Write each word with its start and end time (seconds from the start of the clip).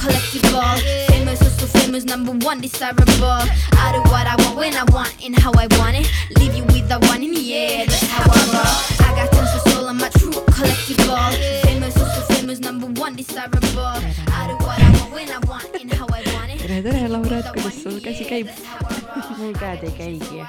collectible. 0.00 0.76
Famous, 1.12 1.42
also 1.42 1.66
famous, 1.78 2.04
number 2.04 2.32
one, 2.46 2.60
desirable. 2.60 3.44
I 3.84 3.92
do 3.92 4.00
what 4.10 4.26
I 4.26 4.34
want 4.42 4.56
when 4.56 4.74
I 4.74 4.84
want 4.92 5.14
and 5.24 5.38
how 5.38 5.52
I 5.52 5.66
want 5.78 5.96
it. 6.00 6.08
Leave 6.38 6.54
you 6.54 6.64
with 6.72 6.88
the 6.88 6.98
one 7.12 7.22
in 7.22 7.32
the 7.34 7.54
air, 7.54 7.86
that's 7.86 8.08
how 8.08 8.24
I 8.24 8.40
roll. 8.54 8.74
I 9.06 9.10
got 9.18 9.32
tons 9.32 9.52
of 9.56 9.62
soul, 9.72 9.88
I'm 9.88 10.00
a 10.00 10.08
true 10.10 10.32
collectible. 10.56 11.32
Famous, 11.68 11.96
also 12.00 12.20
famous, 12.34 12.58
number 12.60 12.86
one, 13.00 13.14
desirable. 13.16 14.00
I 14.32 14.48
do 14.48 14.56
what 14.64 14.80
I 14.80 14.90
want 14.96 15.12
when 15.12 15.28
I 15.30 15.38
want 15.50 15.68
and 15.80 15.92
how 15.92 16.06
I 16.08 16.22
want 16.34 16.50
it. 16.54 16.60
tere, 16.64 16.82
tere, 16.82 17.08
Laura, 17.08 17.42
kuidas 17.52 17.82
sul 17.82 18.00
käsi 18.00 18.24
käib? 18.24 18.48
mul 19.38 19.52
käed 19.52 19.84
ei 19.84 19.92
käigi. 19.98 20.44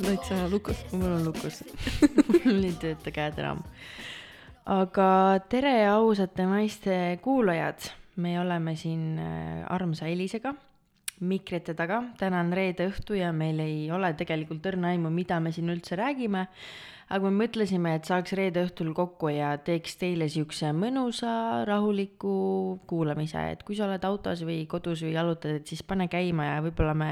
täitsa 0.00 0.48
lukus, 0.50 0.76
mul 0.92 1.12
on 1.12 1.24
lukus. 1.24 1.62
mul 2.44 2.64
ei 2.64 2.74
tööta 2.82 3.14
käed 3.14 3.38
enam. 3.38 3.62
aga 4.70 5.40
tere, 5.50 5.86
ausate 5.88 6.44
naiste 6.46 7.18
kuulajad, 7.22 7.90
me 8.16 8.40
oleme 8.40 8.76
siin 8.76 9.18
äh, 9.18 9.64
armsa 9.70 10.06
Elisega 10.06 10.54
mikrite 11.20 11.74
taga, 11.76 12.00
täna 12.18 12.40
on 12.40 12.52
reede 12.56 12.86
õhtu 12.88 13.16
ja 13.18 13.30
meil 13.36 13.60
ei 13.60 13.90
ole 13.92 14.12
tegelikult 14.16 14.64
õrna 14.72 14.94
aimu, 14.94 15.10
mida 15.12 15.40
me 15.40 15.52
siin 15.52 15.68
üldse 15.72 15.98
räägime. 16.00 16.46
Aga 17.10 17.26
me 17.26 17.44
mõtlesime, 17.44 17.92
et 17.98 18.06
saaks 18.06 18.34
reede 18.38 18.62
õhtul 18.66 18.92
kokku 18.94 19.32
ja 19.32 19.50
teeks 19.66 19.96
teile 19.98 20.28
siukse 20.30 20.70
mõnusa 20.76 21.64
rahuliku 21.66 22.34
kuulamise, 22.90 23.42
et 23.54 23.64
kui 23.66 23.78
sa 23.78 23.88
oled 23.88 24.04
autos 24.06 24.44
või 24.46 24.62
kodus 24.70 25.02
või 25.06 25.16
jalutad, 25.16 25.58
et 25.58 25.70
siis 25.70 25.82
pane 25.86 26.06
käima 26.12 26.46
ja 26.46 26.60
võib-olla 26.64 26.94
me 26.94 27.10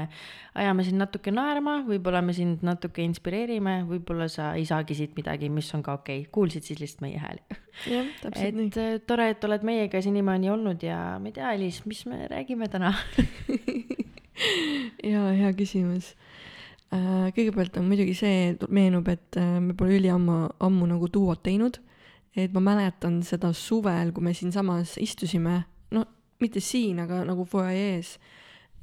ajame 0.59 0.85
sind 0.87 1.01
natuke 1.03 1.33
naerma, 1.35 1.79
võib-olla 1.87 2.23
me 2.25 2.35
sind 2.37 2.63
natuke 2.65 3.03
inspireerime, 3.03 3.81
võib-olla 3.89 4.29
sa 4.31 4.53
ei 4.55 4.67
saagi 4.69 4.95
siit 4.97 5.19
midagi, 5.19 5.51
mis 5.51 5.69
on 5.75 5.83
ka 5.83 5.99
okei 5.99 6.23
okay., 6.23 6.31
kuulsid 6.31 6.67
siis 6.67 6.79
lihtsalt 6.79 7.03
meie 7.03 7.19
hääli. 7.19 7.59
jah, 7.91 8.07
täpselt 8.23 8.59
nii 8.59 8.71
et. 8.71 8.79
äh, 8.79 8.97
tore, 9.07 9.29
et 9.35 9.49
oled 9.49 9.67
meiega 9.67 10.03
senimaani 10.03 10.51
olnud 10.55 10.83
ja 10.87 11.19
ma 11.19 11.31
ei 11.31 11.35
tea, 11.35 11.51
Elis, 11.59 11.83
mis 11.89 12.05
me 12.07 12.23
räägime 12.31 12.71
täna? 12.71 12.95
jaa, 15.11 15.29
hea 15.35 15.51
küsimus. 15.59 16.13
Kõigepealt 16.89 17.77
on 17.77 17.85
muidugi 17.89 18.15
see, 18.17 18.55
meenub, 18.73 19.07
et 19.11 19.37
äh, 19.37 19.59
me 19.61 19.75
pole 19.77 19.99
üliammu, 19.99 20.39
ammu 20.65 20.89
nagu 20.89 21.09
duot 21.13 21.43
teinud. 21.45 21.79
et 22.39 22.53
ma 22.53 22.61
mäletan 22.61 23.17
seda 23.25 23.49
suvel, 23.57 24.13
kui 24.13 24.23
me 24.23 24.31
siinsamas 24.37 24.93
istusime, 25.01 25.63
no 25.91 26.03
mitte 26.39 26.61
siin, 26.63 27.01
aga 27.03 27.23
nagu 27.27 27.43
fuajees 27.43 28.13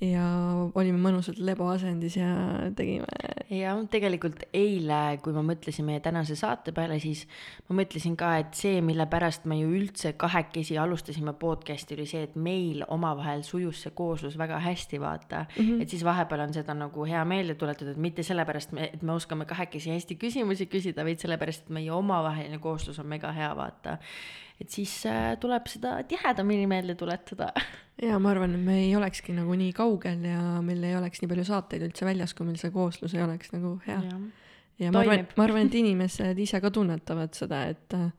ja 0.01 0.25
olime 0.77 0.99
mõnusalt 1.01 1.39
lebaasendis 1.41 2.19
ja 2.19 2.29
tegime 2.77 3.07
jah, 3.49 3.79
tegelikult 3.91 4.43
eile, 4.57 5.17
kui 5.23 5.35
ma 5.35 5.43
mõtlesin 5.47 5.87
meie 5.87 6.03
tänase 6.05 6.37
saate 6.39 6.75
peale, 6.77 6.99
siis 7.01 7.25
ma 7.69 7.79
mõtlesin 7.81 8.17
ka, 8.19 8.33
et 8.43 8.59
see, 8.59 8.81
mille 8.85 9.07
pärast 9.11 9.47
me 9.49 9.59
ju 9.61 9.71
üldse 9.79 10.13
kahekesi 10.19 10.79
alustasime 10.83 11.33
podcast'i, 11.41 11.97
oli 11.97 12.07
see, 12.11 12.27
et 12.27 12.37
meil 12.37 12.85
omavahel 12.93 13.45
sujus 13.47 13.85
see 13.87 13.95
kooslus 13.97 14.37
väga 14.39 14.61
hästi, 14.65 15.01
vaata 15.01 15.45
mm. 15.47 15.63
-hmm. 15.63 15.83
et 15.83 15.89
siis 15.89 16.05
vahepeal 16.05 16.47
on 16.49 16.55
seda 16.55 16.75
nagu 16.75 17.07
hea 17.09 17.25
meelde 17.25 17.55
tuletatud, 17.55 17.95
et 17.95 18.03
mitte 18.09 18.23
sellepärast, 18.23 18.75
et 18.79 19.03
me 19.03 19.13
oskame 19.13 19.45
kahekesi 19.47 19.91
hästi 19.91 20.17
küsimusi 20.17 20.67
küsida, 20.67 21.05
vaid 21.05 21.23
sellepärast, 21.23 21.67
et 21.67 21.71
meie 21.71 21.93
omavaheline 21.93 22.59
kooslus 22.59 22.99
on 22.99 23.07
mega 23.07 23.33
hea, 23.33 23.57
vaata. 23.57 23.99
Et 24.61 24.73
siis 24.73 24.93
äh, 25.11 25.35
tuleb 25.41 25.69
seda 25.71 25.99
tihedamini 26.09 26.69
meelde 26.71 26.97
tuletada 26.99 27.53
ja 28.09 28.19
ma 28.23 28.33
arvan, 28.33 28.57
et 28.57 28.65
me 28.67 28.81
ei 28.85 28.95
olekski 28.97 29.37
nagu 29.37 29.57
nii 29.59 29.73
kaugel 29.77 30.25
ja 30.29 30.41
meil 30.65 30.85
ei 30.87 30.97
oleks 30.99 31.23
nii 31.23 31.31
palju 31.33 31.47
saateid 31.49 31.87
üldse 31.89 32.09
väljas, 32.09 32.35
kui 32.37 32.49
meil 32.49 32.61
see 32.61 32.75
kooslus 32.75 33.17
ei 33.17 33.25
oleks 33.25 33.53
nagu 33.57 33.77
hea. 33.87 34.01
Jah. 34.05 34.27
Ja 34.81 34.93
ma 34.93 35.05
arvan 35.05 35.27
ma 35.37 35.47
arvan, 35.47 35.71
et 35.71 35.79
inimesed 35.81 36.39
ise 36.43 36.61
ka 36.61 36.71
tunnetavad 36.75 37.37
seda, 37.37 37.63
et 37.73 37.97
äh, 37.97 38.11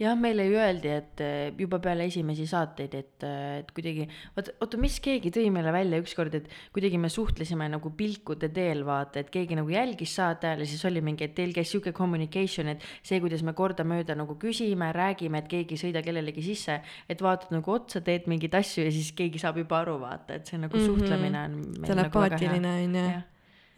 jah, 0.00 0.14
meile 0.18 0.46
ju 0.46 0.58
öeldi, 0.58 0.90
et 0.94 1.22
eh, 1.24 1.50
juba 1.58 1.80
peale 1.82 2.06
esimesi 2.08 2.46
saateid, 2.48 2.94
et, 2.98 3.26
et 3.60 3.70
kuidagi, 3.74 4.06
oota, 4.36 4.54
oota, 4.62 4.80
mis 4.80 4.98
keegi 5.04 5.32
tõi 5.34 5.48
meile 5.54 5.72
välja 5.74 6.00
ükskord, 6.02 6.36
et 6.38 6.48
kuidagi 6.74 7.00
me 7.02 7.10
suhtlesime 7.12 7.68
nagu 7.72 7.92
pilkude 7.98 8.50
teel, 8.54 8.84
vaata, 8.88 9.22
et 9.22 9.32
keegi 9.34 9.58
nagu 9.58 9.72
jälgis 9.72 10.14
saate 10.18 10.50
ajal 10.50 10.64
ja 10.64 10.70
siis 10.70 10.84
oli 10.88 11.02
mingi, 11.04 11.26
et 11.28 11.34
teil 11.38 11.54
käis 11.56 11.72
sihuke 11.72 11.92
communication, 11.96 12.72
et 12.74 12.84
see, 13.02 13.20
kuidas 13.24 13.42
me 13.46 13.54
kordamööda 13.58 14.16
nagu 14.18 14.38
küsime, 14.40 14.92
räägime, 14.94 15.42
et 15.42 15.50
keegi 15.50 15.76
ei 15.76 15.82
sõida 15.86 16.04
kellelegi 16.06 16.44
sisse, 16.46 16.78
et 17.10 17.24
vaatad 17.24 17.52
nagu 17.56 17.74
otsa, 17.74 18.02
teed 18.04 18.30
mingeid 18.30 18.54
asju 18.58 18.86
ja 18.86 18.94
siis 18.94 19.10
keegi 19.18 19.42
saab 19.42 19.58
juba 19.60 19.82
aru, 19.82 19.98
vaata, 20.04 20.38
et 20.38 20.46
see 20.46 20.60
nagu 20.60 20.76
mm. 20.76 20.84
-hmm. 20.84 20.94
suhtlemine 20.94 21.44
on 21.48 21.58
nagu 21.58 21.90
telepaatiline 21.92 22.76
on 22.78 23.02
ju 23.02 23.18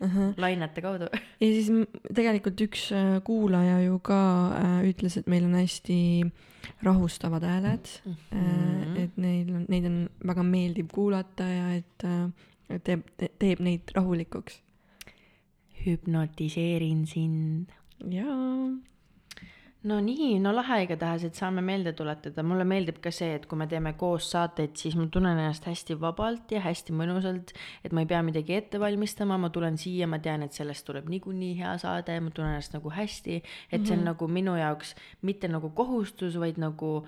uh. 0.00 0.20
lainete 0.36 0.84
kaudu. 0.84 1.08
ja 1.14 1.48
siis 1.48 1.70
tegelikult 2.14 2.60
üks 2.66 2.90
äh, 2.96 3.18
kuulaja 3.24 3.80
ju 3.84 3.98
ka 4.04 4.20
äh, 4.58 4.78
ütles, 4.90 5.18
et 5.20 5.30
meil 5.30 5.46
on 5.48 5.58
hästi 5.58 5.98
rahustavad 6.84 7.44
hääled 7.44 7.88
mm. 8.04 8.16
-hmm. 8.32 8.98
et 9.04 9.16
neil 9.16 9.54
on, 9.54 9.66
neid 9.68 9.86
on 9.88 10.00
väga 10.26 10.42
meeldiv 10.42 10.90
kuulata 10.92 11.48
ja 11.48 11.72
et 11.74 12.04
teeb, 12.84 13.06
teeb 13.38 13.60
neid 13.64 13.92
rahulikuks. 13.96 14.60
hüpnotiseerin 15.80 17.06
sind 17.08 17.70
jaa, 18.12 18.68
no 19.88 19.96
nii, 20.04 20.34
no 20.42 20.52
lahe 20.52 20.82
igatahes, 20.84 21.24
et 21.24 21.38
saame 21.38 21.62
meelde 21.64 21.94
tuletada, 21.96 22.44
mulle 22.44 22.66
meeldib 22.68 23.00
ka 23.04 23.12
see, 23.14 23.32
et 23.38 23.46
kui 23.48 23.58
me 23.60 23.66
teeme 23.70 23.94
koos 24.00 24.28
saateid, 24.34 24.74
siis 24.76 24.96
ma 24.98 25.06
tunnen 25.12 25.38
ennast 25.38 25.64
hästi 25.68 25.96
vabalt 26.00 26.52
ja 26.52 26.60
hästi 26.64 26.94
mõnusalt, 26.96 27.54
et 27.84 27.96
ma 27.96 28.04
ei 28.04 28.10
pea 28.10 28.20
midagi 28.26 28.58
ette 28.58 28.80
valmistama, 28.82 29.38
ma 29.40 29.52
tulen 29.54 29.80
siia, 29.80 30.08
ma 30.10 30.20
tean, 30.22 30.44
et 30.44 30.56
sellest 30.56 30.84
tuleb 30.88 31.08
niikuinii 31.12 31.56
hea 31.62 31.74
saade, 31.80 32.18
ma 32.20 32.32
tunnen 32.34 32.58
ennast 32.58 32.76
nagu 32.76 32.92
hästi, 32.92 33.40
et 33.72 33.86
see 33.86 33.96
on 33.96 34.06
nagu 34.12 34.28
minu 34.28 34.58
jaoks 34.60 34.94
mitte 35.24 35.48
nagu 35.48 35.72
kohustus, 35.76 36.36
vaid 36.40 36.60
nagu 36.60 37.00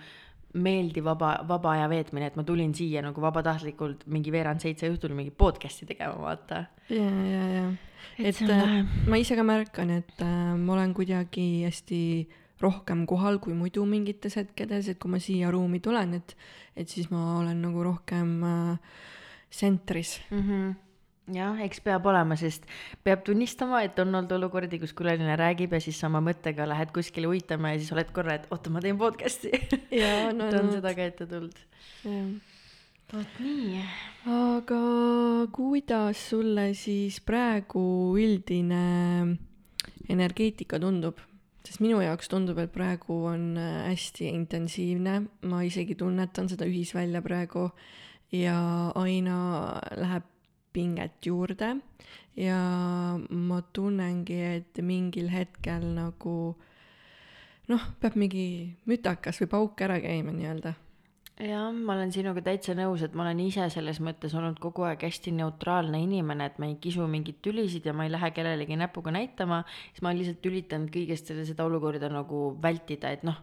meeldiv 0.53 1.07
vaba, 1.09 1.39
vaba 1.49 1.77
aja 1.77 1.87
veetmine, 1.89 2.29
et 2.29 2.37
ma 2.37 2.45
tulin 2.45 2.75
siia 2.77 3.01
nagu 3.05 3.21
vabatahtlikult 3.25 4.05
mingi 4.13 4.33
veerand 4.33 4.61
seitse 4.65 4.89
õhtul 4.93 5.15
mingi 5.17 5.33
podcast'i 5.33 5.89
tegema, 5.89 6.19
vaata. 6.21 6.67
ja, 6.93 7.09
ja, 7.09 7.49
ja. 7.61 7.73
Et 8.19 8.37
et 8.37 8.51
äh, 8.51 8.83
ma 9.09 9.17
ise 9.17 9.37
ka 9.39 9.45
märkan, 9.47 9.91
et 10.03 10.21
äh, 10.21 10.53
ma 10.59 10.75
olen 10.75 10.93
kuidagi 10.93 11.65
hästi 11.65 12.01
rohkem 12.63 13.05
kohal 13.11 13.41
kui 13.43 13.55
muidu 13.57 13.85
mingites 13.89 14.39
hetkedes, 14.39 14.89
et 14.93 15.01
kui 15.03 15.11
ma 15.13 15.21
siia 15.23 15.51
ruumi 15.53 15.83
tulen, 15.83 16.15
et, 16.21 16.37
et 16.79 16.89
siis 16.89 17.11
ma 17.13 17.41
olen 17.41 17.61
nagu 17.65 17.85
rohkem 17.85 18.33
äh, 18.47 18.95
sentris. 19.51 20.21
mm. 20.31 20.43
-hmm. 20.43 20.75
jah, 21.37 21.61
eks 21.61 21.81
peab 21.81 22.07
olema, 22.07 22.37
sest 22.37 22.67
peab 23.05 23.25
tunnistama, 23.25 23.83
et 23.83 23.99
on 23.99 24.15
olnud 24.15 24.33
olukordi, 24.33 24.79
kus 24.79 24.93
külaline 24.93 25.37
räägib 25.39 25.73
ja 25.73 25.81
siis 25.81 26.03
oma 26.05 26.21
mõttega 26.21 26.67
lähed 26.69 26.93
kuskile 26.95 27.27
uitama 27.27 27.73
ja 27.73 27.79
siis 27.79 27.93
oled 27.93 28.11
korra, 28.13 28.35
et 28.35 28.47
oota, 28.51 28.71
ma 28.71 28.81
teen 28.81 28.99
podcast'i. 28.99 29.53
Jaa, 29.91 30.33
no, 30.37 30.49
et 30.49 30.59
on 30.61 30.67
no. 30.67 30.73
seda 30.73 30.95
ka 30.95 31.03
ette 31.03 31.27
tulnud. 31.27 31.59
vot 33.13 33.41
nii. 33.45 33.83
aga 34.27 34.83
kuidas 35.53 36.31
sulle 36.31 36.73
siis 36.75 37.21
praegu 37.21 38.17
üldine 38.17 39.37
energeetika 40.09 40.81
tundub? 40.81 41.21
Sest 41.67 41.83
minu 41.83 42.01
jaoks 42.03 42.31
tundub, 42.33 42.59
et 42.59 42.73
praegu 42.75 43.23
on 43.31 43.57
äh, 43.61 43.89
hästi 43.91 44.29
intensiivne, 44.33 45.19
ma 45.49 45.63
isegi 45.67 45.97
tunnetan 45.99 46.51
seda 46.51 46.67
ühisvälja 46.69 47.23
praegu 47.25 47.69
ja 48.35 48.59
aina 48.99 49.39
läheb 49.97 50.29
pinget 50.73 51.21
juurde. 51.27 51.77
Ja 52.37 52.59
ma 53.29 53.59
tunnengi, 53.77 54.39
et 54.41 54.79
mingil 54.81 55.29
hetkel 55.29 55.85
nagu 55.99 56.37
noh, 57.69 57.83
peab 58.01 58.17
mingi 58.17 58.47
mütakas 58.89 59.43
või 59.43 59.51
pauk 59.53 59.85
ära 59.85 59.99
käima 60.01 60.33
nii-öelda 60.33 60.73
jah, 61.41 61.73
ma 61.73 61.95
olen 61.97 62.13
sinuga 62.13 62.43
täitsa 62.45 62.75
nõus, 62.77 63.03
et 63.05 63.15
ma 63.17 63.25
olen 63.25 63.41
ise 63.45 63.65
selles 63.73 64.01
mõttes 64.05 64.35
olnud 64.37 64.61
kogu 64.63 64.85
aeg 64.87 65.03
hästi 65.07 65.33
neutraalne 65.39 66.03
inimene, 66.05 66.51
et 66.51 66.59
ma 66.61 66.69
ei 66.69 66.77
kisu 66.83 67.07
mingeid 67.11 67.41
tülisid 67.45 67.89
ja 67.89 67.95
ma 67.97 68.07
ei 68.07 68.13
lähe 68.13 68.31
kellelegi 68.37 68.77
näpuga 68.77 69.15
näitama, 69.15 69.63
siis 69.91 70.03
ma 70.03 70.11
olen 70.11 70.23
lihtsalt 70.23 70.49
üritanud 70.53 70.93
kõigest 70.93 71.33
selle, 71.33 71.47
seda 71.49 71.65
olukorda 71.65 72.13
nagu 72.13 72.53
vältida, 72.63 73.15
et 73.17 73.25
noh, 73.27 73.41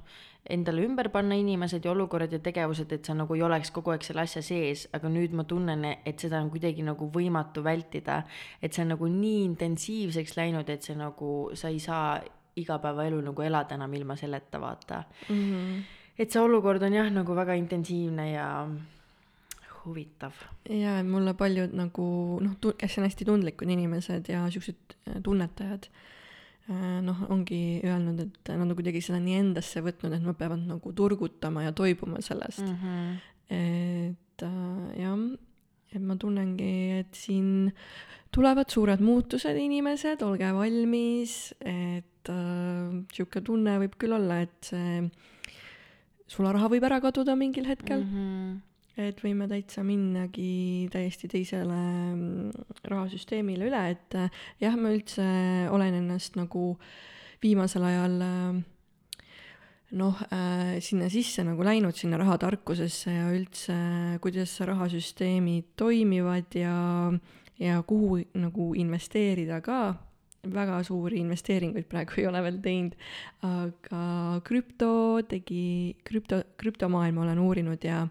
endale 0.50 0.85
ümber 0.85 1.09
panna 1.13 1.35
inimesed 1.38 1.85
ja 1.85 1.91
olukorrad 1.91 2.33
ja 2.33 2.39
tegevused, 2.44 2.94
et 2.94 3.05
sa 3.05 3.17
nagu 3.17 3.35
ei 3.35 3.44
oleks 3.45 3.74
kogu 3.75 3.94
aeg 3.94 4.06
selle 4.06 4.24
asja 4.24 4.44
sees, 4.45 4.88
aga 4.95 5.12
nüüd 5.12 5.36
ma 5.36 5.45
tunnen, 5.50 5.86
et 6.06 6.21
seda 6.21 6.39
on 6.44 6.50
kuidagi 6.53 6.86
nagu 6.86 7.09
võimatu 7.13 7.65
vältida. 7.65 8.24
et 8.62 8.74
see 8.74 8.83
on 8.86 8.94
nagu 8.95 9.07
nii 9.07 9.44
intensiivseks 9.50 10.38
läinud, 10.38 10.69
et 10.69 10.86
see 10.86 10.95
nagu, 10.95 11.50
sa 11.53 11.69
ei 11.69 11.80
saa 11.80 12.19
igapäevaelu 12.56 13.21
nagu 13.21 13.41
elada 13.41 13.75
enam 13.75 13.94
ilma 13.94 14.15
selleta, 14.15 14.62
vaata 14.62 15.03
mm. 15.30 15.36
-hmm. 15.36 15.99
Et 16.19 16.31
see 16.31 16.42
olukord 16.44 16.83
on 16.83 16.95
jah, 16.98 17.10
nagu 17.13 17.36
väga 17.38 17.56
intensiivne 17.60 18.31
ja 18.33 18.48
huvitav. 19.86 20.36
ja 20.69 21.00
mulle 21.04 21.33
paljud 21.33 21.74
nagu 21.77 22.06
noh, 22.44 22.56
kes 22.77 23.00
on 23.00 23.07
hästi 23.07 23.27
tundlikud 23.30 23.69
inimesed 23.71 24.30
ja 24.31 24.45
siuksed 24.51 24.95
äh, 25.07 25.19
tunnetajad, 25.24 25.89
noh, 27.01 27.24
ongi 27.33 27.81
öelnud, 27.81 28.19
et 28.21 28.50
nad 28.51 28.62
on 28.62 28.75
kuidagi 28.77 29.01
seda 29.01 29.18
nii 29.24 29.39
endasse 29.39 29.81
võtnud, 29.81 30.13
et 30.13 30.21
nad 30.21 30.38
peavad 30.38 30.62
nagu 30.69 30.92
turgutama 30.94 31.63
ja 31.66 31.74
toibuma 31.74 32.22
sellest 32.22 32.62
Mm. 32.62 32.75
mm.. 32.83 33.15
et 33.50 34.44
äh, 34.45 35.00
jah, 35.01 35.24
et 35.95 36.04
ma 36.06 36.15
tunnengi, 36.22 37.00
et 37.00 37.18
siin 37.18 37.72
tulevad 38.36 38.69
suured 38.69 39.01
muutused, 39.01 39.57
inimesed, 39.57 40.22
olge 40.22 40.51
valmis, 40.54 41.56
et 41.65 42.30
äh, 42.30 43.01
sihuke 43.15 43.42
tunne 43.42 43.80
võib 43.81 43.98
küll 43.98 44.13
olla, 44.19 44.44
et 44.45 44.69
see 44.69 45.10
sularaha 46.29 46.69
võib 46.71 46.85
ära 46.87 46.99
kaduda 47.03 47.35
mingil 47.39 47.67
hetkel 47.69 48.03
mm. 48.03 48.15
-hmm. 48.15 49.05
et 49.09 49.21
võime 49.23 49.47
täitsa 49.49 49.83
minnagi 49.83 50.87
täiesti 50.93 51.29
teisele 51.31 51.79
mm, 52.15 52.65
rahasüsteemile 52.83 53.69
üle, 53.69 53.85
et 53.95 54.17
äh, 54.17 54.41
jah, 54.61 54.75
ma 54.77 54.93
üldse 54.93 55.25
olen 55.73 56.01
ennast 56.03 56.37
nagu 56.39 56.73
viimasel 57.41 57.87
ajal 57.87 58.19
äh, 58.25 58.59
noh 59.91 60.21
äh,, 60.29 60.77
sinna 60.85 61.09
sisse 61.09 61.43
nagu 61.43 61.63
läinud, 61.65 61.97
sinna 61.97 62.19
rahatarkusesse 62.21 63.13
ja 63.13 63.31
üldse, 63.33 63.77
kuidas 64.21 64.53
rahasüsteemid 64.61 65.73
toimivad 65.79 66.53
ja, 66.53 66.75
ja 67.59 67.81
kuhu 67.87 68.21
nagu 68.37 68.73
investeerida 68.77 69.61
ka 69.65 70.08
väga 70.47 70.80
suuri 70.88 71.19
investeeringuid 71.19 71.88
praegu 71.91 72.21
ei 72.21 72.27
ole 72.30 72.41
veel 72.45 72.59
teinud, 72.63 72.95
aga 73.47 74.03
krüpto 74.47 74.91
tegi, 75.27 75.95
krüpto, 76.07 76.41
krüptomaailma 76.59 77.25
olen 77.25 77.41
uurinud 77.44 77.83
ja, 77.83 78.06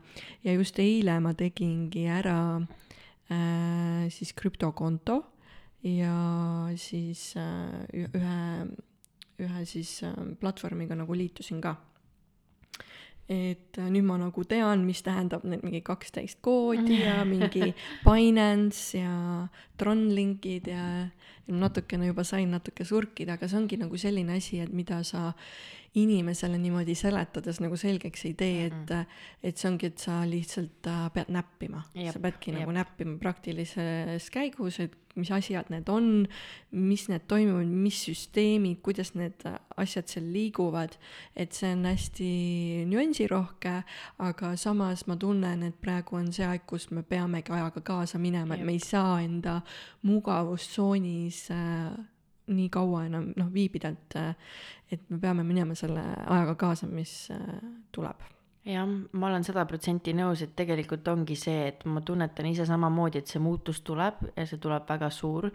ja 0.45 0.53
just 0.57 0.79
eile 0.83 1.19
ma 1.25 1.33
tegingi 1.39 2.05
ära 2.13 2.39
äh, 2.59 4.07
siis 4.13 4.35
krüptokonto 4.37 5.23
ja 5.89 6.15
siis 6.77 7.33
äh, 7.41 7.85
ühe, 7.97 8.41
ühe 9.41 9.65
siis 9.69 10.03
äh, 10.05 10.17
platvormiga 10.41 10.99
nagu 10.99 11.17
liitusin 11.17 11.63
ka 11.65 11.77
et 13.29 13.77
äh, 13.77 13.89
nüüd 13.93 14.07
ma 14.09 14.17
nagu 14.21 14.45
tean, 14.49 14.87
mis 14.89 15.03
tähendab 15.05 15.45
need 15.45 15.65
mingi 15.67 15.83
kaksteist 15.85 16.41
koodi 16.45 17.03
ja 17.03 17.21
mingi 17.29 17.75
Binance 18.05 19.03
ja 19.03 19.49
Tronlinkid 19.79 20.71
ja 20.73 20.85
natukene 21.49 22.09
juba 22.09 22.25
sain 22.25 22.51
natuke 22.53 22.85
surkida, 22.89 23.37
aga 23.37 23.49
see 23.49 23.61
ongi 23.61 23.79
nagu 23.81 24.01
selline 24.01 24.37
asi, 24.37 24.63
et 24.65 24.73
mida 24.73 25.03
sa 25.05 25.33
inimesele 25.97 26.59
niimoodi 26.61 26.95
seletades 26.99 27.61
nagu 27.65 27.77
selgeks 27.81 28.25
ei 28.29 28.35
tee, 28.39 28.69
et, 28.69 28.95
et 29.43 29.59
see 29.59 29.71
ongi, 29.71 29.89
et 29.93 30.03
sa 30.03 30.21
lihtsalt 30.29 30.89
äh, 30.91 31.05
pead 31.15 31.33
näppima. 31.33 31.83
sa 31.95 32.21
peadki 32.21 32.53
jep. 32.53 32.61
nagu 32.61 32.75
näppima 32.77 33.17
praktilises 33.23 34.29
käigus, 34.35 34.81
et 34.85 34.97
mis 35.19 35.31
asjad 35.35 35.71
need 35.73 35.89
on, 35.91 36.27
mis 36.71 37.07
need 37.11 37.25
toimuvad, 37.31 37.71
mis 37.87 38.03
süsteemid, 38.07 38.83
kuidas 38.85 39.15
need 39.19 39.43
asjad 39.81 40.11
seal 40.13 40.29
liiguvad, 40.35 40.95
et 41.35 41.57
see 41.57 41.73
on 41.75 41.89
hästi 41.89 42.29
nüansirohke, 42.91 43.79
aga 44.29 44.53
samas 44.61 45.07
ma 45.11 45.17
tunnen, 45.19 45.65
et 45.67 45.81
praegu 45.83 46.21
on 46.21 46.31
see 46.35 46.47
aeg, 46.47 46.69
kus 46.69 46.91
me 46.95 47.03
peamegi 47.03 47.55
ajaga 47.55 47.83
kaasa 47.83 48.21
minema, 48.23 48.55
et 48.55 48.67
me 48.67 48.77
ei 48.77 48.85
saa 48.85 49.19
enda 49.25 49.59
mugavustsoonis 50.07 51.49
äh, 51.57 51.99
nii 52.49 52.69
kaua 52.73 53.05
enam 53.07 53.31
noh, 53.37 53.53
viibida, 53.53 53.93
et 53.95 54.19
et 54.93 55.11
me 55.11 55.19
peame 55.21 55.45
minema 55.45 55.75
selle 55.77 56.03
ajaga 56.25 56.55
kaasa, 56.55 56.87
mis 56.89 57.31
äh, 57.35 57.63
tuleb 57.93 58.25
jah, 58.67 58.87
ma 59.13 59.29
olen 59.29 59.45
sada 59.47 59.63
protsenti 59.69 60.13
nõus, 60.17 60.43
et 60.43 60.53
tegelikult 60.59 61.07
ongi 61.09 61.37
see, 61.39 61.69
et 61.71 61.85
ma 61.89 62.03
tunnetan 62.05 62.49
ise 62.51 62.67
samamoodi, 62.69 63.23
et 63.23 63.31
see 63.31 63.41
muutus 63.43 63.81
tuleb 63.87 64.19
ja 64.35 64.45
see 64.49 64.59
tuleb 64.61 64.89
väga 64.89 65.11
suur. 65.15 65.51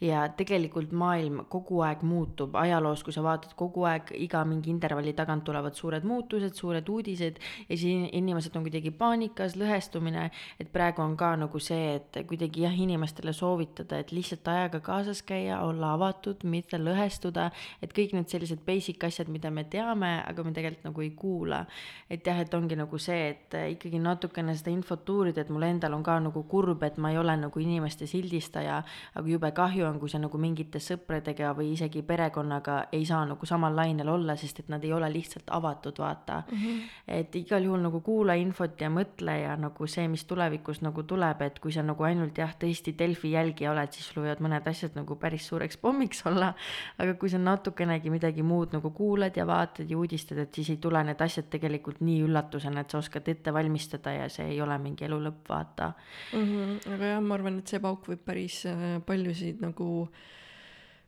ja 0.00 0.28
tegelikult 0.28 0.92
maailm 0.92 1.40
kogu 1.50 1.80
aeg 1.82 2.02
muutub, 2.06 2.54
ajaloos, 2.58 3.02
kui 3.02 3.12
sa 3.14 3.22
vaatad, 3.22 3.54
kogu 3.58 3.82
aeg 3.88 4.12
iga 4.14 4.44
mingi 4.46 4.70
intervalli 4.70 5.12
tagant 5.16 5.44
tulevad 5.44 5.74
suured 5.74 6.04
muutused, 6.06 6.54
suured 6.54 6.88
uudised 6.88 7.40
ja 7.68 7.76
siis 7.76 8.10
inimesed 8.12 8.54
on 8.56 8.66
kuidagi 8.66 8.90
paanikas, 8.90 9.56
lõhestumine. 9.58 10.30
et 10.60 10.72
praegu 10.72 11.02
on 11.02 11.16
ka 11.16 11.34
nagu 11.36 11.58
see, 11.58 11.96
et 11.96 12.20
kuidagi 12.26 12.62
jah, 12.66 12.74
inimestele 12.74 13.32
soovitada, 13.32 13.98
et 13.98 14.12
lihtsalt 14.12 14.48
ajaga 14.48 14.80
kaasas 14.80 15.22
käia, 15.22 15.60
olla 15.62 15.94
avatud, 15.94 16.44
mitte 16.44 16.78
lõhestuda. 16.78 17.50
et 17.82 17.92
kõik 17.94 18.12
need 18.12 18.28
sellised 18.28 18.64
basic 18.66 19.02
asjad, 19.04 19.28
mida 19.28 19.50
me 19.50 19.64
teame, 19.64 20.22
aga 20.26 20.44
me 20.44 20.52
tegelikult 20.52 20.84
nagu 20.84 21.00
ei 21.02 21.10
kuula. 21.10 21.64
et 22.10 22.26
jah, 22.26 22.38
et 22.38 22.47
ongi 22.54 22.76
nagu 22.78 22.98
see, 22.98 23.28
et 23.32 23.54
äh, 23.58 23.68
ikkagi 23.74 23.98
natukene 24.02 24.54
seda 24.56 24.70
infot 24.72 25.08
uurida, 25.10 25.42
et 25.42 25.50
mul 25.52 25.66
endal 25.66 25.94
on 25.96 26.02
ka 26.06 26.18
nagu 26.22 26.42
kurb, 26.48 26.82
et 26.86 26.96
ma 26.98 27.10
ei 27.12 27.18
ole 27.18 27.34
nagu 27.40 27.60
inimeste 27.60 28.06
sildistaja, 28.08 28.78
aga 29.14 29.28
jube 29.28 29.50
kahju 29.56 29.86
on, 29.88 29.98
kui 30.00 30.10
sa 30.12 30.20
nagu 30.22 30.38
mingite 30.40 30.80
sõpradega 30.82 31.52
või 31.58 31.72
isegi 31.74 32.02
perekonnaga 32.06 32.78
ei 32.92 33.04
saa 33.08 33.24
nagu 33.28 33.46
samal 33.46 33.76
lainel 33.76 34.08
olla, 34.12 34.36
sest 34.36 34.62
et 34.64 34.72
nad 34.72 34.84
ei 34.84 34.92
ole 34.92 35.10
lihtsalt 35.12 35.50
avatud, 35.54 35.98
vaata 35.98 36.42
mm. 36.46 36.58
-hmm. 36.58 36.80
et 37.18 37.36
igal 37.36 37.64
juhul 37.64 37.82
nagu 37.82 38.00
kuula 38.00 38.34
infot 38.38 38.80
ja 38.80 38.90
mõtle 38.90 39.38
ja 39.42 39.56
nagu 39.56 39.86
see, 39.86 40.08
mis 40.08 40.24
tulevikus 40.24 40.82
nagu 40.82 41.02
tuleb, 41.02 41.42
et 41.42 41.58
kui 41.58 41.72
sa 41.72 41.82
nagu 41.82 42.04
ainult 42.04 42.38
jah, 42.38 42.54
tõesti 42.54 42.94
Delfi 42.98 43.32
jälgija 43.32 43.72
oled, 43.72 43.92
siis 43.92 44.08
sul 44.08 44.22
võivad 44.22 44.40
mõned 44.40 44.66
asjad 44.68 44.96
nagu 44.96 45.16
päris 45.16 45.48
suureks 45.48 45.76
pommiks 45.76 46.24
olla, 46.26 46.54
aga 46.98 47.14
kui 47.14 47.28
sa 47.28 47.38
natukenegi 47.38 48.10
midagi 48.10 48.42
muud 48.42 48.72
nagu 48.72 48.90
kuulad 48.90 49.36
ja 49.36 49.46
vaatad 49.46 49.90
ja 49.90 49.98
uudistad, 49.98 50.38
et 50.38 50.54
siis 50.54 50.70
ei 50.70 50.76
tule 50.76 51.02
need 51.04 51.20
asjad 51.20 51.48
tegelikult 51.50 52.00
nii 52.00 52.22
üllatusena 52.26 52.37
üllatusena, 52.38 52.82
et 52.84 52.90
sa 52.90 53.02
oskad 53.02 53.28
ette 53.28 53.52
valmistada 53.54 54.14
ja 54.14 54.30
see 54.32 54.54
ei 54.54 54.62
ole 54.62 54.78
mingi 54.78 55.06
elu 55.08 55.18
lõpp, 55.26 55.44
vaata 55.48 55.92
mm. 56.32 56.48
-hmm. 56.48 56.94
aga 56.94 57.12
jah, 57.14 57.22
ma 57.22 57.34
arvan, 57.34 57.58
et 57.58 57.68
see 57.68 57.80
pauk 57.80 58.08
võib 58.08 58.24
päris 58.24 58.64
äh, 58.66 58.98
paljusid 59.06 59.60
nagu, 59.64 60.08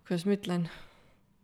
kuidas 0.07 0.27
ma 0.27 0.37
ütlen, 0.37 0.69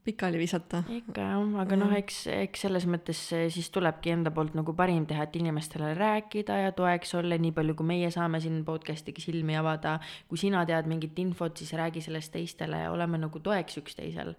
pikali 0.06 0.38
visata. 0.38 0.83
ikka 0.88 1.21
jah, 1.21 1.56
aga 1.62 1.79
noh, 1.79 1.93
eks, 1.99 2.27
eks 2.31 2.67
selles 2.67 2.87
mõttes 2.87 3.19
siis 3.55 3.71
tulebki 3.75 4.15
enda 4.15 4.31
poolt 4.31 4.55
nagu 4.55 4.75
parim 4.75 5.06
teha, 5.06 5.27
et 5.27 5.37
inimestele 5.37 5.94
rääkida 5.99 6.61
ja 6.67 6.73
toeks 6.77 7.15
olla, 7.19 7.38
nii 7.38 7.53
palju 7.56 7.75
kui 7.79 7.87
meie 7.87 8.11
saame 8.15 8.41
siin 8.41 8.62
podcast'iga 8.65 9.23
silmi 9.23 9.56
avada. 9.59 9.99
kui 10.29 10.38
sina 10.38 10.65
tead 10.67 10.87
mingit 10.87 11.19
infot, 11.19 11.56
siis 11.56 11.73
räägi 11.73 12.05
sellest 12.05 12.33
teistele 12.33 12.87
ja 12.87 12.93
oleme 12.94 13.19
nagu 13.19 13.43
toeks 13.43 13.83
üksteisel 13.83 14.35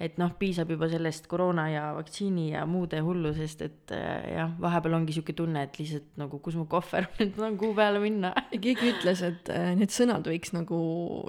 et 0.00 0.16
noh, 0.18 0.32
piisab 0.38 0.72
juba 0.74 0.88
sellest 0.90 1.28
koroona 1.30 1.68
ja 1.70 1.82
vaktsiini 1.94 2.48
ja 2.50 2.64
muude 2.66 2.98
hullusest, 3.04 3.60
et 3.62 3.92
äh, 3.94 4.32
jah, 4.34 4.50
vahepeal 4.60 4.96
ongi 4.98 5.14
sihuke 5.14 5.36
tunne, 5.38 5.62
et 5.68 5.78
lihtsalt 5.78 6.16
nagu 6.18 6.40
kus 6.42 6.56
mu 6.58 6.66
kohver 6.70 7.06
on, 7.46 7.54
kuhu 7.60 7.70
peale 7.78 8.00
minna. 8.02 8.32
keegi 8.50 8.90
ütles, 8.90 9.22
et 9.26 9.52
äh, 9.54 9.70
need 9.78 9.94
sõnad 9.94 10.26
võiks 10.26 10.50
nagu 10.56 10.80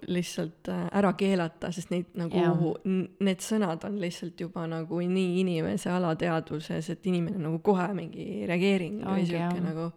lihtsalt 0.10 0.72
äh, 0.74 0.88
ära 0.98 1.14
keelata, 1.20 1.70
sest 1.76 1.94
neid 1.94 2.10
nagu, 2.18 2.74
need 2.86 3.46
sõnad 3.46 3.86
on 3.86 4.02
lihtsalt 4.02 4.42
juba 4.42 4.66
nagu 4.72 5.02
nii 5.06 5.40
inimese 5.44 5.94
alateadvuses, 5.94 6.90
et 6.90 7.10
inimene 7.12 7.42
nagu 7.46 7.62
kohe 7.66 7.92
mingi 7.98 8.48
reageering 8.50 9.04
või 9.06 9.30
sihuke 9.30 9.62
nagu 9.62 9.92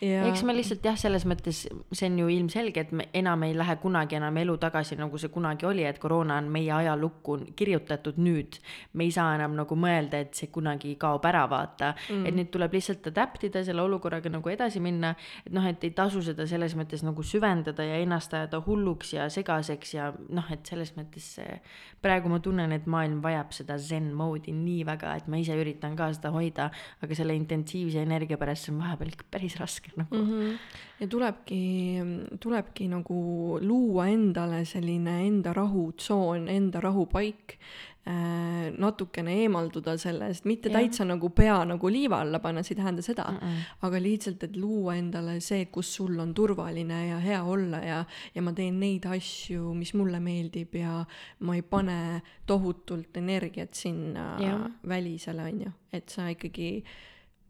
Ja... 0.00 0.26
eks 0.28 0.42
me 0.44 0.52
lihtsalt 0.56 0.84
jah, 0.84 0.96
selles 0.98 1.24
mõttes 1.28 1.62
see 1.66 2.08
on 2.10 2.18
ju 2.20 2.28
ilmselge, 2.32 2.82
et 2.84 2.92
me 2.96 3.06
enam 3.16 3.46
ei 3.46 3.54
lähe 3.56 3.76
kunagi 3.80 4.18
enam 4.18 4.36
elu 4.42 4.56
tagasi, 4.60 4.98
nagu 5.00 5.18
see 5.20 5.30
kunagi 5.32 5.66
oli, 5.68 5.86
et 5.88 5.98
koroona 6.02 6.36
on 6.42 6.50
meie 6.52 6.72
ajalukku 6.74 7.38
kirjutatud 7.56 8.18
nüüd. 8.20 8.58
me 8.92 9.06
ei 9.06 9.14
saa 9.14 9.34
enam 9.38 9.56
nagu 9.56 9.78
mõelda, 9.78 10.20
et 10.26 10.36
see 10.36 10.50
kunagi 10.52 10.94
kaob 11.00 11.24
ära, 11.28 11.46
vaata 11.48 11.94
mm.. 11.94 12.26
et 12.28 12.36
nüüd 12.36 12.50
tuleb 12.52 12.76
lihtsalt 12.76 13.08
adapt 13.12 13.46
ida 13.48 13.62
selle 13.64 13.84
olukorraga 13.86 14.32
nagu 14.32 14.52
edasi 14.52 14.82
minna. 14.84 15.14
et 15.46 15.54
noh, 15.56 15.64
et 15.64 15.88
ei 15.88 15.94
tasu 15.96 16.22
seda 16.24 16.46
selles 16.46 16.76
mõttes 16.76 17.04
nagu 17.06 17.24
süvendada 17.24 17.86
ja 17.86 17.96
ennast 18.02 18.34
ajada 18.36 18.60
hulluks 18.66 19.14
ja 19.16 19.30
segaseks 19.32 19.94
ja 19.96 20.10
noh, 20.28 20.52
et 20.52 20.66
selles 20.68 20.92
mõttes 20.98 21.32
see. 21.38 21.60
praegu 22.04 22.28
ma 22.32 22.40
tunnen, 22.44 22.72
et 22.76 22.86
maailm 22.86 23.22
vajab 23.24 23.56
seda 23.56 23.78
zen 23.80 24.12
mode'i 24.16 24.52
nii 24.52 24.84
väga, 24.86 25.16
et 25.22 25.32
ma 25.32 25.40
ise 25.40 25.56
üritan 25.56 25.96
ka 25.96 26.12
seda 26.12 26.34
hoida, 26.36 26.70
aga 27.00 27.16
selle 27.16 27.36
intensiivse 27.38 28.04
energia 28.04 28.36
pärast 28.36 28.66
see 28.66 28.74
on 28.74 28.84
vahepeal 28.84 29.14
ikka 29.14 29.30
päris 29.32 29.56
raske 29.60 29.85
raske 29.86 29.92
nagu 29.96 30.16
mm. 30.16 30.30
-hmm. 30.30 30.58
ja 31.00 31.06
tulebki, 31.06 31.96
tulebki 32.40 32.88
nagu 32.88 33.58
luua 33.60 34.08
endale 34.08 34.64
selline 34.64 35.26
enda 35.26 35.52
rahutsoon, 35.52 36.48
enda 36.48 36.80
rahupaik 36.80 37.58
äh,, 38.06 38.72
natukene 38.78 39.34
eemalduda 39.42 39.96
sellest, 39.98 40.44
mitte 40.44 40.68
ja. 40.68 40.78
täitsa 40.78 41.04
nagu 41.04 41.30
pea 41.30 41.64
nagu 41.64 41.88
liiva 41.88 42.20
alla 42.20 42.38
panna, 42.38 42.62
see 42.62 42.74
ei 42.74 42.82
tähenda 42.82 43.02
seda 43.02 43.24
mm, 43.24 43.38
-mm. 43.38 43.62
aga 43.82 44.02
lihtsalt, 44.02 44.42
et 44.42 44.56
luua 44.56 44.94
endale 44.96 45.40
see, 45.40 45.66
kus 45.66 45.94
sul 45.94 46.18
on 46.18 46.34
turvaline 46.34 47.08
ja 47.08 47.18
hea 47.18 47.42
olla 47.42 47.78
ja, 47.78 48.04
ja 48.34 48.42
ma 48.42 48.52
teen 48.52 48.80
neid 48.80 49.04
asju, 49.06 49.74
mis 49.74 49.94
mulle 49.94 50.20
meeldib 50.20 50.74
ja 50.74 51.04
ma 51.40 51.54
ei 51.54 51.62
pane 51.62 52.22
tohutult 52.46 53.16
energiat 53.16 53.74
sinna 53.74 54.36
ja. 54.40 54.70
välisele, 54.88 55.42
on 55.42 55.60
ju, 55.60 55.70
et 55.92 56.08
sa 56.08 56.28
ikkagi 56.28 56.84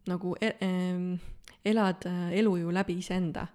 nagu 0.06 0.36
e 0.40 0.54
e 0.60 1.18
elad 1.66 2.06
äh, 2.06 2.32
elu 2.38 2.56
ju 2.56 2.72
läbi 2.74 2.98
iseenda. 3.00 3.46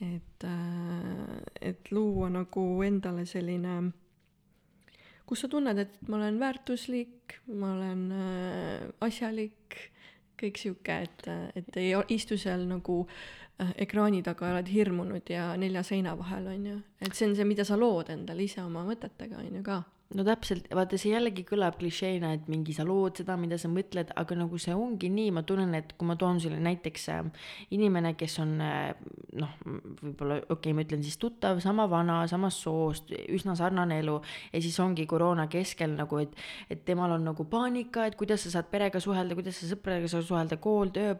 et, 0.00 0.44
äh, 0.44 1.42
et 1.60 1.90
luua 1.90 2.28
nagu 2.28 2.82
endale 2.82 3.24
selline, 3.26 3.92
kus 5.24 5.44
sa 5.44 5.48
tunned, 5.48 5.78
et 5.78 5.94
ma 6.08 6.18
olen 6.18 6.40
väärtuslik, 6.40 7.38
ma 7.54 7.70
olen 7.76 8.02
äh, 8.12 8.88
asjalik, 9.06 9.78
kõik 10.40 10.58
sihuke, 10.60 10.98
et, 11.06 11.28
et 11.54 11.78
ei 11.80 11.94
istu 12.12 12.36
seal 12.36 12.66
nagu 12.68 13.04
ekraani 13.78 14.18
taga 14.26 14.48
oled 14.50 14.66
hirmunud 14.68 15.30
ja 15.30 15.52
nelja 15.56 15.84
seina 15.86 16.16
vahel, 16.18 16.50
on 16.50 16.66
ju. 16.66 16.78
et 17.00 17.14
see 17.14 17.28
on 17.30 17.36
see, 17.38 17.46
mida 17.46 17.64
sa 17.64 17.78
lood 17.78 18.10
endale 18.10 18.42
ise 18.44 18.60
oma 18.64 18.82
mõtetega, 18.84 19.38
on 19.38 19.60
ju 19.60 19.62
ka 19.62 19.78
no 20.12 20.24
täpselt, 20.26 20.68
vaata 20.76 20.98
see 21.00 21.14
jällegi 21.14 21.42
kõlab 21.48 21.78
klišeena, 21.80 22.34
et 22.36 22.48
mingi 22.52 22.74
sa 22.76 22.84
lood 22.86 23.18
seda, 23.18 23.34
mida 23.40 23.56
sa 23.58 23.70
mõtled, 23.72 24.12
aga 24.20 24.36
nagu 24.36 24.58
see 24.60 24.74
ongi 24.76 25.08
nii, 25.10 25.32
ma 25.34 25.42
tunnen, 25.46 25.72
et 25.78 25.94
kui 25.98 26.06
ma 26.06 26.14
toon 26.20 26.38
sulle 26.42 26.60
näiteks 26.62 27.08
äh, 27.14 27.22
inimene, 27.74 28.12
kes 28.18 28.36
on 28.44 28.52
äh, 28.62 28.92
noh, 29.40 29.54
võib-olla 29.64 30.38
okei 30.44 30.52
okay,, 30.54 30.74
ma 30.76 30.84
ütlen 30.84 31.02
siis 31.06 31.16
tuttav, 31.20 31.58
sama 31.64 31.88
vana, 31.90 32.20
samast 32.30 32.62
soost, 32.62 33.10
üsna 33.32 33.56
sarnane 33.58 33.98
elu 34.02 34.18
ja 34.52 34.62
siis 34.62 34.76
ongi 34.84 35.06
koroona 35.10 35.48
keskel 35.50 35.96
nagu, 35.96 36.20
et, 36.22 36.36
et 36.70 36.84
temal 36.86 37.16
on 37.16 37.26
nagu 37.32 37.48
paanika, 37.50 38.06
et 38.06 38.18
kuidas 38.20 38.44
sa 38.46 38.54
saad 38.58 38.70
perega 38.70 39.02
suhelda, 39.02 39.34
kuidas 39.38 39.58
sa 39.58 39.72
sõpradega 39.72 40.12
saad 40.12 40.28
suhelda, 40.28 40.60
kool, 40.62 40.92
töö, 40.94 41.16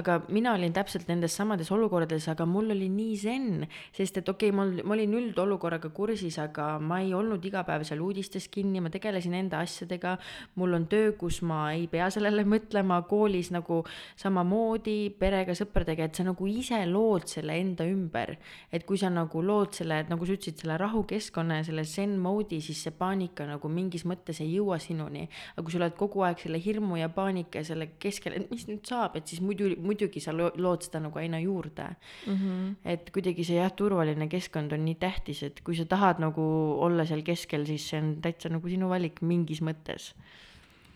aga 0.00 0.18
mina 0.28 0.54
olin 0.58 0.74
täpselt 0.76 1.08
nendes 1.08 1.38
samades 1.38 1.70
olukordades, 1.72 2.26
aga 2.32 2.46
mul 2.48 2.74
oli 2.74 2.90
nii 2.92 3.16
zen, 3.22 3.48
sest 3.96 4.20
et 4.20 4.28
okei 4.28 4.52
okay,, 4.52 4.58
mul, 4.58 4.76
ma 4.84 4.98
olin 4.98 5.18
üldolukorraga 5.22 5.88
kursis, 5.94 6.36
aga 6.42 6.74
ma 6.82 7.00
ei 7.04 7.13
olnud 7.14 7.44
iga 7.44 7.64
päev 7.66 7.84
seal 7.86 8.02
uudistes 8.04 8.48
kinni, 8.52 8.82
ma 8.84 8.90
tegelesin 8.92 9.34
enda 9.38 9.60
asjadega, 9.64 10.16
mul 10.60 10.78
on 10.78 10.86
töö, 10.90 11.12
kus 11.18 11.40
ma 11.46 11.72
ei 11.72 11.86
pea 11.90 12.10
sellele 12.14 12.44
mõtlema, 12.54 13.00
koolis 13.08 13.50
nagu 13.54 13.82
samamoodi, 14.20 15.14
perega, 15.18 15.56
sõpradega, 15.56 16.08
et 16.08 16.20
sa 16.20 16.26
nagu 16.26 16.48
ise 16.50 16.80
lood 16.90 17.28
selle 17.30 17.56
enda 17.60 17.86
ümber. 17.88 18.36
et 18.72 18.84
kui 18.86 18.98
sa 18.98 19.10
nagu 19.10 19.42
lood 19.42 19.74
selle, 19.76 20.02
nagu 20.08 20.26
sa 20.26 20.36
ütlesid, 20.36 20.60
selle 20.62 20.78
rahukeskkonna 20.80 21.60
ja 21.60 21.66
selle 21.66 21.84
zen 21.88 22.16
mode'i, 22.20 22.60
siis 22.64 22.82
see 22.86 22.94
paanika 22.96 23.46
nagu 23.48 23.68
mingis 23.68 24.04
mõttes 24.08 24.40
ei 24.44 24.54
jõua 24.54 24.78
sinuni. 24.82 25.28
aga 25.54 25.64
kui 25.64 25.72
sa 25.72 25.80
oled 25.80 25.96
kogu 25.98 26.24
aeg 26.26 26.40
selle 26.42 26.60
hirmu 26.62 26.98
ja 27.00 27.08
paanika 27.12 27.62
ja 27.62 27.68
selle 27.70 27.90
keskel, 27.98 28.38
et 28.38 28.50
mis 28.50 28.66
nüüd 28.68 28.84
saab, 28.88 29.16
et 29.18 29.26
siis 29.30 29.42
muidu, 29.44 29.70
muidugi 29.82 30.22
sa 30.22 30.34
lood 30.34 30.86
seda 30.86 31.02
nagu 31.04 31.18
aina 31.18 31.40
juurde 31.40 31.88
mm. 32.26 32.34
-hmm. 32.34 32.74
et 32.84 33.10
kuidagi 33.10 33.44
see 33.44 33.58
jah, 33.58 33.72
turvaline 33.72 34.28
keskkond 34.28 34.72
on 34.72 34.84
nii 34.84 34.94
tähtis, 35.00 35.42
et 35.42 35.60
kui 35.64 35.76
sa 35.76 35.84
tahad 35.84 36.20
nagu 36.22 36.44
olla 36.86 36.93
seal 37.02 37.26
keskel, 37.26 37.66
siis 37.66 37.88
see 37.90 37.98
on 37.98 38.14
täitsa 38.22 38.48
nagu 38.48 38.70
sinu 38.70 38.86
valik 38.88 39.18
mingis 39.26 39.58
mõttes 39.66 40.12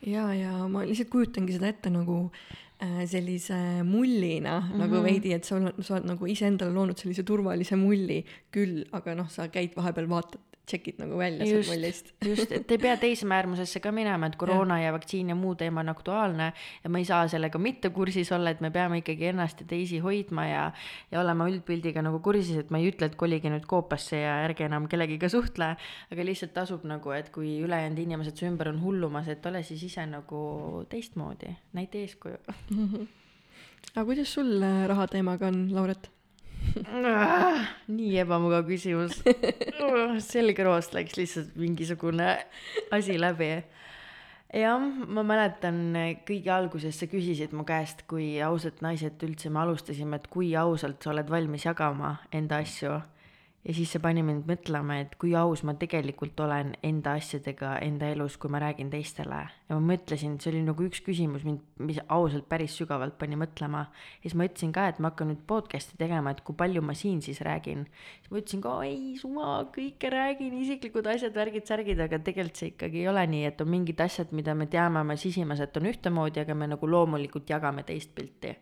ja, 0.06 0.28
ja 0.34 0.52
ma 0.70 0.84
lihtsalt 0.86 1.10
kujutangi 1.12 1.56
seda 1.56 1.70
ette 1.72 1.90
nagu 1.92 2.18
äh, 2.82 3.02
sellise 3.10 3.82
mullina 3.84 4.60
mm 4.60 4.66
-hmm. 4.66 4.78
nagu 4.78 4.94
mhm. 4.94 5.04
veidi, 5.04 5.32
et 5.32 5.44
sa 5.44 5.56
oled, 5.56 5.82
sa 5.82 5.94
oled 5.94 6.06
nagu 6.12 6.26
iseendale 6.26 6.72
loonud 6.72 6.98
sellise 6.98 7.22
turvalise 7.22 7.76
mulli 7.76 8.24
küll, 8.50 8.84
aga 8.92 9.14
noh, 9.14 9.28
sa 9.30 9.48
käid 9.48 9.74
vahepeal, 9.76 10.08
vaatad 10.08 10.40
tšekid 10.68 11.00
nagu 11.02 11.18
välja 11.18 11.46
sealt 11.48 11.70
mullist. 11.72 12.12
just, 12.30 12.52
et 12.54 12.74
ei 12.74 12.80
pea 12.82 12.96
teise 13.00 13.26
äärmusesse 13.26 13.80
ka 13.84 13.92
minema, 13.94 14.28
et 14.28 14.36
koroona 14.40 14.78
ja. 14.80 14.88
ja 14.88 14.94
vaktsiin 14.96 15.32
ja 15.32 15.36
muu 15.38 15.54
teema 15.58 15.82
on 15.84 15.92
aktuaalne 15.92 16.50
ja 16.84 16.90
me 16.92 17.02
ei 17.02 17.08
saa 17.08 17.24
sellega 17.28 17.60
mitte 17.62 17.90
kursis 17.94 18.32
olla, 18.36 18.52
et 18.54 18.62
me 18.64 18.70
peame 18.74 19.00
ikkagi 19.02 19.30
ennast 19.32 19.62
ja 19.64 19.68
teisi 19.70 20.00
hoidma 20.04 20.46
ja, 20.48 20.64
ja 21.12 21.22
olema 21.22 21.48
üldpildiga 21.50 22.04
nagu 22.04 22.20
kursis, 22.24 22.60
et 22.60 22.72
ma 22.74 22.82
ei 22.82 22.90
ütle, 22.92 23.10
et 23.10 23.16
kolige 23.20 23.52
nüüd 23.52 23.66
koopasse 23.68 24.20
ja 24.20 24.38
ärge 24.46 24.68
enam 24.68 24.88
kellegiga 24.90 25.30
suhtle, 25.32 25.74
aga 26.12 26.28
lihtsalt 26.28 26.54
tasub 26.56 26.84
nagu, 26.88 27.14
et 27.16 27.32
kui 27.34 27.58
ülejäänud 27.64 28.04
inimesed 28.04 28.36
su 28.38 28.48
ümber 28.48 28.72
on 28.72 28.82
hullumas, 28.84 29.30
et 29.32 29.46
ole 29.48 29.62
siis 29.66 29.86
ise 29.88 30.04
nagu 30.08 30.84
teistmoodi, 30.92 31.54
näita 31.78 32.00
eeskuju 32.02 32.38
aga 33.94 34.04
kuidas 34.04 34.30
sul 34.34 34.62
äh, 34.62 34.86
rahateemaga 34.90 35.50
on, 35.52 35.68
Lauret? 35.74 36.10
Nii 37.98 38.14
ebamugav 38.22 38.66
küsimus. 38.68 39.18
Selgroost 40.30 40.96
läks 40.96 41.18
lihtsalt 41.18 41.56
mingisugune 41.58 42.30
asi 42.94 43.18
läbi. 43.20 43.50
jah, 44.54 44.80
ma 44.80 45.22
mäletan 45.26 45.92
kõige 46.28 46.52
alguses 46.54 46.96
sa 46.96 47.06
küsisid 47.10 47.52
mu 47.52 47.66
käest, 47.68 48.06
kui 48.08 48.38
ausad 48.40 48.80
naised 48.80 49.20
üldse 49.26 49.52
me 49.52 49.60
alustasime, 49.64 50.16
et 50.16 50.26
kui 50.32 50.54
ausalt 50.56 51.02
sa 51.02 51.12
oled 51.12 51.28
valmis 51.30 51.68
jagama 51.68 52.16
enda 52.32 52.62
asju 52.64 52.96
ja 53.68 53.74
siis 53.76 53.90
see 53.92 54.00
pani 54.00 54.22
mind 54.24 54.46
mõtlema, 54.48 54.96
et 55.02 55.12
kui 55.20 55.34
aus 55.36 55.60
ma 55.68 55.74
tegelikult 55.76 56.38
olen 56.40 56.70
enda 56.86 57.12
asjadega 57.18 57.74
enda 57.84 58.08
elus, 58.14 58.38
kui 58.40 58.48
ma 58.50 58.62
räägin 58.62 58.88
teistele. 58.90 59.42
ja 59.68 59.76
ma 59.76 59.92
mõtlesin, 59.92 60.38
see 60.40 60.54
oli 60.54 60.62
nagu 60.64 60.86
üks 60.86 61.02
küsimus 61.04 61.44
mind, 61.44 61.60
mis 61.84 62.00
ausalt 62.08 62.48
päris 62.48 62.78
sügavalt 62.80 63.18
pani 63.20 63.36
mõtlema. 63.36 63.84
ja 64.22 64.24
siis 64.24 64.36
ma 64.40 64.46
ütlesin 64.48 64.72
ka, 64.72 64.86
et 64.88 64.98
ma 64.98 65.10
hakkan 65.12 65.28
nüüd 65.32 65.44
podcast'i 65.46 66.00
tegema, 66.00 66.32
et 66.32 66.40
kui 66.40 66.56
palju 66.56 66.82
ma 66.82 66.96
siin 66.96 67.20
siis 67.22 67.42
räägin. 67.44 67.84
siis 68.22 68.32
ma 68.32 68.40
ütlesin 68.40 68.64
ka, 68.64 68.74
ei 68.88 69.18
suva, 69.20 69.58
kõike 69.74 70.12
räägin, 70.16 70.56
isiklikud 70.64 71.12
asjad, 71.12 71.36
värgid, 71.36 71.68
särgid, 71.68 72.00
aga 72.00 72.22
tegelikult 72.24 72.56
see 72.56 72.72
ikkagi 72.72 73.04
ei 73.04 73.12
ole 73.12 73.26
nii, 73.28 73.44
et 73.52 73.60
on 73.60 73.68
mingid 73.68 74.00
asjad, 74.00 74.32
mida 74.32 74.56
me 74.56 74.66
teame 74.66 75.04
oma 75.04 75.16
sisimas, 75.20 75.60
et 75.60 75.76
on 75.76 75.92
ühtemoodi, 75.92 76.40
aga 76.40 76.56
me 76.56 76.72
nagu 76.72 76.88
loomulikult 76.88 77.52
jagame 77.52 77.84
teist 77.84 78.16
pilti 78.16 78.56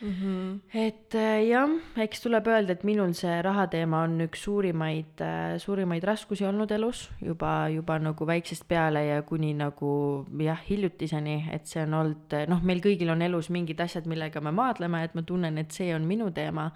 mm. 0.00 0.12
-hmm. 0.12 0.60
et 0.74 1.14
äh, 1.14 1.48
jah, 1.48 1.70
eks 1.96 2.20
tuleb 2.20 2.46
öelda, 2.46 2.72
et 2.72 2.84
minul 2.84 3.12
see 3.12 3.42
rahateema 3.42 4.02
on 4.02 4.20
üks 4.26 4.44
suurimaid, 4.44 5.20
äh, 5.20 5.56
suurimaid 5.58 6.04
raskusi 6.04 6.46
olnud 6.46 6.70
elus 6.70 7.10
juba, 7.22 7.68
juba 7.68 7.98
nagu 7.98 8.26
väiksest 8.26 8.68
peale 8.68 9.06
ja 9.06 9.22
kuni 9.22 9.54
nagu 9.54 10.26
jah, 10.38 10.60
hiljutiseni, 10.70 11.48
et 11.52 11.66
see 11.66 11.82
on 11.82 11.94
olnud, 11.94 12.38
noh, 12.48 12.62
meil 12.62 12.80
kõigil 12.80 13.10
on 13.10 13.22
elus 13.22 13.50
mingid 13.50 13.80
asjad, 13.80 14.06
millega 14.06 14.40
me 14.40 14.50
maadleme, 14.50 15.04
et 15.04 15.14
ma 15.14 15.22
tunnen, 15.22 15.58
et 15.58 15.70
see 15.70 15.94
on 15.94 16.02
minu 16.06 16.30
teema 16.30 16.70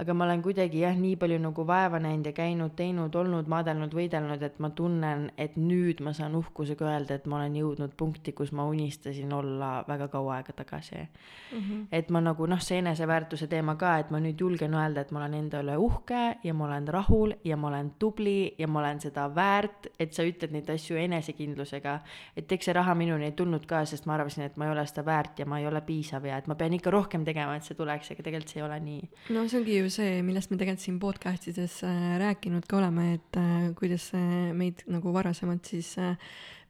aga 0.00 0.14
ma 0.16 0.24
olen 0.24 0.40
kuidagi 0.42 0.80
jah, 0.80 0.96
nii 0.96 1.16
palju 1.20 1.36
nagu 1.42 1.64
vaeva 1.68 1.98
näinud 2.00 2.30
ja 2.30 2.32
käinud, 2.32 2.72
teinud, 2.76 3.14
olnud, 3.20 3.48
maadelnud, 3.52 3.92
võidelnud, 3.92 4.42
et 4.46 4.56
ma 4.62 4.70
tunnen, 4.76 5.26
et 5.40 5.58
nüüd 5.60 6.00
ma 6.04 6.14
saan 6.16 6.36
uhkusega 6.38 6.86
öelda, 6.88 7.18
et 7.18 7.26
ma 7.28 7.36
olen 7.36 7.58
jõudnud 7.60 7.92
punkti, 8.00 8.32
kus 8.36 8.54
ma 8.56 8.64
unistasin 8.70 9.32
olla 9.36 9.70
väga 9.88 10.08
kaua 10.08 10.38
aega 10.38 10.54
tagasi 10.56 10.96
mm. 10.96 11.58
-hmm. 11.58 11.82
et 11.92 12.08
ma 12.10 12.22
nagu 12.24 12.46
noh, 12.46 12.60
see 12.64 12.78
eneseväärtuse 12.80 13.46
teema 13.46 13.76
ka, 13.76 13.98
et 13.98 14.10
ma 14.10 14.20
nüüd 14.20 14.40
julgen 14.40 14.74
öelda, 14.74 15.04
et 15.04 15.10
ma 15.10 15.20
olen 15.20 15.34
enda 15.34 15.60
üle 15.60 15.76
uhke 15.76 16.22
ja 16.44 16.54
ma 16.54 16.64
olen 16.64 16.88
rahul 16.88 17.34
ja 17.44 17.56
ma 17.56 17.68
olen 17.68 17.92
tubli 17.98 18.54
ja 18.58 18.68
ma 18.68 18.80
olen 18.80 19.00
seda 19.00 19.28
väärt, 19.34 19.90
et 19.98 20.12
sa 20.16 20.24
ütled 20.24 20.52
neid 20.52 20.70
asju 20.70 20.96
enesekindlusega. 20.96 22.00
et 22.36 22.52
eks 22.52 22.64
see 22.64 22.72
raha 22.72 22.94
minuni 22.94 23.24
ei 23.24 23.32
tulnud 23.32 23.66
ka, 23.66 23.84
sest 23.84 24.06
ma 24.06 24.14
arvasin, 24.14 24.44
et 24.44 24.56
ma 24.56 24.64
ei 24.64 24.72
ole 24.72 24.86
seda 24.86 25.04
väärt 25.04 25.38
ja 25.38 25.46
ma 25.46 25.58
ei 25.58 25.66
ole 25.66 25.80
piisav 25.80 26.24
ja 26.24 26.38
et 26.38 26.46
ma 26.46 26.54
pean 26.54 26.72
ikka 26.72 26.90
rohkem 26.90 27.24
tegema, 27.24 27.56
et 27.56 27.62
see 27.62 27.74
tuleks, 27.74 28.10
aga 28.10 28.22
tegelikult 28.22 28.48
see 28.48 28.60
ei 28.60 28.66
ole 28.66 28.80
nii. 28.80 29.10
no 29.30 29.48
see 29.48 29.60
ongi 29.60 29.78
ju 29.78 29.89
ju 29.90 29.96
see, 29.96 30.22
millest 30.22 30.52
me 30.52 30.58
tegelikult 30.60 30.84
siin 30.84 31.00
podcast 31.02 31.48
ides 31.50 31.80
äh, 31.86 32.14
rääkinud 32.22 32.66
ka 32.70 32.78
oleme, 32.78 33.14
et 33.18 33.38
äh, 33.40 33.70
kuidas 33.78 34.10
meid 34.56 34.84
nagu 34.90 35.12
varasemalt 35.14 35.66
siis 35.72 35.96
äh, 35.98 36.14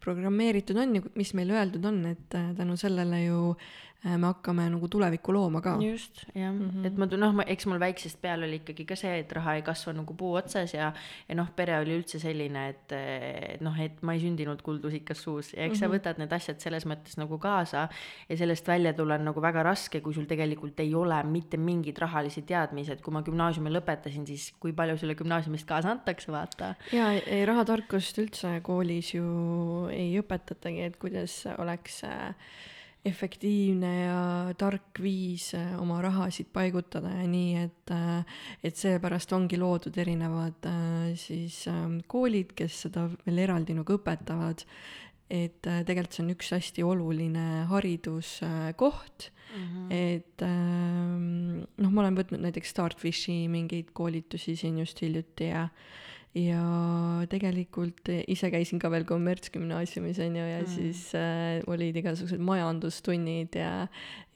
programmeeritud 0.01 0.79
on 0.81 0.97
ja 0.97 1.05
mis 1.21 1.35
meile 1.37 1.59
öeldud 1.59 1.85
on, 1.85 2.01
et 2.15 2.39
tänu 2.57 2.79
sellele 2.81 3.25
ju 3.27 3.41
Äh, 3.53 3.90
me 4.03 4.31
hakkame 4.31 4.65
nagu 4.73 4.89
tulevikku 4.89 5.33
looma 5.33 5.61
ka. 5.61 5.75
just, 5.85 6.23
jah 6.35 6.53
mm, 6.53 6.71
-hmm. 6.71 6.87
et 6.87 6.97
ma, 6.97 7.07
noh, 7.07 7.43
eks 7.47 7.67
mul 7.69 7.81
väiksest 7.81 8.21
peale 8.23 8.47
oli 8.47 8.61
ikkagi 8.63 8.87
ka 8.89 8.97
see, 8.97 9.19
et 9.21 9.33
raha 9.37 9.55
ei 9.59 9.63
kasva 9.63 9.93
nagu 9.93 10.15
puu 10.17 10.33
otsas 10.41 10.73
ja, 10.75 10.93
ja 11.29 11.35
noh, 11.37 11.51
pere 11.57 11.77
oli 11.81 11.99
üldse 11.99 12.21
selline, 12.23 12.69
et, 12.73 12.93
et 12.93 13.61
noh, 13.61 13.77
et 13.81 14.01
ma 14.03 14.15
ei 14.17 14.23
sündinud 14.23 14.63
kuldlusikas 14.65 15.21
suus 15.23 15.53
ja 15.53 15.65
eks 15.65 15.69
mm 15.69 15.75
-hmm. 15.75 15.81
sa 15.81 15.89
mhm. 15.89 15.95
võtad 15.97 16.23
need 16.23 16.33
asjad 16.33 16.65
selles 16.65 16.87
mõttes 16.87 17.19
nagu 17.21 17.39
kaasa 17.39 17.89
ja 18.29 18.37
sellest 18.37 18.69
välja 18.69 18.93
tulla 18.93 19.21
on 19.21 19.25
nagu 19.25 19.43
väga 19.43 19.63
raske, 19.63 20.01
kui 20.01 20.15
sul 20.15 20.25
tegelikult 20.25 20.81
ei 20.81 20.95
ole 20.95 21.23
mitte 21.23 21.57
mingeid 21.57 21.99
rahalisi 21.99 22.43
teadmisi, 22.43 22.93
et 22.93 23.03
kui 23.03 23.13
ma 23.13 23.23
gümnaasiumi 23.23 23.71
lõpetasin, 23.71 24.27
siis 24.27 24.53
kui 24.61 24.73
palju 24.73 24.97
sulle 24.97 25.15
gümnaasiumist 25.15 25.69
kaasa 25.69 25.91
antakse, 25.91 26.33
vaata. 26.33 26.75
ja 26.93 27.13
ei, 27.13 27.45
rahatarkust 27.47 28.19
üldse 28.19 28.61
koolis 28.63 29.15
ju 29.15 29.89
ei 29.93 30.17
õpetatagi, 30.21 30.89
et 30.89 30.97
kuidas 30.97 31.45
oleks 31.59 32.05
äh, 32.05 32.35
efektiivne 33.07 33.91
ja 34.03 34.23
tark 34.61 35.01
viis 35.01 35.51
äh, 35.57 35.73
oma 35.81 36.01
rahasid 36.05 36.51
paigutada 36.53 37.13
ja 37.15 37.27
nii, 37.29 37.53
et, 37.65 37.93
äh, 37.97 38.41
et 38.67 38.77
seepärast 38.77 39.33
ongi 39.33 39.57
loodud 39.61 39.97
erinevad 40.03 40.69
äh, 40.69 41.13
siis 41.21 41.63
koolid, 42.11 42.53
kes 42.59 42.83
seda 42.87 43.07
veel 43.25 43.41
eraldi 43.47 43.77
nagu 43.79 43.97
õpetavad. 43.97 44.67
et 45.31 45.63
tegelikult 45.63 46.17
see 46.17 46.25
on 46.25 46.33
üks 46.33 46.49
hästi 46.51 46.83
oluline 46.83 47.43
hariduskoht 47.71 49.29
mm, 49.31 49.61
-hmm. 49.69 49.93
et 49.95 50.43
noh, 50.43 51.93
ma 51.93 52.03
olen 52.03 52.19
võtnud 52.19 52.43
näiteks 52.43 52.73
Startfishi 52.75 53.47
mingeid 53.47 53.93
koolitusi 53.95 54.57
siin 54.57 54.83
just 54.83 55.01
hiljuti 55.01 55.53
ja 55.53 55.69
ja 56.37 57.27
tegelikult 57.31 58.07
ise 58.31 58.53
käisin 58.53 58.79
ka 58.79 58.91
veel 58.93 59.05
kommertsgümnaasiumis 59.09 60.21
on 60.23 60.37
ju 60.39 60.45
ja 60.47 60.61
mm. 60.63 60.71
siis 60.71 61.09
äh, 61.19 61.59
olid 61.67 61.97
igasugused 61.99 62.43
majandustunnid 62.47 63.59
ja 63.59 63.89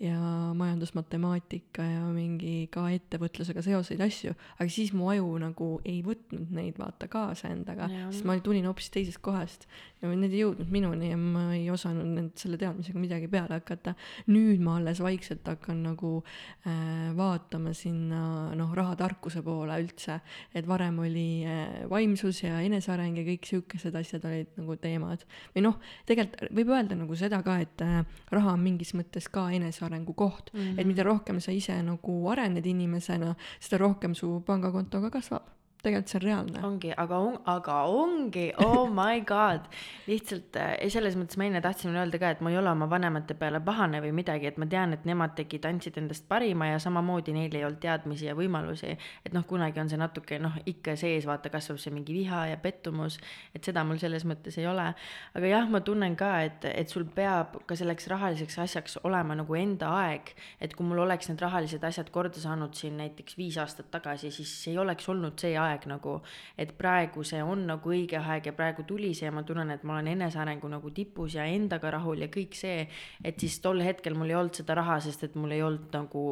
ja 0.03 0.19
majandusmatemaatika 0.59 1.85
ja 1.87 2.03
mingi 2.11 2.67
ka 2.73 2.89
ettevõtlusega 2.91 3.63
seoseid 3.63 4.01
asju, 4.05 4.35
aga 4.59 4.67
siis 4.71 4.93
mu 4.97 5.09
aju 5.13 5.29
nagu 5.43 5.69
ei 5.87 6.01
võtnud 6.05 6.51
neid 6.55 6.81
vaata 6.81 7.09
kaasa 7.11 7.53
endaga, 7.55 7.89
sest 8.11 8.27
ma 8.27 8.37
tulin 8.43 8.67
hoopis 8.67 8.91
teisest 8.95 9.23
kohast 9.25 9.69
ja 10.05 10.11
need 10.19 10.35
ei 10.35 10.43
jõudnud 10.43 10.71
minuni 10.73 11.11
ja 11.13 11.19
ma 11.19 11.45
ei 11.57 11.69
osanud 11.73 12.09
nüüd 12.11 12.35
selle 12.41 12.59
teadmisega 12.61 13.01
midagi 13.01 13.29
peale 13.31 13.59
hakata. 13.59 13.95
nüüd 14.29 14.61
ma 14.65 14.77
alles 14.79 15.01
vaikselt 15.05 15.47
hakkan 15.49 15.81
nagu 15.87 16.11
äh, 16.21 17.13
vaatama 17.17 17.73
sinna 17.77 18.53
noh, 18.57 18.73
rahatarkuse 18.77 19.43
poole 19.47 19.79
üldse, 19.83 20.19
et 20.55 20.69
varem 20.69 20.99
oli 21.05 21.45
äh, 21.49 21.85
vaimsus 21.91 22.43
ja 22.45 22.61
eneseareng 22.65 23.17
ja 23.21 23.27
kõik 23.27 23.49
siukesed 23.49 23.97
asjad 24.01 24.27
olid 24.29 24.53
nagu 24.61 24.77
teemad. 24.81 25.25
või 25.55 25.67
noh, 25.69 25.81
tegelikult 26.09 26.53
võib 26.55 26.75
öelda 26.75 26.99
nagu 26.99 27.19
seda 27.19 27.41
ka, 27.47 27.59
et 27.65 27.85
äh, 27.85 28.03
raha 28.35 28.55
on 28.59 28.65
mingis 28.65 28.95
mõttes 28.97 29.31
ka 29.33 29.49
enesearengu 29.95 30.15
koht 30.15 30.53
mm, 30.53 30.61
-hmm. 30.61 30.81
et 30.81 30.87
mida 30.87 31.03
rohkem 31.03 31.41
sa 31.41 31.53
ise 31.53 31.83
nagu 31.83 32.29
arened 32.31 32.67
inimesena, 32.67 33.35
seda 33.61 33.79
rohkem 33.79 34.15
su 34.15 34.43
pangakonto 34.47 35.01
ka 35.01 35.11
kasvab 35.11 35.43
tegelikult 35.85 36.11
see 36.11 36.19
on 36.19 36.25
reaalne. 36.25 36.63
ongi, 36.67 36.93
aga 36.97 37.19
on, 37.21 37.37
aga 37.51 37.77
ongi, 37.91 38.47
oh 38.65 38.87
my 38.91 39.21
god, 39.27 39.67
lihtsalt 40.09 40.57
äh, 40.61 40.73
selles 40.93 41.17
mõttes 41.19 41.39
ma 41.41 41.49
enne 41.49 41.61
tahtsin 41.65 41.95
öelda 41.95 42.21
ka, 42.21 42.33
et 42.35 42.43
ma 42.45 42.53
ei 42.53 42.59
ole 42.61 42.71
oma 42.73 42.89
vanemate 42.91 43.37
peale 43.39 43.61
pahane 43.65 44.01
või 44.05 44.15
midagi, 44.17 44.49
et 44.51 44.59
ma 44.61 44.69
tean, 44.71 44.95
et 44.97 45.05
nemad 45.09 45.35
tegid, 45.39 45.67
andsid 45.69 45.99
endast 46.01 46.27
parima 46.31 46.71
ja 46.71 46.81
samamoodi 46.83 47.35
neil 47.37 47.55
ei 47.55 47.67
olnud 47.67 47.83
teadmisi 47.83 48.29
ja 48.29 48.37
võimalusi. 48.39 48.95
et 49.25 49.37
noh, 49.37 49.45
kunagi 49.49 49.81
on 49.83 49.93
see 49.93 50.01
natuke 50.01 50.39
noh, 50.43 50.57
ikka 50.71 50.97
sees, 51.01 51.27
vaata, 51.29 51.53
kasvab 51.53 51.81
see 51.83 51.95
mingi 51.95 52.17
viha 52.17 52.47
ja 52.53 52.61
pettumus, 52.61 53.19
et 53.55 53.65
seda 53.65 53.85
mul 53.85 54.01
selles 54.03 54.25
mõttes 54.29 54.59
ei 54.61 54.69
ole. 54.71 54.91
aga 55.35 55.53
jah, 55.53 55.69
ma 55.71 55.83
tunnen 55.85 56.17
ka, 56.17 56.33
et, 56.49 56.69
et 56.71 56.89
sul 56.89 57.05
peab 57.05 57.61
ka 57.69 57.77
selleks 57.79 58.09
rahaliseks 58.13 58.59
asjaks 58.65 58.99
olema 59.05 59.37
nagu 59.39 59.59
enda 59.59 59.93
aeg, 60.05 60.35
et 60.61 60.75
kui 60.75 60.87
mul 60.87 61.05
oleks 61.05 61.29
need 61.31 61.43
rahalised 61.45 61.85
asjad 61.85 62.11
korda 62.15 62.41
saanud 62.41 62.75
siin 62.79 62.97
näiteks 63.01 63.37
viis 63.39 63.59
aastat 63.61 63.91
tagasi, 63.93 64.31
siis 64.35 64.53
ei 64.71 64.79
oleks 64.79 65.09
olnud 65.13 65.39
see 65.41 65.57
aeg 65.59 65.74
nagu, 65.91 66.21
et 66.59 66.73
praegu 66.79 67.25
see 67.27 67.43
on 67.43 67.67
nagu 67.67 67.91
õige 67.91 68.21
aeg 68.21 68.47
ja 68.47 68.55
praegu 68.57 68.87
tuli 68.87 69.13
see 69.15 69.27
ja 69.27 69.35
ma 69.35 69.43
tunnen, 69.43 69.71
et 69.75 69.85
ma 69.85 69.99
olen 69.99 70.13
enesearengu 70.15 70.71
nagu 70.71 70.91
tipus 70.95 71.35
ja 71.35 71.45
endaga 71.51 71.91
rahul 71.99 72.25
ja 72.25 72.31
kõik 72.33 72.55
see, 72.59 72.89
et 73.25 73.41
siis 73.41 73.59
tol 73.65 73.83
hetkel 73.85 74.15
mul 74.15 74.31
ei 74.31 74.41
olnud 74.41 74.63
seda 74.63 74.79
raha, 74.81 75.01
sest 75.05 75.27
et 75.29 75.39
mul 75.39 75.55
ei 75.57 75.63
olnud 75.63 75.93
nagu 75.95 76.25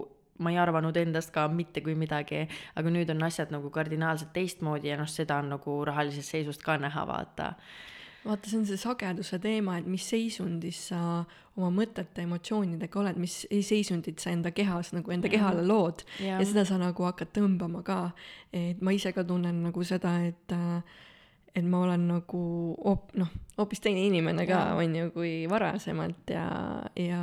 ma 0.42 0.50
ei 0.50 0.58
arvanud 0.58 0.96
endast 0.96 1.30
ka 1.34 1.46
mitte 1.48 1.82
kui 1.84 1.94
midagi, 1.98 2.46
aga 2.78 2.92
nüüd 2.92 3.10
on 3.14 3.22
asjad 3.26 3.52
nagu 3.54 3.70
kardinaalselt 3.70 4.32
teistmoodi 4.34 4.90
ja 4.90 4.98
noh, 4.98 5.10
seda 5.10 5.38
on 5.42 5.52
nagu 5.56 5.78
rahalisest 5.86 6.36
seisust 6.36 6.64
ka 6.64 6.78
näha, 6.80 7.04
vaata. 7.08 7.52
vaata, 8.24 8.48
see 8.48 8.58
on 8.60 8.66
see 8.66 8.80
sageduse 8.80 9.38
teema, 9.42 9.78
et 9.80 9.86
mis 9.90 10.04
seisundis 10.06 10.78
sa 10.92 11.00
oma 11.56 11.70
mõtete, 11.74 12.24
emotsioonidega 12.24 13.00
oled, 13.00 13.18
mis 13.20 13.42
seisundit 13.50 14.22
sa 14.22 14.32
enda 14.32 14.52
kehas 14.54 14.92
nagu 14.96 15.12
enda 15.12 15.30
kehale 15.32 15.64
lood 15.66 16.04
Jah. 16.18 16.40
ja 16.40 16.48
seda 16.48 16.64
sa 16.68 16.78
nagu 16.80 17.08
hakkad 17.08 17.32
tõmbama 17.36 17.82
ka. 17.84 17.98
et 18.52 18.80
ma 18.80 18.94
ise 18.94 19.12
ka 19.12 19.24
tunnen 19.24 19.62
nagu 19.66 19.84
seda, 19.84 20.14
et 20.28 20.54
äh, 20.56 21.00
et 21.54 21.64
ma 21.64 21.82
olen 21.84 22.06
nagu 22.08 22.42
hoop-, 22.80 23.12
noh, 23.20 23.28
hoopis 23.58 23.82
teine 23.84 24.00
inimene 24.06 24.46
ka, 24.48 24.60
on 24.80 24.94
ju, 24.96 25.10
kui 25.12 25.32
varasemalt 25.50 26.30
ja, 26.32 26.46
ja 26.96 27.20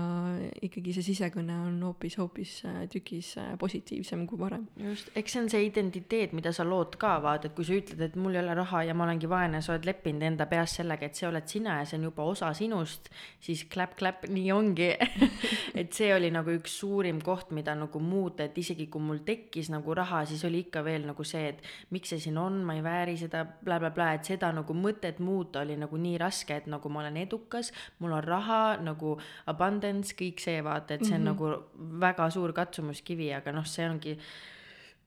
ikkagi 0.62 0.94
see 0.94 1.08
sisekõne 1.08 1.56
on 1.66 1.80
hoopis, 1.88 2.20
hoopis 2.22 2.52
äh, 2.70 2.84
tükis 2.92 3.32
äh, 3.42 3.56
positiivsem 3.60 4.28
kui 4.30 4.38
varem. 4.40 4.68
just, 4.78 5.10
eks 5.18 5.34
see 5.34 5.42
on 5.42 5.50
see 5.50 5.64
identiteet, 5.66 6.36
mida 6.38 6.54
sa 6.54 6.66
lood 6.68 7.00
ka, 7.02 7.16
vaata, 7.24 7.50
et 7.50 7.58
kui 7.58 7.66
sa 7.66 7.74
ütled, 7.80 8.04
et 8.06 8.20
mul 8.20 8.38
ei 8.38 8.44
ole 8.44 8.54
raha 8.60 8.84
ja 8.86 8.98
ma 8.98 9.08
olengi 9.08 9.30
vaene, 9.32 9.64
sa 9.66 9.74
oled 9.74 9.90
leppinud 9.90 10.28
enda 10.30 10.46
peas 10.52 10.78
sellega, 10.78 11.10
et 11.10 11.18
see 11.18 11.30
oled 11.30 11.50
sina 11.50 11.80
ja 11.80 11.90
see 11.90 11.98
on 11.98 12.08
juba 12.12 12.30
osa 12.30 12.52
sinust, 12.58 13.10
siis 13.42 13.66
clap-clap, 13.72 14.30
nii 14.30 14.54
ongi. 14.54 14.92
et 15.80 15.98
see 15.98 16.12
oli 16.14 16.30
nagu 16.34 16.54
üks 16.54 16.78
suurim 16.84 17.24
koht, 17.26 17.50
mida 17.58 17.74
nagu 17.78 18.04
muuta, 18.04 18.46
et 18.46 18.62
isegi 18.62 18.86
kui 18.92 19.02
mul 19.02 19.24
tekkis 19.26 19.74
nagu 19.74 19.98
raha, 19.98 20.22
siis 20.30 20.46
oli 20.46 20.62
ikka 20.68 20.86
veel 20.86 21.10
nagu 21.10 21.26
see, 21.26 21.56
et 21.56 21.66
miks 21.96 22.14
see 22.14 22.22
siin 22.28 22.38
on, 22.38 22.62
ma 22.68 22.78
ei 22.78 22.86
vääri 22.86 23.18
seda 23.18 23.44
bla,, 23.50 23.80
blablabla, 23.80 24.19
et 24.20 24.30
seda 24.34 24.52
nagu 24.56 24.76
mõtet 24.76 25.22
muuta 25.24 25.64
oli 25.64 25.78
nagu 25.80 25.98
nii 25.98 26.18
raske, 26.22 26.60
et 26.60 26.70
nagu 26.72 26.92
ma 26.92 27.04
olen 27.04 27.18
edukas, 27.24 27.72
mul 28.00 28.14
on 28.20 28.24
raha 28.26 28.78
nagu 28.84 29.16
abundance, 29.50 30.14
kõik 30.20 30.44
see 30.44 30.62
vaata, 30.66 30.96
et 30.96 31.06
see 31.06 31.16
on 31.16 31.24
mm 31.24 31.28
-hmm. 31.28 31.58
nagu 31.80 32.00
väga 32.06 32.30
suur 32.30 32.54
katsumuskivi, 32.54 33.34
aga 33.34 33.52
noh, 33.56 33.66
see 33.66 33.90
ongi 33.90 34.18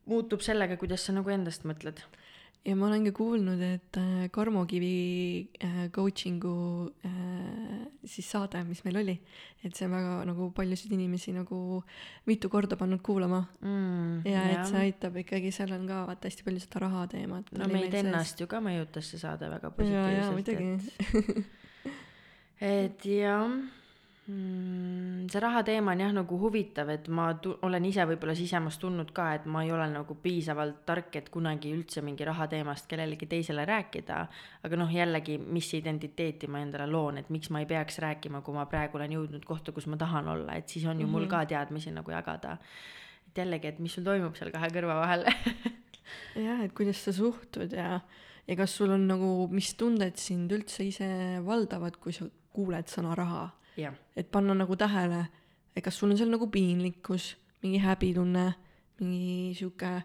muutub 0.06 0.40
sellega, 0.40 0.76
kuidas 0.76 1.04
sa 1.06 1.12
nagu 1.12 1.30
endast 1.30 1.64
mõtled. 1.68 2.02
Ja 2.62 2.76
ma 2.78 2.86
olen 2.86 3.06
ka 3.08 3.12
kuulnud, 3.16 3.60
et 3.66 3.98
äh, 3.98 4.28
Karmo 4.30 4.62
Kivi 4.70 5.48
äh, 5.58 5.88
coaching'u 5.94 6.52
äh, 7.04 7.82
siis 8.06 8.28
saade, 8.30 8.62
mis 8.68 8.84
meil 8.86 9.00
oli, 9.02 9.16
et 9.64 9.74
see 9.74 9.88
on 9.88 9.96
väga 9.96 10.14
nagu 10.30 10.48
paljusid 10.54 10.94
inimesi 10.94 11.34
nagu 11.34 11.82
mitu 12.30 12.50
korda 12.52 12.78
pannud 12.78 13.02
kuulama. 13.02 13.42
Mm, 13.66 14.22
ja 14.28 14.46
et 14.54 14.70
see 14.70 14.86
aitab 14.86 15.18
ikkagi, 15.24 15.50
seal 15.54 15.74
on 15.74 15.88
ka 15.90 16.04
vaata 16.12 16.30
hästi 16.30 16.46
palju 16.46 16.62
seda 16.62 16.86
raha 16.86 17.04
teemat. 17.16 17.52
no 17.58 17.70
meid 17.72 17.94
ennast 17.98 18.40
ju 18.42 18.48
ka 18.50 18.62
mõjutas 18.62 19.10
see 19.10 19.22
saade 19.22 19.50
väga 19.50 19.74
positiivselt, 19.74 20.50
et, 22.72 23.06
jah 23.10 23.81
see 24.24 25.40
raha 25.42 25.64
teema 25.66 25.92
on 25.96 26.00
jah 26.00 26.12
nagu 26.14 26.36
huvitav, 26.38 26.88
et 26.94 27.08
ma 27.08 27.32
tu- 27.34 27.56
olen 27.62 27.84
ise 27.84 28.04
võib-olla 28.06 28.36
sisemas 28.38 28.78
tundnud 28.78 29.10
ka, 29.12 29.32
et 29.34 29.46
ma 29.46 29.64
ei 29.64 29.72
ole 29.72 29.88
nagu 29.90 30.14
piisavalt 30.14 30.84
tark, 30.86 31.16
et 31.16 31.28
kunagi 31.28 31.72
üldse 31.74 32.02
mingi 32.06 32.24
raha 32.24 32.46
teemast 32.46 32.86
kellelegi 32.86 33.26
teisele 33.26 33.64
rääkida. 33.66 34.28
aga 34.62 34.76
noh, 34.76 34.88
jällegi, 34.88 35.38
mis 35.38 35.72
identiteeti 35.74 36.46
ma 36.46 36.60
endale 36.60 36.86
loon, 36.86 37.18
et 37.18 37.30
miks 37.30 37.50
ma 37.50 37.60
ei 37.60 37.66
peaks 37.66 37.98
rääkima, 37.98 38.42
kui 38.42 38.54
ma 38.54 38.66
praegu 38.66 38.96
olen 38.96 39.10
jõudnud 39.10 39.44
kohta, 39.44 39.72
kus 39.72 39.86
ma 39.86 39.96
tahan 39.96 40.28
olla, 40.28 40.54
et 40.54 40.68
siis 40.68 40.84
on 40.86 41.00
ju 41.00 41.06
mul 41.06 41.26
ka 41.26 41.44
teadmisi 41.44 41.90
nagu 41.90 42.10
jagada. 42.10 42.58
et 43.26 43.38
jällegi, 43.38 43.66
et 43.66 43.78
mis 43.78 43.92
sul 43.92 44.04
toimub 44.04 44.36
seal 44.36 44.50
kahe 44.52 44.68
kõrva 44.68 45.00
vahel 45.00 45.24
jah, 46.46 46.62
et 46.62 46.72
kuidas 46.72 47.02
sa 47.02 47.12
suhtud 47.12 47.72
ja, 47.72 48.00
ja 48.46 48.56
kas 48.56 48.76
sul 48.76 48.90
on 48.90 49.08
nagu, 49.08 49.48
mis 49.50 49.74
tunded 49.74 50.16
sind 50.16 50.52
üldse 50.52 50.84
ise 50.84 51.40
valdavad, 51.42 51.96
kui 51.96 52.12
sa 52.12 52.26
kuuled 52.52 52.86
sõna 52.86 53.16
raha, 53.16 53.50
et 54.16 54.30
panna 54.30 54.54
nagu 54.54 54.76
tähele, 54.76 55.26
et 55.76 55.84
kas 55.84 55.96
sul 55.98 56.10
on 56.10 56.16
seal 56.16 56.30
nagu 56.30 56.46
piinlikkus, 56.46 57.36
mingi 57.62 57.78
häbitunne, 57.80 58.52
mingi 59.00 59.54
sihuke 59.58 60.02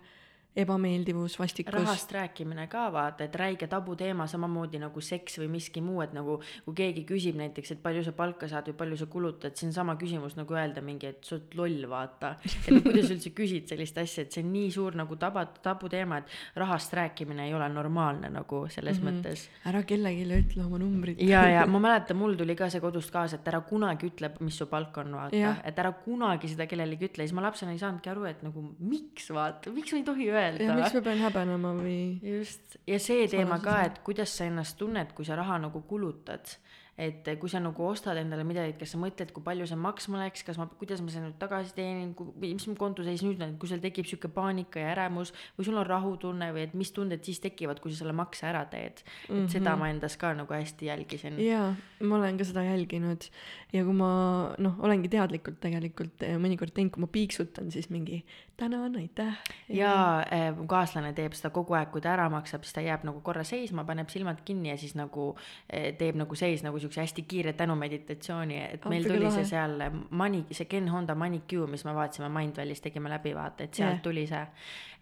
ebameeldivus, 0.58 1.38
vastikus. 1.40 1.74
rahast 1.74 2.12
rääkimine 2.12 2.68
ka 2.72 2.88
vaata, 2.94 3.28
et 3.28 3.36
räige 3.36 3.68
tabuteema 3.68 4.28
samamoodi 4.28 4.80
nagu 4.82 5.02
seks 5.02 5.40
või 5.42 5.50
miski 5.58 5.82
muu, 5.82 6.02
et 6.06 6.14
nagu 6.18 6.40
kui 6.66 6.78
keegi 6.78 7.04
küsib 7.10 7.38
näiteks, 7.40 7.76
et 7.76 7.84
palju 7.84 8.04
sa 8.06 8.14
palka 8.18 8.50
saad 8.50 8.72
või 8.72 8.78
palju 8.82 9.00
sa 9.02 9.10
kulutad, 9.12 9.58
see 9.58 9.70
on 9.70 9.76
sama 9.76 9.98
küsimus 10.00 10.38
nagu 10.40 10.58
öelda 10.58 10.82
mingi, 10.86 11.12
et 11.14 11.28
sa 11.28 11.36
oled 11.38 11.58
loll, 11.60 11.88
vaata. 11.90 12.36
et 12.46 12.72
no 12.74 12.82
kuidas 12.88 13.10
sa 13.10 13.18
üldse 13.18 13.34
küsid 13.38 13.70
sellist 13.74 13.98
asja, 14.02 14.26
et 14.26 14.34
see 14.34 14.46
on 14.46 14.52
nii 14.56 14.72
suur 14.74 14.98
nagu 14.98 15.20
taba, 15.20 15.46
tabuteema, 15.46 16.22
et 16.24 16.60
rahast 16.64 16.94
rääkimine 16.98 17.48
ei 17.48 17.54
ole 17.58 17.70
normaalne 17.70 18.32
nagu 18.34 18.66
selles 18.70 19.02
mm 19.02 19.08
-hmm. 19.08 19.22
mõttes. 19.22 19.48
ära 19.66 19.84
kellelegi 19.84 20.26
ütle 20.38 20.66
oma 20.66 20.78
numbrit. 20.78 21.22
ja, 21.22 21.48
ja 21.50 21.66
ma 21.74 21.80
mäletan, 21.80 22.18
mul 22.18 22.36
tuli 22.36 22.56
ka 22.56 22.70
see 22.70 22.82
kodust 22.82 23.12
kaasa, 23.12 23.36
et 23.36 23.48
ära 23.48 23.62
kunagi 23.62 24.08
ütle, 24.08 24.32
mis 24.40 24.58
su 24.58 24.66
palk 24.66 24.98
on, 24.98 25.14
vaata 25.22 25.58
et 25.64 25.80
ära 25.80 25.92
kunagi 26.04 26.50
seda 26.52 26.68
kellelegi 26.70 27.10
ütle, 27.10 27.26
siis 27.26 27.36
ma 27.36 27.44
lapsena 27.46 27.74
ei 27.74 27.82
saanudki 27.82 28.12
aru, 28.12 28.26
et 28.30 28.44
nagu 28.46 28.64
miks 28.80 29.30
vaata, 29.34 29.72
miks 29.74 29.94
ma 29.94 30.02
ei 30.02 30.06
tohi 30.08 30.30
öelda. 30.32 30.47
Ja 30.56 30.78
miks 30.78 30.96
ma 30.98 31.04
pean 31.06 31.22
häbenema 31.22 31.74
või 31.78 32.00
just, 32.26 32.80
ja 32.88 33.00
see 33.02 33.28
teema 33.32 33.60
ka, 33.64 33.82
et 33.90 34.02
kuidas 34.06 34.34
sa 34.38 34.48
ennast 34.48 34.78
tunned, 34.80 35.14
kui 35.18 35.28
sa 35.28 35.38
raha 35.40 35.60
nagu 35.68 35.84
kulutad. 35.90 36.58
et 36.98 37.28
kui 37.38 37.46
sa 37.46 37.60
nagu 37.62 37.84
ostad 37.86 38.18
endale 38.18 38.42
midagi, 38.42 38.72
et 38.74 38.80
kas 38.82 38.96
sa 38.96 38.98
mõtled, 38.98 39.30
kui 39.30 39.44
palju 39.46 39.68
see 39.70 39.78
maksma 39.78 40.18
läks, 40.24 40.42
kas 40.48 40.58
ma, 40.58 40.66
kuidas 40.80 41.04
ma 41.06 41.12
selle 41.14 41.28
nüüd 41.28 41.36
tagasi 41.38 41.76
teenin, 41.78 42.16
mis 42.42 42.66
mu 42.66 42.74
konto 42.80 43.06
seis 43.06 43.22
nüüd 43.22 43.44
on, 43.46 43.54
kui 43.62 43.70
sul 43.70 43.84
tekib 43.84 44.08
sihuke 44.10 44.32
paanika 44.34 44.82
ja 44.82 44.96
äremus 44.96 45.30
või 45.60 45.68
sul 45.68 45.78
on 45.78 45.86
rahutunne 45.86 46.48
või 46.56 46.64
et 46.66 46.74
mis 46.74 46.90
tunded 46.96 47.22
siis 47.22 47.38
tekivad, 47.44 47.84
kui 47.84 47.94
sa 47.94 48.02
selle 48.02 48.18
makse 48.18 48.50
ära 48.50 48.64
teed. 48.72 49.04
et 49.04 49.30
mm 49.30 49.36
-hmm. 49.36 49.52
seda 49.54 49.76
ma 49.78 49.92
endas 49.94 50.18
ka 50.18 50.34
nagu 50.34 50.54
hästi 50.54 50.90
jälgisin. 50.90 51.38
jaa, 51.38 51.76
ma 52.02 52.16
olen 52.18 52.38
ka 52.38 52.44
seda 52.44 52.66
jälginud 52.66 53.30
ja 53.74 53.84
kui 53.84 53.94
ma 53.94 54.56
noh, 54.58 54.80
olengi 54.80 55.10
teadlikult 55.12 55.60
tegelikult 55.62 56.24
eh, 56.26 56.38
mõnikord 56.42 56.74
teinud, 56.74 56.96
kui 56.96 57.04
ma 57.04 57.10
piiksutan, 57.12 57.72
siis 57.72 57.92
mingi 57.94 58.24
tänan, 58.58 58.96
aitäh. 58.96 59.38
ja 59.70 60.26
eh, 60.32 60.56
mu 60.56 60.66
kaaslane 60.68 61.12
teeb 61.14 61.36
seda 61.38 61.52
kogu 61.54 61.76
aeg, 61.78 61.92
kui 61.94 62.02
ta 62.02 62.14
ära 62.16 62.26
maksab, 62.34 62.66
siis 62.66 62.74
ta 62.74 62.82
jääb 62.82 63.06
nagu 63.06 63.22
korra 63.26 63.44
seisma, 63.46 63.86
paneb 63.86 64.10
silmad 64.10 64.42
kinni 64.46 64.72
ja 64.72 64.78
siis 64.82 64.96
nagu 64.98 65.30
eh, 65.70 65.92
teeb 66.00 66.18
nagu 66.18 66.36
sees 66.36 66.64
nagu 66.66 66.80
siukse 66.82 67.04
hästi 67.04 67.26
kiire 67.30 67.54
tänumeditatsiooni, 67.60 68.60
et 68.64 68.90
meil 68.90 69.06
Appi 69.06 69.12
kui 69.12 69.20
tuli 69.20 69.28
lahe. 69.30 69.44
see 69.44 69.52
seal 69.54 69.78
eh, 69.86 70.02
Mani, 70.10 70.44
see 70.52 70.70
Ken 70.70 70.90
Honda 70.90 71.16
Manicure, 71.16 71.70
mis 71.72 71.86
me 71.86 71.94
vaatasime 71.98 72.32
Mindvalis, 72.34 72.82
tegime 72.82 73.12
läbi 73.14 73.36
vaata, 73.38 73.68
et 73.68 73.78
sealt 73.78 74.00
Jah. 74.00 74.04
tuli 74.10 74.28
see. 74.28 74.46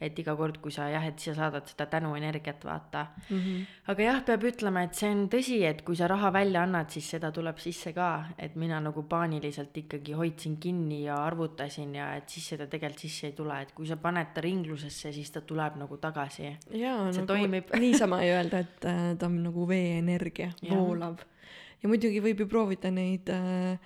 et 0.03 0.17
iga 0.19 0.33
kord, 0.35 0.57
kui 0.59 0.73
sa 0.75 0.89
jah, 0.91 1.05
et 1.07 1.23
sa 1.23 1.31
saadad 1.37 1.69
seda 1.71 1.85
tänuenergiat, 1.87 2.65
vaata 2.67 3.05
mm. 3.29 3.37
-hmm. 3.37 3.61
aga 3.87 4.03
jah, 4.03 4.17
peab 4.27 4.43
ütlema, 4.43 4.83
et 4.83 4.93
see 4.93 5.09
on 5.09 5.29
tõsi, 5.31 5.61
et 5.63 5.81
kui 5.87 5.95
sa 5.95 6.07
raha 6.11 6.33
välja 6.33 6.63
annad, 6.63 6.89
siis 6.89 7.09
seda 7.09 7.31
tuleb 7.31 7.57
sisse 7.63 7.93
ka, 7.93 8.25
et 8.37 8.55
mina 8.55 8.79
nagu 8.79 9.03
paaniliselt 9.03 9.77
ikkagi 9.77 10.11
hoidsin 10.11 10.57
kinni 10.57 11.05
ja 11.05 11.15
arvutasin 11.23 11.95
ja 11.95 12.13
et 12.15 12.29
siis 12.29 12.49
seda 12.49 12.67
tegelikult 12.67 12.99
sisse 12.99 13.27
ei 13.27 13.33
tule, 13.33 13.44
et 13.61 13.71
kui 13.75 13.87
sa 13.87 13.95
paned 14.01 14.31
ta 14.33 14.41
ringlusesse, 14.41 15.11
siis 15.13 15.29
ta 15.31 15.41
tuleb 15.41 15.75
nagu 15.77 15.97
tagasi. 16.01 16.55
jaa, 16.71 17.11
See 17.11 17.21
nagu 17.21 17.27
toimib. 17.27 17.69
niisama 17.85 18.21
ei 18.23 18.31
öelda, 18.35 18.59
et 18.65 18.85
äh, 18.85 19.03
ta 19.19 19.25
on 19.29 19.37
nagu 19.43 19.67
veenergia, 19.67 20.51
Jah. 20.61 20.75
voolav. 20.75 21.17
ja 21.83 21.89
muidugi 21.89 22.21
võib 22.21 22.39
ju 22.39 22.47
proovida 22.47 22.91
neid 22.91 23.29
äh, 23.29 23.77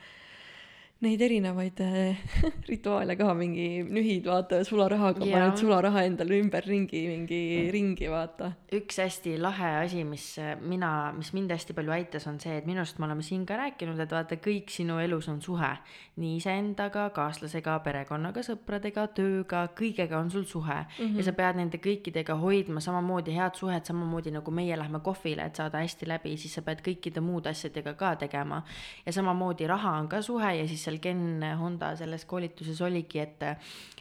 neid 0.99 1.21
erinevaid 1.23 1.79
äh, 1.79 2.17
rituaale 2.69 3.15
ka, 3.15 3.31
mingi 3.37 3.85
nühid, 3.87 4.25
vaata, 4.27 4.57
sularahaga 4.67 5.23
Jaa. 5.23 5.31
paned 5.31 5.61
sularaha 5.61 6.01
endale 6.03 6.35
ümberringi 6.43 7.05
mingi 7.07 7.39
ringi, 7.71 8.09
vaata. 8.11 8.49
üks 8.75 8.99
hästi 8.99 9.37
lahe 9.39 9.69
asi, 9.85 10.03
mis 10.03 10.25
äh, 10.43 10.57
mina, 10.59 11.13
mis 11.15 11.31
mind 11.37 11.53
hästi 11.55 11.75
palju 11.77 11.93
aitas, 11.95 12.27
on 12.27 12.41
see, 12.43 12.57
et 12.59 12.67
minu 12.67 12.83
arust 12.83 12.99
me 12.99 13.07
oleme 13.07 13.23
siin 13.23 13.45
ka 13.47 13.55
rääkinud, 13.61 14.01
et 14.03 14.11
vaata, 14.11 14.39
kõik 14.43 14.73
sinu 14.75 14.97
elus 14.99 15.29
on 15.31 15.39
suhe. 15.41 15.71
nii 16.19 16.33
iseendaga, 16.35 17.05
kaaslasega, 17.15 17.77
perekonnaga, 17.85 18.43
sõpradega, 18.43 19.05
tööga, 19.15 19.61
kõigega 19.71 20.19
on 20.19 20.27
sul 20.33 20.43
suhe 20.43 20.81
mm. 20.81 20.97
-hmm. 20.97 21.15
ja 21.15 21.23
sa 21.23 21.33
pead 21.37 21.61
nende 21.61 21.79
kõikidega 21.79 22.35
hoidma 22.41 22.83
samamoodi 22.83 23.37
head 23.37 23.55
suhet, 23.55 23.87
samamoodi 23.87 24.35
nagu 24.35 24.51
meie 24.51 24.75
lähme 24.75 24.99
kohvile, 24.99 25.47
et 25.47 25.55
saada 25.55 25.79
hästi 25.79 26.11
läbi, 26.11 26.35
siis 26.35 26.59
sa 26.59 26.61
pead 26.61 26.83
kõikide 26.83 27.23
muude 27.23 27.55
asjadega 27.55 27.93
ka 27.93 28.15
tegema. 28.27 28.61
ja 29.05 29.15
samamoodi 29.15 29.67
raha 29.67 29.95
on 30.01 30.11
ka 30.11 30.21
suhe 30.21 30.55
ja 30.59 30.67
siis 30.67 30.88
seal 30.89 30.99
Ken 31.03 31.43
Honda 31.59 31.93
selles 31.99 32.25
koolituses 32.25 32.81
oligi, 32.81 33.21
et 33.21 33.45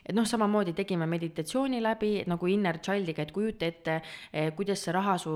et 0.08 0.16
noh, 0.16 0.24
samamoodi 0.24 0.72
tegime 0.72 1.06
meditatsiooni 1.10 1.82
läbi 1.84 2.12
nagu 2.30 2.48
inner 2.48 2.80
child'iga, 2.84 3.26
et 3.26 3.32
kujuta 3.34 3.68
ette, 3.68 3.98
kuidas 4.56 4.82
see 4.84 4.94
raha 4.94 5.18
su 5.20 5.32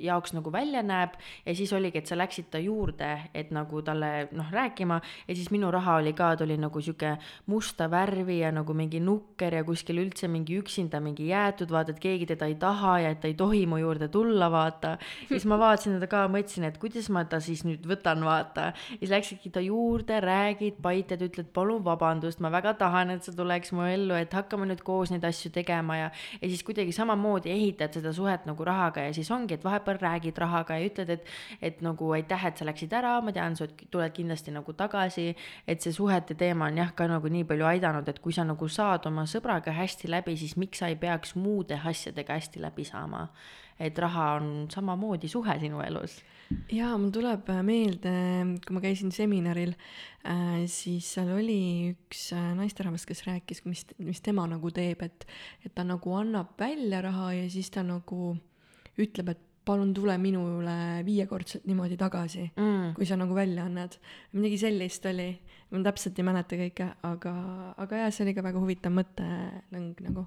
jaoks 0.00 0.34
nagu 0.36 0.52
välja 0.52 0.82
näeb 0.86 1.16
ja 1.44 1.54
siis 1.56 1.72
oligi, 1.76 2.00
et 2.00 2.08
sa 2.08 2.16
läksid 2.16 2.48
ta 2.52 2.60
juurde, 2.62 3.10
et 3.36 3.50
nagu 3.52 3.82
talle 3.84 4.30
noh, 4.36 4.48
rääkima 4.52 5.00
ja 5.28 5.36
siis 5.36 5.50
minu 5.52 5.70
raha 5.72 5.98
oli 6.00 6.14
ka, 6.16 6.32
ta 6.36 6.46
oli 6.46 6.56
nagu 6.60 6.80
sihuke 6.80 7.16
musta 7.52 7.90
värvi 7.92 8.40
ja 8.40 8.52
nagu 8.54 8.74
mingi 8.76 9.02
nukker 9.04 9.58
ja 9.60 9.64
kuskil 9.66 10.00
üldse 10.00 10.30
mingi 10.32 10.56
üksinda 10.60 11.02
mingi 11.04 11.28
jäetud, 11.28 11.70
vaata, 11.72 11.92
et 11.92 12.00
keegi 12.02 12.30
teda 12.32 12.48
ei 12.48 12.56
taha 12.60 12.96
ja 13.04 13.12
et 13.12 13.20
ta 13.20 13.28
ei 13.28 13.36
tohi 13.36 13.66
mu 13.68 13.80
juurde 13.82 14.08
tulla, 14.08 14.50
vaata. 14.52 14.96
siis 15.28 15.44
ma 15.44 15.60
vaatasin 15.64 15.98
teda 15.98 16.08
ka, 16.10 16.24
mõtlesin, 16.32 16.64
et 16.70 16.80
kuidas 16.80 17.10
ma 17.12 17.26
ta 17.28 17.42
siis 17.44 17.66
nüüd 17.68 17.84
võtan, 17.88 18.24
vaata. 18.24 18.70
siis 18.96 19.12
läksidki 19.12 19.52
ta 19.52 19.60
juurde, 19.64 20.20
räägid, 20.24 20.80
paitad, 20.82 21.20
ütled 21.28 21.52
palun 21.52 21.84
vabandust, 21.84 22.40
ma 22.40 22.52
väga 22.52 22.74
tahan, 22.80 23.12
et 23.16 23.26
sa 23.26 23.36
tuled 23.36 23.49
tuleks 23.50 23.72
mu 23.74 23.82
ellu, 23.88 24.14
et 24.14 24.32
hakkame 24.34 24.68
nüüd 24.70 24.82
koos 24.86 25.10
neid 25.10 25.24
asju 25.26 25.50
tegema 25.54 25.96
ja, 25.98 26.10
ja 26.38 26.48
siis 26.48 26.62
kuidagi 26.66 26.92
samamoodi 26.94 27.50
ehitad 27.50 27.96
seda 27.96 28.12
suhet 28.14 28.46
nagu 28.46 28.64
rahaga 28.64 29.08
ja 29.08 29.14
siis 29.16 29.30
ongi, 29.34 29.56
et 29.56 29.64
vahepeal 29.66 29.98
räägid 29.98 30.38
rahaga 30.38 30.78
ja 30.78 30.86
ütled, 30.86 31.10
et, 31.16 31.26
et 31.60 31.80
nagu 31.82 32.12
aitäh, 32.14 32.46
et 32.46 32.60
sa 32.60 32.68
läksid 32.68 32.94
ära, 32.94 33.16
ma 33.24 33.34
tean, 33.34 33.56
sa 33.58 33.66
tuled 33.90 34.14
kindlasti 34.14 34.54
nagu 34.54 34.74
tagasi. 34.78 35.34
et 35.66 35.82
see 35.82 35.92
suhete 35.92 36.34
teema 36.38 36.70
on 36.70 36.78
jah, 36.78 36.94
ka 36.94 37.08
nagu 37.10 37.28
nii 37.28 37.44
palju 37.48 37.66
aidanud, 37.66 38.08
et 38.08 38.20
kui 38.22 38.32
sa 38.32 38.44
nagu 38.46 38.68
saad 38.68 39.06
oma 39.10 39.26
sõbraga 39.26 39.74
hästi 39.74 40.10
läbi, 40.10 40.36
siis 40.36 40.56
miks 40.56 40.78
sa 40.78 40.90
ei 40.90 40.96
peaks 40.96 41.34
muude 41.34 41.80
asjadega 41.84 42.38
hästi 42.38 42.62
läbi 42.62 42.84
saama. 42.84 43.28
et 43.80 43.98
raha 43.98 44.34
on 44.36 44.68
samamoodi 44.70 45.28
suhe 45.28 45.58
sinu 45.58 45.80
elus 45.80 46.20
jaa, 46.74 46.94
mul 46.98 47.10
tuleb 47.14 47.48
äh, 47.52 47.60
meelde, 47.66 48.12
kui 48.64 48.76
ma 48.76 48.82
käisin 48.82 49.12
seminaril 49.14 49.74
äh,, 50.26 50.62
siis 50.70 51.12
seal 51.16 51.30
oli 51.34 51.60
üks 51.92 52.30
äh, 52.36 52.50
naisterahvas, 52.58 53.06
kes 53.08 53.22
rääkis, 53.28 53.62
mis, 53.68 53.84
mis 54.02 54.22
tema 54.24 54.46
nagu 54.50 54.72
teeb, 54.74 55.04
et, 55.06 55.26
et 55.64 55.74
ta 55.74 55.86
nagu 55.86 56.16
annab 56.18 56.56
välja 56.60 57.02
raha 57.06 57.32
ja 57.38 57.46
siis 57.52 57.70
ta 57.74 57.84
nagu 57.86 58.34
ütleb, 59.00 59.32
et 59.34 59.46
palun 59.70 59.92
tule 59.94 60.16
minule 60.18 60.74
viiekordselt 61.06 61.66
niimoodi 61.68 61.98
tagasi 62.00 62.48
mm., 62.48 62.94
kui 62.96 63.06
sa 63.06 63.18
nagu 63.20 63.36
välja 63.36 63.68
annad. 63.68 63.94
midagi 64.32 64.58
sellist 64.58 65.06
oli, 65.06 65.30
ma 65.70 65.84
täpselt 65.86 66.18
ei 66.18 66.26
mäleta 66.26 66.58
kõike, 66.58 66.90
aga, 67.06 67.34
aga 67.78 68.04
jaa, 68.04 68.12
see 68.14 68.26
oli 68.26 68.34
ka 68.34 68.46
väga 68.46 68.62
huvitav 68.62 68.94
mõttelõng 68.96 70.06
nagu 70.08 70.26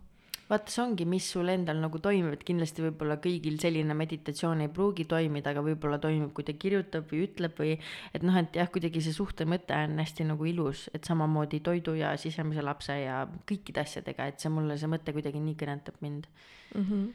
vaata, 0.53 0.71
see 0.73 0.83
ongi, 0.83 1.07
mis 1.09 1.27
sul 1.33 1.49
endal 1.51 1.79
nagu 1.81 1.99
toimib, 2.03 2.35
et 2.37 2.45
kindlasti 2.47 2.85
võib-olla 2.85 3.17
kõigil 3.23 3.57
selline 3.61 3.95
meditatsioon 3.97 4.63
ei 4.65 4.71
pruugi 4.73 5.05
toimida, 5.09 5.53
aga 5.53 5.63
võib-olla 5.65 5.99
toimib, 6.03 6.31
kui 6.35 6.45
ta 6.47 6.55
kirjutab 6.59 7.09
või 7.11 7.23
ütleb 7.27 7.57
või 7.59 7.73
et 8.13 8.25
noh, 8.25 8.37
et 8.39 8.55
jah, 8.59 8.69
kuidagi 8.73 9.03
see 9.03 9.15
suhte 9.15 9.47
mõte 9.49 9.75
on 9.77 9.97
hästi 10.03 10.29
nagu 10.29 10.47
ilus, 10.49 10.85
et 10.93 11.09
samamoodi 11.09 11.63
toidu 11.65 11.97
ja 11.99 12.13
sisemise 12.21 12.63
lapse 12.65 12.95
ja 13.01 13.23
kõikide 13.49 13.83
asjadega, 13.83 14.29
et 14.29 14.39
see 14.43 14.53
mulle, 14.53 14.77
see 14.79 14.91
mõte 14.91 15.15
kuidagi 15.15 15.41
nii 15.43 15.59
kõnetab 15.59 15.99
mind 16.05 16.29
mm. 16.29 16.87
-hmm 16.87 17.11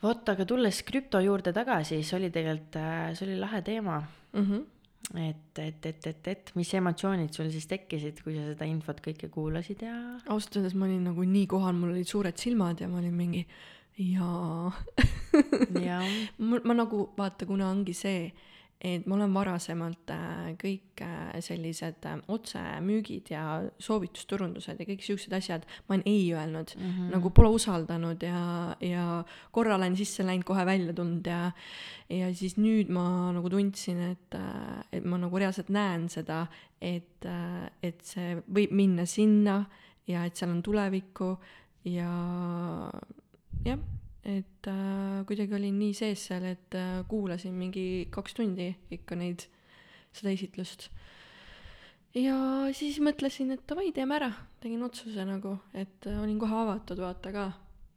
vot, 0.00 0.28
aga 0.32 0.46
tulles 0.48 0.78
krüpto 0.88 1.20
juurde 1.20 1.52
tagasi, 1.52 1.98
see 2.00 2.16
oli 2.16 2.30
tegelikult, 2.32 2.76
äh, 2.80 3.10
see 3.12 3.26
oli 3.26 3.40
lahe 3.40 3.60
teema 3.62 3.98
mm. 4.00 4.44
-hmm 4.44 4.68
et, 5.14 5.58
et, 5.58 5.86
et, 5.86 6.06
et, 6.06 6.28
et 6.30 6.52
mis 6.54 6.70
emotsioonid 6.78 7.34
sul 7.34 7.50
siis 7.50 7.66
tekkisid, 7.70 8.20
kui 8.24 8.36
sa 8.36 8.46
seda 8.52 8.68
infot 8.68 9.00
kõike 9.02 9.30
kuulasid 9.32 9.82
ja? 9.86 9.96
ausalt 10.30 10.60
öeldes 10.60 10.76
ma 10.78 10.86
olin 10.86 11.08
nagu 11.10 11.24
nii 11.26 11.48
kohal, 11.50 11.74
mul 11.76 11.94
olid 11.94 12.10
suured 12.10 12.38
silmad 12.38 12.82
ja 12.82 12.88
ma 12.90 13.00
olin 13.00 13.16
mingi 13.16 13.42
jaa 14.00 14.70
ja. 15.80 15.98
ma, 16.48 16.60
ma 16.62 16.76
nagu 16.76 17.08
vaata, 17.18 17.48
kuna 17.48 17.70
ongi 17.72 17.96
see 17.96 18.30
et 18.80 19.04
ma 19.04 19.16
olen 19.18 19.34
varasemalt 19.34 20.10
äh, 20.14 20.52
kõik 20.60 21.02
äh, 21.04 21.34
sellised 21.44 22.06
äh, 22.08 22.16
otsemüügid 22.32 23.28
ja 23.34 23.42
soovitusturundused 23.82 24.80
ja 24.80 24.86
kõik 24.88 25.04
siuksed 25.04 25.34
asjad, 25.36 25.66
ma 25.84 25.98
olen 25.98 26.06
ei 26.08 26.30
öelnud 26.32 26.72
mm, 26.76 26.86
-hmm. 26.86 27.10
nagu 27.12 27.30
pole 27.36 27.50
usaldanud 27.58 28.24
ja, 28.24 28.76
ja 28.80 29.04
korra 29.52 29.76
olen 29.76 29.96
sisse 30.00 30.24
läinud, 30.24 30.48
kohe 30.48 30.64
välja 30.66 30.96
tulnud 30.96 31.26
ja 31.26 31.52
ja 32.10 32.32
siis 32.34 32.56
nüüd 32.56 32.88
ma 32.88 33.30
nagu 33.36 33.50
tundsin, 33.50 34.00
et, 34.00 34.34
et 34.92 35.04
ma 35.04 35.18
nagu 35.20 35.38
reaalselt 35.38 35.68
näen 35.68 36.08
seda, 36.08 36.46
et, 36.80 37.26
et 37.82 38.00
see 38.02 38.34
võib 38.48 38.72
minna 38.72 39.06
sinna 39.06 39.64
ja 40.08 40.24
et 40.24 40.36
seal 40.36 40.50
on 40.50 40.62
tulevikku 40.62 41.36
ja 41.84 42.10
jah 43.64 43.99
et 44.24 44.68
äh, 44.68 45.20
kuidagi 45.28 45.56
olin 45.56 45.78
nii 45.80 45.94
sees 45.96 46.26
seal, 46.28 46.44
et 46.52 46.76
äh, 46.76 47.00
kuulasin 47.08 47.54
mingi 47.56 48.06
kaks 48.12 48.36
tundi 48.36 48.68
ikka 48.92 49.16
neid, 49.16 49.46
seda 50.12 50.34
esitlust. 50.34 50.90
ja 52.14 52.36
siis 52.76 53.00
mõtlesin, 53.00 53.54
et 53.56 53.64
davai, 53.68 53.90
teeme 53.96 54.18
ära, 54.18 54.32
tegin 54.60 54.82
otsuse 54.84 55.24
nagu, 55.28 55.56
et 55.72 56.10
äh, 56.10 56.20
olin 56.22 56.40
kohe 56.42 56.62
avatud 56.64 57.00
vaata 57.00 57.32
ka 57.32 57.46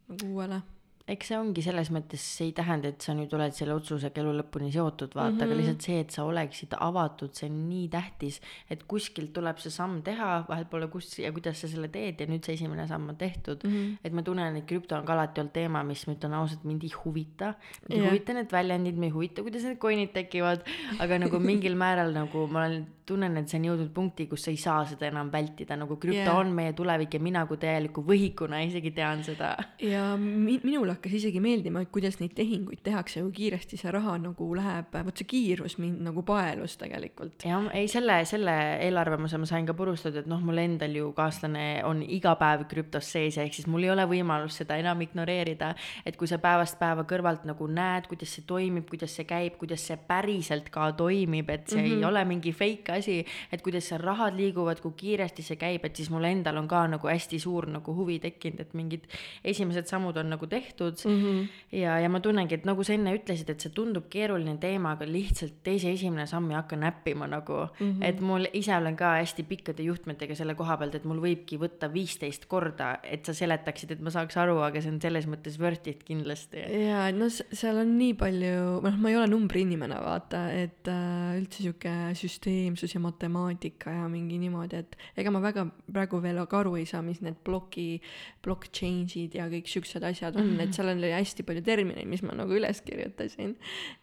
nagu 0.10 0.32
uuele 0.32 0.62
eks 1.04 1.34
see 1.34 1.36
ongi 1.36 1.60
selles 1.60 1.90
mõttes, 1.92 2.24
see 2.38 2.46
ei 2.48 2.54
tähenda, 2.56 2.94
et 2.94 3.04
sa 3.04 3.12
nüüd 3.16 3.34
oled 3.36 3.52
selle 3.52 3.74
otsusega 3.76 4.22
elu 4.22 4.38
lõpuni 4.38 4.70
seotud, 4.72 5.12
vaata 5.12 5.34
mm, 5.34 5.36
-hmm. 5.36 5.44
aga 5.44 5.52
mhm. 5.52 5.60
lihtsalt 5.60 5.88
see, 5.88 5.98
et 6.00 6.16
sa 6.16 6.24
oleksid 6.24 6.76
avatud, 6.80 7.34
see 7.36 7.50
on 7.50 7.58
nii 7.68 7.90
tähtis, 7.92 8.38
et 8.72 8.86
kuskilt 8.88 9.34
tuleb 9.36 9.60
see 9.60 9.74
samm 9.74 10.00
teha, 10.06 10.30
vahet 10.48 10.70
pole 10.72 10.88
kus 10.94 11.10
ja 11.20 11.34
kuidas 11.36 11.60
sa 11.60 11.68
selle 11.68 11.90
teed 11.92 12.24
ja 12.24 12.28
nüüd 12.30 12.48
see 12.48 12.56
esimene 12.56 12.88
samm 12.88 13.10
on 13.12 13.20
tehtud 13.20 13.66
mm. 13.68 13.74
-hmm. 13.74 13.98
et 14.04 14.14
ma 14.14 14.24
tunnen, 14.24 14.56
et 14.56 14.66
krüpto 14.70 14.96
on 14.96 15.04
ka 15.06 15.14
alati 15.14 15.44
olnud 15.44 15.54
teema, 15.54 15.84
mis 15.84 16.06
ma 16.08 16.16
ütlen 16.16 16.38
ausalt, 16.40 16.64
mind 16.64 16.84
ei 16.88 16.94
huvita. 17.04 17.54
mind 17.84 17.92
ei 17.92 18.00
yeah. 18.00 18.10
huvita 18.10 18.34
need 18.40 18.52
väljendid, 18.52 18.96
mind 18.96 19.12
ei 19.12 19.16
huvita, 19.18 19.44
kuidas 19.44 19.68
need 19.68 19.78
coin'id 19.84 20.14
tekivad, 20.16 20.64
aga 21.04 21.20
nagu 21.20 21.40
mingil 21.40 21.76
määral 21.76 22.16
nagu 22.16 22.48
ma 22.48 22.64
olen, 22.64 22.88
tunnen, 23.06 23.36
et 23.36 23.52
see 23.52 23.60
on 23.60 23.66
jõudnud 23.68 23.92
punkti, 23.92 24.30
kus 24.32 24.46
sa 24.48 24.52
ei 24.52 24.58
saa 24.58 24.86
seda 24.88 25.10
enam 25.12 25.28
vältida, 25.32 25.76
nagu 25.76 26.00
krüpto 26.00 26.32
yeah. 26.32 26.40
on 26.40 26.56
meie 26.56 26.72
tulevik 26.74 27.14
ja 27.14 27.20
mina 27.20 27.44
kui 27.46 27.60
täieliku 27.60 28.06
võhikuna 28.08 28.64
isegi 28.64 28.96
tean 28.96 29.24
seda. 29.28 29.58
ja 29.84 30.16
mi 30.16 30.62
minule 30.64 30.93
hakkas 30.94 31.18
isegi 31.20 31.42
meeldima, 31.44 31.84
et 31.84 31.92
kuidas 31.94 32.20
neid 32.22 32.34
tehinguid 32.38 32.84
tehakse, 32.86 33.22
kui 33.26 33.34
kiiresti 33.38 33.80
see 33.80 33.92
raha 33.94 34.16
nagu 34.22 34.48
läheb, 34.58 34.94
vot 35.06 35.20
see 35.20 35.30
kiirus 35.30 35.78
mind 35.82 36.04
nagu 36.06 36.24
paelus 36.28 36.78
tegelikult. 36.82 37.46
jah, 37.48 37.68
ei 37.78 37.88
selle, 37.92 38.20
selle 38.30 38.56
eelarvamuse 38.86 39.40
ma 39.42 39.50
sain 39.50 39.68
ka 39.68 39.76
purustatud, 39.78 40.24
et 40.24 40.30
noh, 40.30 40.42
mul 40.44 40.62
endal 40.64 40.96
ju 40.98 41.12
kaaslane 41.18 41.66
on 41.88 42.04
iga 42.04 42.36
päev 42.40 42.66
krüptos 42.72 43.12
sees 43.16 43.38
ja 43.38 43.46
ehk 43.46 43.58
siis 43.58 43.70
mul 43.72 43.86
ei 43.88 43.94
ole 43.94 44.06
võimalust 44.10 44.64
seda 44.64 44.78
enam 44.82 45.02
ignoreerida. 45.06 45.74
et 46.06 46.18
kui 46.18 46.28
sa 46.30 46.38
päevast 46.42 46.80
päeva 46.80 47.06
kõrvalt 47.10 47.48
nagu 47.50 47.68
näed, 47.68 48.08
kuidas 48.12 48.34
see 48.36 48.46
toimib, 48.48 48.88
kuidas 48.90 49.16
see 49.16 49.28
käib, 49.30 49.58
kuidas 49.62 49.86
see 49.88 49.98
päriselt 50.08 50.70
ka 50.74 50.92
toimib, 50.98 51.50
et 51.50 51.68
see 51.68 51.82
mm 51.82 51.86
-hmm. 51.86 51.92
ei 51.92 51.98
mhm. 51.98 52.08
ole 52.10 52.26
mingi 52.26 52.52
fake 52.52 52.98
asi, 52.98 53.26
et 53.52 53.62
kuidas 53.62 53.88
seal 53.90 54.02
rahad 54.02 54.36
liiguvad, 54.38 54.82
kui 54.82 54.92
kiiresti 54.98 55.44
see 55.44 55.58
käib, 55.58 55.86
et 55.86 55.96
siis 55.96 56.10
mul 56.10 56.24
endal 56.24 56.58
on 56.58 56.68
ka 56.68 56.88
nagu 56.88 57.08
hästi 57.08 57.40
suur 57.40 57.68
nagu 57.68 57.96
huvi 57.96 58.20
tekkinud, 58.20 58.60
et 58.60 58.74
mingid 58.74 59.08
esimesed 59.44 59.86
sammud 59.86 60.18
on 60.18 60.30
nagu 60.30 60.48
tehtud 60.48 60.83
mm. 60.92 61.20
-hmm. 61.22 61.48
ja, 61.80 61.98
ja 62.00 62.10
ma 62.10 62.20
tunnengi, 62.20 62.56
et 62.60 62.66
nagu 62.66 62.84
sa 62.84 62.94
enne 62.94 63.16
ütlesid, 63.16 63.50
et 63.50 63.64
see 63.64 63.72
tundub 63.76 64.10
keeruline 64.10 64.58
teema, 64.62 64.94
aga 64.98 65.06
lihtsalt 65.06 65.62
teise 65.64 65.92
esimene 65.92 66.26
samm 66.28 66.52
ei 66.52 66.58
hakka 66.58 66.76
näppima 66.76 67.28
nagu 67.28 67.68
mm. 67.68 67.92
-hmm. 67.92 68.06
et 68.10 68.20
mul 68.20 68.48
ise 68.54 68.76
olen 68.78 68.96
ka 68.96 69.16
hästi 69.20 69.44
pikkade 69.44 69.84
juhtmetega 69.84 70.36
selle 70.36 70.56
koha 70.56 70.78
pealt, 70.78 70.96
et 70.96 71.06
mul 71.06 71.22
võibki 71.24 71.60
võtta 71.60 71.92
viisteist 71.94 72.46
korda, 72.46 72.98
et 73.04 73.26
sa 73.26 73.34
seletaksid, 73.34 73.92
et 73.92 74.02
ma 74.02 74.10
saaks 74.10 74.38
aru, 74.38 74.60
aga 74.66 74.82
see 74.82 74.92
on 74.92 75.02
selles 75.02 75.28
mõttes 75.28 75.60
worth 75.60 75.90
it 75.90 76.04
kindlasti. 76.04 76.66
ja, 76.88 77.12
no 77.12 77.30
seal 77.30 77.78
on 77.78 77.98
nii 77.98 78.14
palju, 78.14 78.82
noh, 78.84 78.98
ma 78.98 79.10
ei 79.10 79.18
ole 79.18 79.28
numbriinimene, 79.28 80.00
vaata, 80.04 80.46
et 80.52 80.88
äh, 80.88 81.38
üldse 81.40 81.64
sihuke 81.64 81.94
süsteemsus 82.18 82.94
ja 82.96 83.00
matemaatika 83.00 83.92
ja 83.92 84.08
mingi 84.08 84.38
niimoodi, 84.42 84.84
et 84.84 84.98
ega 85.18 85.32
ma 85.32 85.42
väga 85.44 85.68
praegu 85.92 86.22
veel 86.24 86.42
ka 86.50 86.60
aru 86.64 86.76
ei 86.80 86.86
saa, 86.90 87.02
mis 87.06 87.22
need 87.24 87.38
ploki, 87.46 88.02
blockchain'id 88.44 89.38
ja 89.38 89.48
kõik 89.52 89.70
siuksed 89.70 90.04
asjad 90.04 90.36
on 90.36 90.46
mm, 90.46 90.56
-hmm. 90.58 90.64
et 90.64 90.73
seal 90.76 90.92
on 90.92 91.02
oli 91.02 91.12
hästi 91.14 91.46
palju 91.48 91.64
termineid, 91.66 92.08
mis 92.10 92.24
ma 92.26 92.36
nagu 92.38 92.56
üles 92.58 92.82
kirjutasin. 92.86 93.56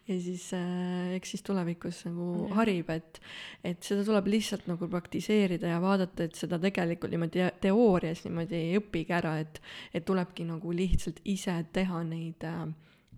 ja 0.09 0.19
siis 0.21 0.49
äh, 0.57 1.15
eks 1.17 1.35
siis 1.35 1.47
tulevikus 1.47 2.03
nagu 2.09 2.29
mm. 2.47 2.59
harib, 2.59 2.91
et, 2.95 3.21
et 3.65 3.83
seda 3.87 4.05
tuleb 4.07 4.31
lihtsalt 4.33 4.69
nagu 4.71 4.89
praktiseerida 4.91 5.75
ja 5.75 5.81
vaadata, 5.83 6.27
et 6.27 6.39
seda 6.39 6.61
tegelikult 6.63 7.15
niimoodi 7.15 7.49
teoorias 7.63 8.25
niimoodi 8.27 8.59
ei 8.59 8.79
õpigi 8.81 9.17
ära, 9.17 9.39
et, 9.45 9.63
et 9.95 10.07
tulebki 10.07 10.49
nagu 10.49 10.75
lihtsalt 10.75 11.21
ise 11.29 11.59
teha 11.75 12.05
neid 12.07 12.49
äh, 12.49 12.65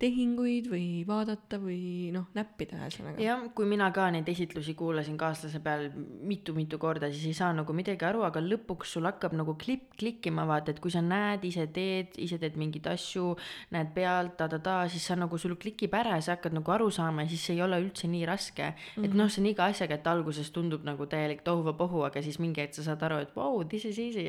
tehinguid 0.01 0.67
või 0.71 1.03
vaadata 1.05 1.59
või 1.61 2.09
noh, 2.13 2.25
näppida 2.33 2.79
ühesõnaga. 2.79 3.21
jah, 3.21 3.43
kui 3.55 3.67
mina 3.69 3.91
ka 3.93 4.07
neid 4.11 4.27
esitlusi 4.29 4.73
kuulasin 4.77 5.17
kaaslase 5.21 5.61
peal 5.63 5.85
mitu-mitu 6.25 6.79
korda, 6.81 7.11
siis 7.13 7.27
ei 7.29 7.37
saa 7.37 7.51
nagu 7.53 7.75
midagi 7.77 8.07
aru, 8.07 8.23
aga 8.25 8.41
lõpuks 8.41 8.95
sul 8.95 9.05
hakkab 9.05 9.35
nagu 9.37 9.53
klipp 9.59 9.93
klikkima, 9.99 10.47
vaata, 10.49 10.73
et 10.73 10.81
kui 10.83 10.91
sa 10.91 11.03
näed, 11.05 11.45
ise 11.45 11.67
teed, 11.73 12.17
ise 12.17 12.39
teed 12.41 12.57
mingeid 12.59 12.89
asju, 12.89 13.35
näed 13.75 13.93
pealt 13.93 14.35
ta-ta-ta, 14.39 14.79
siis 14.89 15.05
sa 15.05 15.17
nagu 15.19 15.37
sul 15.37 15.53
klikib 15.61 15.93
ära 15.95 16.17
ja 16.17 16.25
sa 16.25 16.35
hakkad 16.37 16.57
nagu 16.57 16.73
aru 16.73 16.89
saama 16.93 17.27
ja 17.27 17.31
siis 17.31 17.45
see 17.45 17.57
ei 17.59 17.63
ole 17.65 17.77
üldse 17.83 18.09
nii 18.09 18.25
raske 18.25 18.65
mm. 18.65 18.73
-hmm. 18.73 19.05
et 19.05 19.09
mhm. 19.11 19.17
noh, 19.21 19.29
see 19.29 19.43
on 19.43 19.49
iga 19.53 19.69
asjaga, 19.69 19.99
et 20.01 20.07
alguses 20.07 20.51
tundub 20.51 20.83
nagu 20.83 21.05
täielik 21.05 21.45
tohuvapohu, 21.45 22.03
aga 22.09 22.21
siis 22.21 22.39
mingi 22.39 22.65
hetk 22.65 22.73
sa 22.73 22.83
saad 22.89 23.03
aru, 23.05 23.21
et 23.27 23.35
vau 23.35 23.59
wow,, 23.59 23.67
this 23.69 23.85
is 23.85 23.99
easy. 23.99 24.27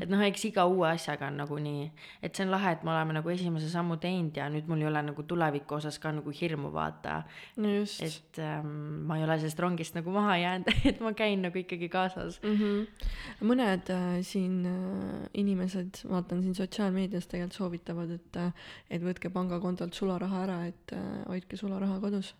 et 0.00 0.08
noh, 0.10 0.20
eks 0.26 0.44
iga 0.50 0.66
uue 0.66 0.90
asjaga 0.90 1.30
on 1.30 1.38
nagu 1.44 1.58
nii, 1.58 1.90
et 2.22 2.34
see 2.34 2.44
on 2.44 2.50
lahe, 2.50 2.72
et 2.72 2.82
me 2.82 2.90
oleme 2.90 3.14
nagu 3.20 3.30
esimese 3.30 3.70
sammu 3.70 3.96
teinud 4.02 4.36
ja 4.36 4.50
nüüd 4.50 4.66
mul 4.66 4.82
ei 4.82 4.90
ole 4.90 4.95
ole 4.96 5.10
nagu 5.10 5.24
tuleviku 5.28 5.76
osas 5.78 5.98
ka 6.02 6.12
nagu 6.12 6.32
hirmu, 6.32 6.70
vaata. 6.72 7.22
et 8.02 8.38
ähm, 8.42 9.04
ma 9.06 9.18
ei 9.18 9.24
ole 9.24 9.38
sellest 9.38 9.60
rongist 9.60 9.96
nagu 9.96 10.12
maha 10.14 10.36
jäänud 10.40 10.72
et 10.90 11.00
ma 11.04 11.12
käin 11.16 11.42
nagu 11.44 11.58
ikkagi 11.58 11.88
kaasas 11.92 12.40
mm. 12.42 12.56
-hmm. 12.56 13.44
mõned 13.50 13.92
äh, 13.92 14.08
siin 14.22 14.64
äh, 14.66 15.28
inimesed, 15.34 16.02
vaatan 16.08 16.42
siin 16.42 16.54
sotsiaalmeedias 16.54 17.26
tegelikult 17.26 17.60
soovitavad, 17.60 18.10
et 18.10 18.36
äh,, 18.36 18.66
et 18.90 19.02
võtke 19.02 19.30
pangakontolt 19.30 19.94
sularaha 19.94 20.42
ära, 20.42 20.58
et 20.66 20.92
äh, 20.92 21.22
hoidke 21.28 21.56
sularaha 21.56 22.00
kodus 22.00 22.34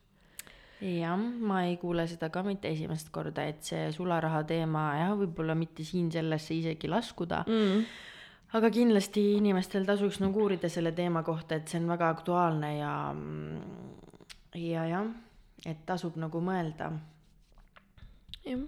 jah, 0.81 1.17
ma 1.19 1.63
ei 1.65 1.77
kuule 1.81 2.07
seda 2.07 2.29
ka 2.31 2.43
mitte 2.43 2.69
esimest 2.69 3.09
korda, 3.11 3.47
et 3.49 3.63
see 3.65 3.87
sularaha 3.93 4.43
teema 4.45 4.91
jah, 5.01 5.15
võib-olla 5.17 5.55
mitte 5.55 5.85
siin 5.85 6.11
sellesse 6.13 6.55
isegi 6.55 6.89
laskuda 6.89 7.45
mm 7.47 8.13
aga 8.55 8.71
kindlasti 8.71 9.23
inimestel 9.41 9.87
tasuks 9.89 10.21
nagu 10.23 10.45
uurida 10.45 10.71
selle 10.71 10.93
teema 10.95 11.23
kohta, 11.27 11.59
et 11.59 11.69
see 11.71 11.81
on 11.81 11.91
väga 11.91 12.11
aktuaalne 12.15 12.73
ja, 12.79 12.93
ja 14.55 14.87
jah, 14.91 15.11
et 15.67 15.83
tasub 15.89 16.19
nagu 16.21 16.41
mõelda. 16.45 16.93
jah. 18.47 18.63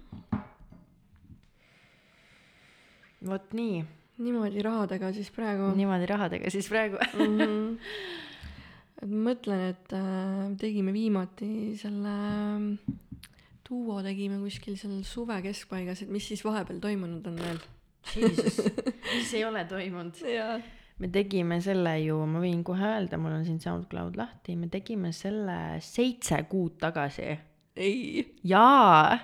vot 3.29 3.53
nii. 3.55 3.83
niimoodi 4.19 4.63
rahadega 4.63 5.13
siis 5.15 5.31
praegu. 5.31 5.71
niimoodi 5.75 6.05
rahadega 6.11 6.51
siis 6.51 6.67
praegu 6.69 6.99
mm. 7.13 7.37
-hmm. 7.39 7.77
et 9.03 9.09
ma 9.09 9.31
mõtlen, 9.31 9.69
et 9.69 9.93
äh, 9.93 10.57
tegime 10.59 10.93
viimati 10.93 11.77
selle 11.79 12.15
duo 13.69 14.01
tegime 14.03 14.39
kuskil 14.41 14.77
seal 14.77 15.03
suve 15.03 15.41
keskpaigas, 15.41 16.01
et 16.01 16.09
mis 16.09 16.27
siis 16.27 16.43
vahepeal 16.45 16.79
toimunud 16.81 17.27
on 17.29 17.35
veel 17.37 17.59
Jesus, 18.15 18.59
mis 19.15 19.33
ei 19.33 19.45
ole 19.45 19.65
toimunud. 19.69 20.15
me 20.99 21.07
tegime 21.13 21.59
selle 21.61 21.95
ju, 22.03 22.17
ma 22.27 22.41
võin 22.43 22.63
kohe 22.63 22.87
öelda, 22.95 23.19
mul 23.21 23.37
on 23.37 23.45
siin 23.47 23.59
SoundCloud 23.63 24.17
lahti, 24.19 24.55
me 24.59 24.69
tegime 24.71 25.11
selle 25.15 25.79
seitse 25.83 26.43
kuud 26.49 26.79
tagasi. 26.81 27.37
ei. 27.79 28.25
jaa 28.43 29.19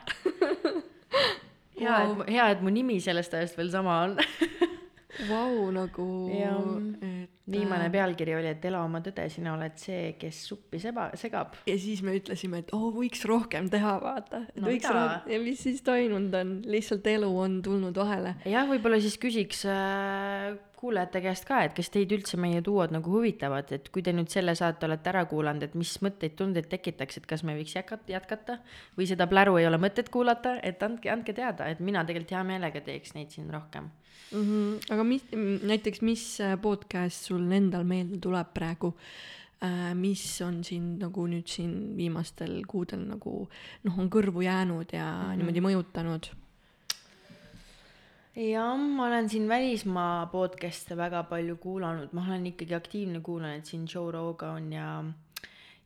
hea 1.80 1.92
wow., 1.92 2.22
et, 2.22 2.30
hea, 2.32 2.50
et 2.56 2.62
mu 2.64 2.72
nimi 2.74 3.00
sellest 3.04 3.34
ajast 3.36 3.58
veel 3.60 3.72
sama 3.74 4.02
on 4.06 4.18
Vau, 5.30 5.72
nagu, 5.72 6.06
et 6.28 7.05
viimane 7.56 7.88
äh, 7.88 7.94
pealkiri 7.94 8.36
oli, 8.38 8.52
et 8.56 8.66
ela 8.70 8.84
oma 8.86 9.02
tõde, 9.06 9.28
sina 9.34 9.54
oled 9.56 9.78
see, 9.80 10.14
kes 10.20 10.42
suppi 10.50 10.82
seba, 10.84 11.10
segab. 11.20 11.56
ja 11.70 11.78
siis 11.82 12.04
me 12.06 12.16
ütlesime, 12.20 12.64
et 12.64 12.74
oo 12.76 12.90
oh,, 12.90 12.96
võiks 12.96 13.24
rohkem 13.30 13.70
teha, 13.72 13.96
vaata. 14.04 14.44
No, 14.60 14.68
võiks 14.70 14.90
rohkem 14.90 15.34
ja 15.34 15.42
mis 15.44 15.64
siis 15.66 15.82
toimunud 15.86 16.36
on, 16.42 16.54
lihtsalt 16.70 17.08
elu 17.16 17.32
on 17.46 17.60
tulnud 17.66 17.98
vahele. 17.98 18.36
jah, 18.50 18.68
võib-olla 18.70 19.00
siis 19.04 19.18
küsiks 19.22 19.66
äh, 19.72 20.35
kuulajate 20.76 21.22
käest 21.24 21.48
ka, 21.48 21.64
et 21.66 21.74
kas 21.78 21.90
teid 21.94 22.12
üldse 22.14 22.38
meie 22.42 22.62
duod 22.66 22.94
nagu 22.94 23.12
huvitavad, 23.18 23.72
et 23.76 23.90
kui 23.94 24.04
te 24.06 24.14
nüüd 24.14 24.30
selle 24.34 24.54
saate 24.58 24.86
olete 24.88 25.10
ära 25.12 25.24
kuulanud, 25.30 25.64
et 25.66 25.76
mis 25.78 25.94
mõtteid, 26.06 26.36
tundeid 26.38 26.68
tekitaks, 26.72 27.20
et 27.22 27.28
kas 27.30 27.46
me 27.48 27.56
võiks 27.58 27.76
jätkata, 27.78 28.12
jätkata 28.12 28.58
või 28.98 29.08
seda 29.10 29.28
pläru 29.32 29.58
ei 29.62 29.68
ole 29.70 29.80
mõtet 29.82 30.12
kuulata, 30.14 30.58
et 30.64 30.84
andke, 30.86 31.10
andke 31.14 31.34
teada, 31.38 31.70
et 31.72 31.82
mina 31.82 32.06
tegelikult 32.06 32.36
hea 32.38 32.44
meelega 32.48 32.84
teeks 32.86 33.16
neid 33.18 33.34
siin 33.34 33.50
rohkem 33.54 33.90
mm. 34.32 34.42
-hmm. 34.42 34.94
aga 34.94 35.04
mis, 35.04 35.26
näiteks, 35.64 36.02
mis 36.02 36.26
äh, 36.42 36.58
podcast 36.62 37.32
sul 37.32 37.52
endal 37.52 37.84
meelde 37.84 38.20
tuleb 38.22 38.54
praegu 38.54 38.94
äh,, 39.64 39.94
mis 39.96 40.42
on 40.42 40.64
sind 40.64 41.02
nagu 41.02 41.28
nüüd 41.28 41.48
siin 41.48 41.98
viimastel 41.98 42.62
kuudel 42.68 43.08
nagu 43.10 43.48
noh, 43.84 44.00
on 44.00 44.10
kõrvu 44.10 44.46
jäänud 44.46 44.94
ja 44.94 45.06
mm 45.06 45.32
-hmm. 45.32 45.38
niimoodi 45.38 45.62
mõjutanud? 45.70 46.34
Jah, 48.36 48.78
ma 48.78 49.08
olen 49.08 49.30
siin 49.30 49.48
välismaa 49.48 50.26
podcast'e 50.28 50.98
väga 50.98 51.24
palju 51.30 51.56
kuulanud, 51.62 52.12
ma 52.12 52.26
olen 52.28 52.50
ikkagi 52.52 52.76
aktiivne 52.76 53.22
kuulaja, 53.24 53.62
et 53.62 53.70
siin 53.72 53.86
Joe 53.94 54.12
Rogan 54.12 54.74
ja 54.74 54.90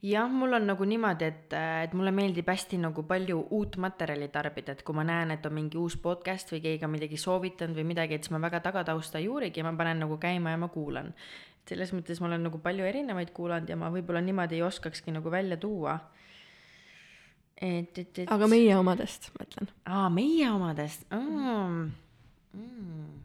jah, 0.01 0.31
mul 0.31 0.55
on 0.57 0.65
nagu 0.71 0.87
niimoodi, 0.87 1.27
et, 1.27 1.53
et 1.83 1.93
mulle 1.93 2.11
meeldib 2.15 2.49
hästi 2.49 2.79
nagu 2.81 3.03
palju 3.05 3.43
uut 3.55 3.77
materjali 3.77 4.31
tarbida, 4.33 4.73
et 4.73 4.81
kui 4.87 4.97
ma 4.97 5.05
näen, 5.05 5.35
et 5.35 5.45
on 5.45 5.53
mingi 5.59 5.77
uus 5.77 5.99
podcast 6.01 6.55
või 6.55 6.63
keegi 6.65 6.87
on 6.87 6.93
midagi 6.95 7.21
soovitanud 7.21 7.77
või 7.77 7.85
midagi, 7.91 8.17
et 8.17 8.25
siis 8.25 8.33
ma 8.33 8.41
väga 8.47 8.63
tagatausta 8.65 9.21
ei 9.21 9.29
uurigi, 9.29 9.63
ma 9.65 9.75
panen 9.77 10.01
nagu 10.05 10.17
käima 10.17 10.55
ja 10.55 10.61
ma 10.61 10.73
kuulan. 10.73 11.13
selles 11.69 11.91
mõttes 11.93 12.17
ma 12.17 12.25
olen 12.25 12.47
nagu 12.47 12.57
palju 12.57 12.81
erinevaid 12.81 13.29
kuulanud 13.29 13.69
ja 13.69 13.75
ma 13.77 13.91
võib-olla 13.93 14.23
niimoodi 14.25 14.57
ei 14.57 14.63
oskakski 14.65 15.11
nagu 15.13 15.29
välja 15.29 15.57
tuua. 15.57 15.99
et, 17.61 17.97
et, 17.97 18.19
et. 18.19 18.27
aga 18.31 18.47
meie 18.47 18.75
omadest, 18.77 19.29
ma 19.37 19.45
ütlen. 19.45 19.73
aa, 19.85 20.09
meie 20.09 20.49
omadest 20.49 21.05
mm.. 21.13 22.08
Mm. 22.53 23.19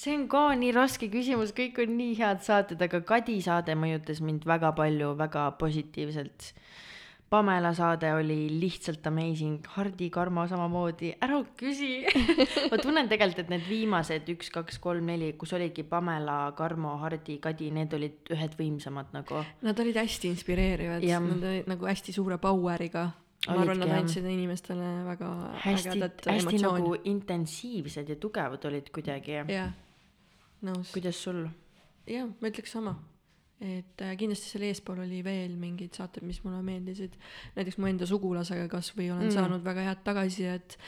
See 0.00 0.14
on 0.16 0.22
ka 0.32 0.46
nii 0.56 0.70
raske 0.72 1.10
küsimus, 1.12 1.50
kõik 1.52 1.82
on 1.82 1.90
nii 1.98 2.14
head 2.16 2.40
saated, 2.46 2.80
aga 2.80 3.02
Kadi 3.04 3.34
saade 3.44 3.74
mõjutas 3.76 4.22
mind 4.24 4.46
väga 4.48 4.70
palju, 4.78 5.10
väga 5.18 5.50
positiivselt. 5.60 6.54
Pamela 7.30 7.70
saade 7.76 8.08
oli 8.16 8.48
lihtsalt 8.62 9.04
amazing, 9.06 9.66
Hardi 9.76 10.08
Karmo 10.10 10.46
samamoodi, 10.50 11.12
ära 11.22 11.42
küsi. 11.60 12.00
Ma 12.72 12.80
tunnen 12.80 13.12
tegelikult, 13.12 13.44
et 13.44 13.52
need 13.52 13.68
viimased 13.68 14.32
üks, 14.32 14.48
kaks, 14.54 14.80
kolm, 14.82 15.12
neli, 15.12 15.34
kus 15.38 15.52
oligi 15.58 15.84
Pamela, 15.86 16.40
Karmo, 16.58 16.96
Hardi, 17.04 17.36
Kadi, 17.44 17.68
need 17.76 17.94
olid 17.94 18.32
ühed 18.34 18.56
võimsamad 18.58 19.12
nagu. 19.14 19.44
Nad 19.62 19.84
olid 19.84 20.00
hästi 20.00 20.32
inspireerivad, 20.32 21.04
nad 21.04 21.50
olid 21.52 21.70
nagu 21.70 21.92
hästi 21.92 22.16
suure 22.16 22.40
power'iga 22.42 23.10
ma 23.48 23.60
arvan, 23.62 23.78
nad 23.80 23.94
andsid 23.96 24.26
inimestele 24.28 24.88
väga 25.06 25.28
hästi, 25.64 25.94
hästi 26.00 26.32
emotsiooni. 26.34 26.82
nagu 26.82 26.96
intensiivsed 27.08 28.12
ja 28.12 28.16
tugevad 28.20 28.64
olid 28.68 28.90
kuidagi. 28.92 29.38
jah 29.48 29.72
nõus. 30.66 30.90
kuidas 30.94 31.20
sul? 31.20 31.46
jah, 32.08 32.28
ma 32.28 32.50
ütleks 32.50 32.74
sama. 32.76 32.96
et 33.60 34.04
äh, 34.04 34.14
kindlasti 34.20 34.52
seal 34.52 34.64
eespool 34.70 35.02
oli 35.04 35.20
veel 35.24 35.56
mingeid 35.60 35.96
saateid, 35.96 36.24
mis 36.28 36.42
mulle 36.44 36.60
meeldisid. 36.66 37.16
näiteks 37.56 37.80
mu 37.80 37.90
enda 37.90 38.08
sugulasega 38.08 38.68
kasvõi 38.72 39.10
olen 39.12 39.28
mm. 39.28 39.36
saanud 39.36 39.64
väga 39.64 39.88
head 39.88 40.04
tagasisidet, 40.06 40.78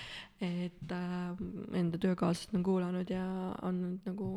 et 0.42 0.94
äh, 0.96 1.42
enda 1.80 2.00
töökaaslased 2.00 2.56
on 2.56 2.64
kuulanud 2.66 3.12
ja 3.12 3.26
andnud 3.62 4.08
nagu 4.08 4.30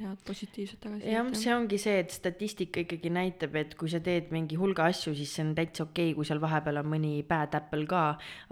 head 0.00 0.20
positiivset 0.26 0.80
tagasisidet. 0.80 1.12
jah, 1.12 1.28
see 1.36 1.52
ongi 1.54 1.78
see, 1.80 1.98
et 2.02 2.12
statistika 2.14 2.80
ikkagi 2.82 3.10
näitab, 3.12 3.56
et 3.60 3.74
kui 3.78 3.90
sa 3.92 4.00
teed 4.04 4.30
mingi 4.34 4.56
hulga 4.60 4.86
asju, 4.90 5.12
siis 5.16 5.34
see 5.36 5.44
on 5.44 5.52
täitsa 5.58 5.84
okei 5.84 6.10
okay,, 6.10 6.16
kui 6.16 6.28
seal 6.28 6.40
vahepeal 6.42 6.80
on 6.80 6.88
mõni 6.92 7.12
bad 7.28 7.56
apple 7.58 7.84
ka, 7.90 8.02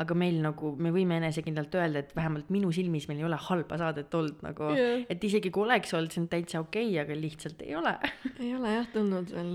aga 0.03 0.17
meil 0.19 0.41
nagu, 0.45 0.75
me 0.77 0.93
võime 0.95 1.17
enesekindlalt 1.21 1.75
öelda, 1.81 2.05
et 2.05 2.13
vähemalt 2.17 2.53
minu 2.53 2.73
silmis 2.77 3.09
meil 3.11 3.23
ei 3.23 3.29
ole 3.31 3.39
halba 3.49 3.81
saadet 3.81 4.15
olnud 4.21 4.45
nagu 4.47 4.71
yeah., 4.77 5.07
et 5.11 5.25
isegi 5.31 5.53
kui 5.55 5.65
oleks 5.65 5.95
olnud, 5.97 6.13
see 6.15 6.23
on 6.25 6.29
täitsa 6.33 6.63
okei 6.65 6.91
okay,, 6.93 7.01
aga 7.05 7.19
lihtsalt 7.19 7.65
ei 7.67 7.75
ole 7.79 7.97
ei 8.45 8.53
ole 8.57 8.77
jah 8.77 8.93
tulnud 8.93 9.35
veel 9.35 9.55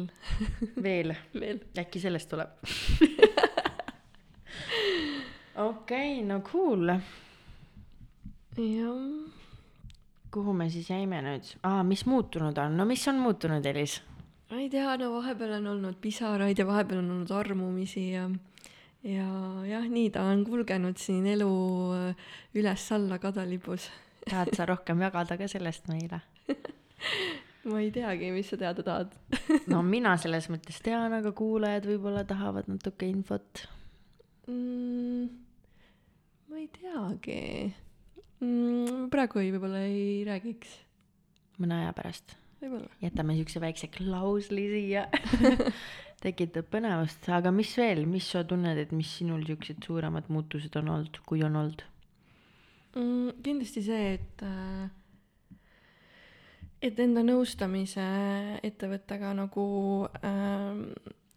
veel, 0.81 1.15
veel., 1.37 1.61
äkki 1.85 2.01
sellest 2.01 2.31
tuleb 2.33 2.49
okei 5.69 5.69
okay,, 5.69 6.13
no 6.25 6.41
cool. 6.49 6.95
jah 8.57 9.44
kuhu 10.35 10.53
me 10.53 10.67
siis 10.73 10.89
jäime 10.91 11.21
nüüd 11.23 11.55
ah,, 11.63 11.81
mis 11.87 12.05
muutunud 12.09 12.57
on, 12.61 12.75
no 12.77 12.85
mis 12.89 13.07
on 13.11 13.21
muutunud, 13.23 13.65
Elis? 13.71 14.01
ma 14.51 14.59
ei 14.61 14.69
tea, 14.69 14.97
no 15.01 15.13
vahepeal 15.15 15.57
on 15.59 15.71
olnud 15.75 15.97
pisaraid 16.03 16.59
ja 16.59 16.67
vahepeal 16.67 17.01
on 17.01 17.13
olnud 17.17 17.31
armumisi 17.35 18.09
ja 18.11 18.27
ja 19.05 19.27
jah, 19.69 19.85
nii 19.89 20.09
ta 20.13 20.25
on 20.31 20.43
kulgenud 20.47 20.97
siin 21.01 21.27
elu 21.35 21.51
äh, 21.93 22.27
üles-alla 22.57 23.19
kadalipus. 23.21 23.89
tahad 24.25 24.53
sa 24.57 24.65
rohkem 24.65 25.01
jagada 25.05 25.37
ka 25.37 25.47
sellest 25.47 25.87
meile 25.91 26.21
ma 27.69 27.81
ei 27.81 27.91
teagi, 27.93 28.31
mis 28.33 28.49
sa 28.49 28.57
teada 28.57 28.83
tahad 28.85 29.13
no 29.71 29.81
mina 29.85 30.15
selles 30.21 30.49
mõttes 30.53 30.81
tean, 30.85 31.13
aga 31.13 31.31
kuulajad 31.37 31.87
võib-olla 31.89 32.25
tahavad 32.27 32.69
natuke 32.71 33.07
infot 33.09 33.65
mm,. 34.49 35.25
ma 36.49 36.61
ei 36.61 36.69
teagi 36.81 37.41
mm,? 38.45 39.05
praegu 39.13 39.41
ei, 39.41 39.51
võib-olla 39.55 39.83
ei 39.87 40.23
räägiks. 40.27 40.79
mõne 41.61 41.81
aja 41.83 41.93
pärast? 41.97 42.37
jätame 43.03 43.35
siukse 43.37 43.61
väikse 43.61 43.89
klausli 43.93 44.65
siia 44.71 45.05
tekitab 46.23 46.69
põnevust, 46.71 47.27
aga 47.29 47.51
mis 47.53 47.73
veel, 47.77 48.05
mis 48.09 48.27
sa 48.31 48.45
tunned, 48.47 48.79
et 48.81 48.93
mis 48.95 49.09
sinul 49.19 49.43
siuksed 49.45 49.83
suuremad 49.85 50.31
muutused 50.33 50.73
on 50.79 50.93
olnud, 50.95 51.19
kui 51.27 51.43
on 51.45 51.59
olnud 51.61 51.83
mm,? 52.95 53.41
kindlasti 53.45 53.83
see, 53.85 54.15
et 54.15 54.45
äh, 54.45 54.87
et 56.85 56.99
enda 57.01 57.23
nõustamise 57.25 58.05
ettevõttega 58.65 59.33
nagu 59.37 59.67
äh, 60.21 60.81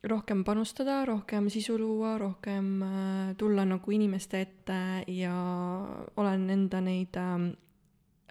rohkem 0.06 0.44
panustada, 0.44 1.04
rohkem 1.08 1.48
sisu 1.50 1.78
luua, 1.78 2.18
rohkem 2.18 2.82
äh, 2.82 3.36
tulla 3.38 3.64
nagu 3.66 3.90
inimeste 3.92 4.40
ette 4.40 5.04
ja 5.10 5.34
olen 6.16 6.50
enda 6.54 6.80
neid 6.84 7.16
äh, 7.18 7.48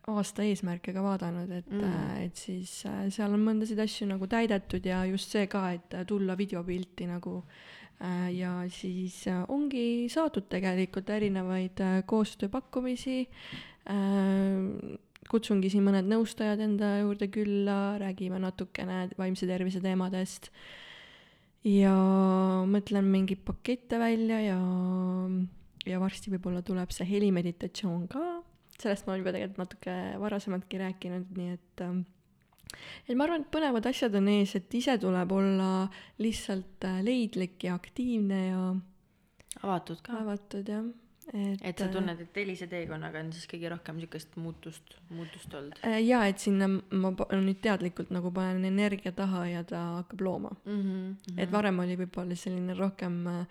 aasta 0.08 0.46
eesmärke 0.48 0.94
ka 0.96 1.04
vaadanud, 1.04 1.52
et 1.52 1.72
mm., 1.72 1.90
äh, 1.90 2.22
et 2.28 2.40
siis 2.40 2.80
äh, 2.88 3.08
seal 3.12 3.36
on 3.36 3.44
mõndasid 3.44 3.82
asju 3.84 4.08
nagu 4.08 4.30
täidetud 4.32 4.86
ja 4.88 5.04
just 5.10 5.36
see 5.36 5.50
ka, 5.52 5.66
et 5.76 5.98
tulla 6.08 6.38
videopilti 6.40 7.10
nagu 7.10 7.42
ja 8.30 8.52
siis 8.70 9.24
ongi 9.50 10.06
saadud 10.14 10.46
tegelikult 10.52 11.08
erinevaid 11.10 11.80
koostööpakkumisi 12.06 13.24
kutsungi 15.32 15.72
siin 15.74 15.82
mõned 15.88 16.06
nõustajad 16.06 16.62
enda 16.62 16.92
juurde 17.00 17.26
külla, 17.34 17.98
räägime 17.98 18.38
natukene 18.44 19.08
vaimse 19.18 19.50
tervise 19.50 19.82
teemadest 19.82 20.52
ja 21.65 21.96
mõtlen 22.70 23.08
mingeid 23.12 23.41
pakette 23.46 24.00
välja 24.02 24.41
ja, 24.43 24.60
ja 25.88 26.02
varsti 26.02 26.34
võib-olla 26.34 26.62
tuleb 26.65 26.93
see 26.96 27.08
helimeditatsioon 27.10 28.06
ka, 28.12 28.26
sellest 28.78 29.08
ma 29.08 29.13
olen 29.13 29.24
juba 29.24 29.34
tegelikult 29.36 29.63
natuke 29.63 29.98
varasemaltki 30.22 30.84
rääkinud, 30.84 31.34
nii 31.38 31.56
et 31.56 31.84
ähm, 31.86 32.06
et 33.08 33.15
ma 33.15 33.26
arvan, 33.26 33.46
et 33.46 33.52
põnevad 33.54 33.88
asjad 33.89 34.15
on 34.20 34.30
ees, 34.32 34.54
et 34.60 34.78
ise 34.78 34.98
tuleb 35.02 35.32
olla 35.34 35.72
lihtsalt 36.22 36.88
äh, 36.88 37.02
leidlik 37.06 37.63
ja 37.67 37.78
aktiivne 37.78 38.41
ja 38.48 38.62
avatud 39.63 40.02
ka. 40.06 40.22
avatud 40.22 40.72
jah, 40.72 40.86
et, 41.34 41.60
et 41.62 41.78
sa 41.80 41.86
äh, 41.86 41.92
tunned, 41.92 42.20
et 42.24 42.38
Elise 42.38 42.68
teekonnaga 42.72 43.20
on 43.20 43.32
siis 43.36 43.48
kõige 43.52 43.70
rohkem 43.74 43.98
niisugust 44.00 44.36
muutust, 44.40 44.98
muutust 45.10 45.54
olnud 45.54 45.80
äh, 45.84 45.98
jaa, 46.06 46.26
et 46.32 46.40
sinna 46.40 46.68
ma 46.92 47.12
nüüd 47.36 47.60
teadlikult 47.62 48.10
nagu 48.16 48.32
panen 48.32 48.66
energia 48.66 49.12
taha 49.12 49.46
ja 49.52 49.63
ta 49.63 49.82
hakkab 50.02 50.22
looma 50.22 50.52
mm. 50.66 50.82
-hmm. 50.84 51.34
et 51.42 51.52
varem 51.52 51.80
oli 51.80 51.98
võib-olla 52.00 52.36
selline 52.36 52.74
rohkem 52.80 53.28
äh, 53.28 53.46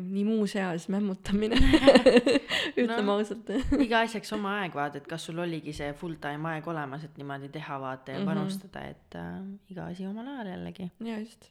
nii 0.00 0.24
muus 0.24 0.56
eas 0.56 0.88
mämmutamine 0.88 1.56
ütleme 2.80 3.02
No. 3.04 3.12
ausalt 3.18 3.50
iga 3.78 4.00
asjaks 4.06 4.32
oma 4.32 4.56
aeg 4.62 4.74
vaata, 4.74 4.98
et 4.98 5.06
kas 5.06 5.24
sul 5.28 5.38
oligi 5.38 5.72
see 5.76 5.92
full 5.92 6.16
time 6.22 6.48
aeg 6.54 6.66
olemas, 6.72 7.04
et 7.04 7.16
niimoodi 7.20 7.48
teha 7.52 7.78
vaata 7.80 8.12
ja 8.16 8.18
Mhm. 8.20 8.26
panustada, 8.32 8.80
et 8.88 9.14
äh, 9.14 9.40
iga 9.70 9.86
asi 9.92 10.06
omal 10.06 10.26
ajal 10.26 10.46
jällegi. 10.56 10.90
jaa 11.04 11.18
just 11.18 11.50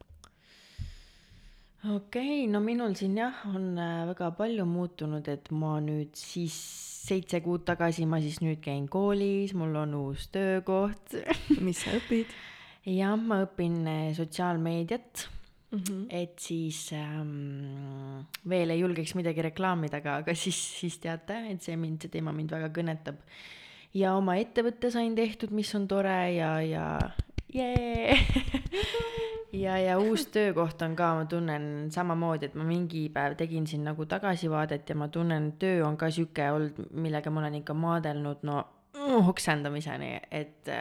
okei 1.88 2.44
no 2.52 2.60
minul 2.60 2.96
siin 3.00 3.18
jah, 3.18 3.42
on 3.48 3.78
äh, 3.80 4.04
väga 4.12 4.32
palju 4.36 4.66
muutunud, 4.68 5.28
et 5.32 5.50
ma 5.56 5.78
nüüd 5.84 6.12
siis 6.18 6.56
seitse 7.10 7.40
kuud 7.42 7.64
tagasi 7.68 8.06
ma 8.10 8.20
siis 8.22 8.42
nüüd 8.44 8.60
käin 8.64 8.88
koolis, 8.92 9.56
mul 9.58 9.78
on 9.80 9.96
uus 9.98 10.28
töökoht. 10.34 11.16
mis 11.66 11.86
sa 11.86 11.96
õpid 11.98 12.32
jah, 12.84 13.16
ma 13.16 13.44
õpin 13.46 13.80
äh, 13.88 14.10
sotsiaalmeediat, 14.18 15.28
mm 15.72 15.80
-hmm. 15.80 16.04
et 16.10 16.40
siis 16.40 16.92
ähm, 16.94 18.26
veel 18.50 18.70
ei 18.70 18.80
julgeks 18.80 19.16
midagi 19.16 19.42
reklaamida, 19.42 19.98
aga, 19.98 20.20
aga 20.24 20.36
siis, 20.36 20.60
siis 20.80 21.00
teate, 21.00 21.46
et 21.52 21.64
see 21.64 21.78
mind, 21.78 22.02
see 22.02 22.12
teema 22.12 22.32
mind 22.32 22.52
väga 22.52 22.70
kõnetab. 22.76 23.16
ja 23.94 24.16
oma 24.16 24.36
ettevõtte 24.36 24.92
sain 24.92 25.16
tehtud, 25.16 25.52
mis 25.52 25.76
on 25.76 25.88
tore 25.88 26.34
ja, 26.34 26.62
ja 26.62 27.00
jee 27.54 28.18
ja, 29.54 29.78
ja 29.78 29.98
uus 30.00 30.28
töökoht 30.34 30.82
on 30.82 30.96
ka, 30.96 31.14
ma 31.16 31.26
tunnen 31.30 31.90
samamoodi, 31.94 32.50
et 32.50 32.58
ma 32.60 32.66
mingi 32.68 33.08
päev 33.14 33.38
tegin 33.40 33.68
siin 33.68 33.84
nagu 33.88 34.06
tagasivaadet 34.10 34.90
ja 34.90 34.96
ma 34.96 35.08
tunnen, 35.08 35.54
töö 35.62 35.84
on 35.88 35.98
ka 35.98 36.12
sihuke 36.14 36.52
olnud, 36.52 36.80
millega 36.92 37.32
ma 37.34 37.44
olen 37.44 37.60
ikka 37.62 37.74
maadelnud 37.74 38.46
no 38.48 38.62
mm, 38.98 39.30
oksendamiseni, 39.34 40.14
et 40.32 40.74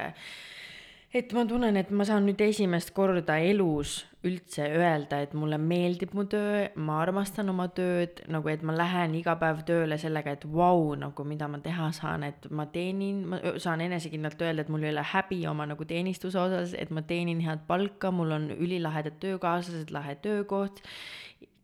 et 1.14 1.32
ma 1.32 1.46
tunnen, 1.48 1.76
et 1.80 1.90
ma 1.90 2.04
saan 2.04 2.26
nüüd 2.28 2.40
esimest 2.44 2.92
korda 2.96 3.38
elus 3.40 4.02
üldse 4.26 4.64
öelda, 4.74 5.20
et 5.22 5.34
mulle 5.38 5.60
meeldib 5.62 6.10
mu 6.18 6.24
töö, 6.30 6.64
ma 6.74 6.96
armastan 7.04 7.52
oma 7.52 7.68
tööd, 7.70 8.24
nagu 8.26 8.50
et 8.50 8.64
ma 8.66 8.74
lähen 8.74 9.14
iga 9.14 9.36
päev 9.38 9.62
tööle 9.68 9.98
sellega, 10.00 10.34
et 10.34 10.46
vau, 10.50 10.96
nagu 10.98 11.26
mida 11.28 11.46
ma 11.50 11.60
teha 11.62 11.92
saan, 11.94 12.26
et 12.26 12.48
ma 12.50 12.66
teenin, 12.72 13.22
ma 13.30 13.38
saan 13.62 13.84
enesekindlalt 13.86 14.42
öelda, 14.42 14.64
et 14.66 14.72
mul 14.74 14.88
ei 14.88 14.90
ole 14.90 15.06
häbi 15.12 15.44
oma 15.50 15.68
nagu 15.70 15.86
teenistuse 15.86 16.40
osas, 16.42 16.74
et 16.74 16.90
ma 16.90 17.04
teenin 17.06 17.44
head 17.46 17.62
palka, 17.70 18.10
mul 18.10 18.34
on 18.34 18.50
ülilahedad 18.58 19.20
töökaaslased, 19.22 19.94
lahe 19.94 20.18
töökoht 20.24 20.82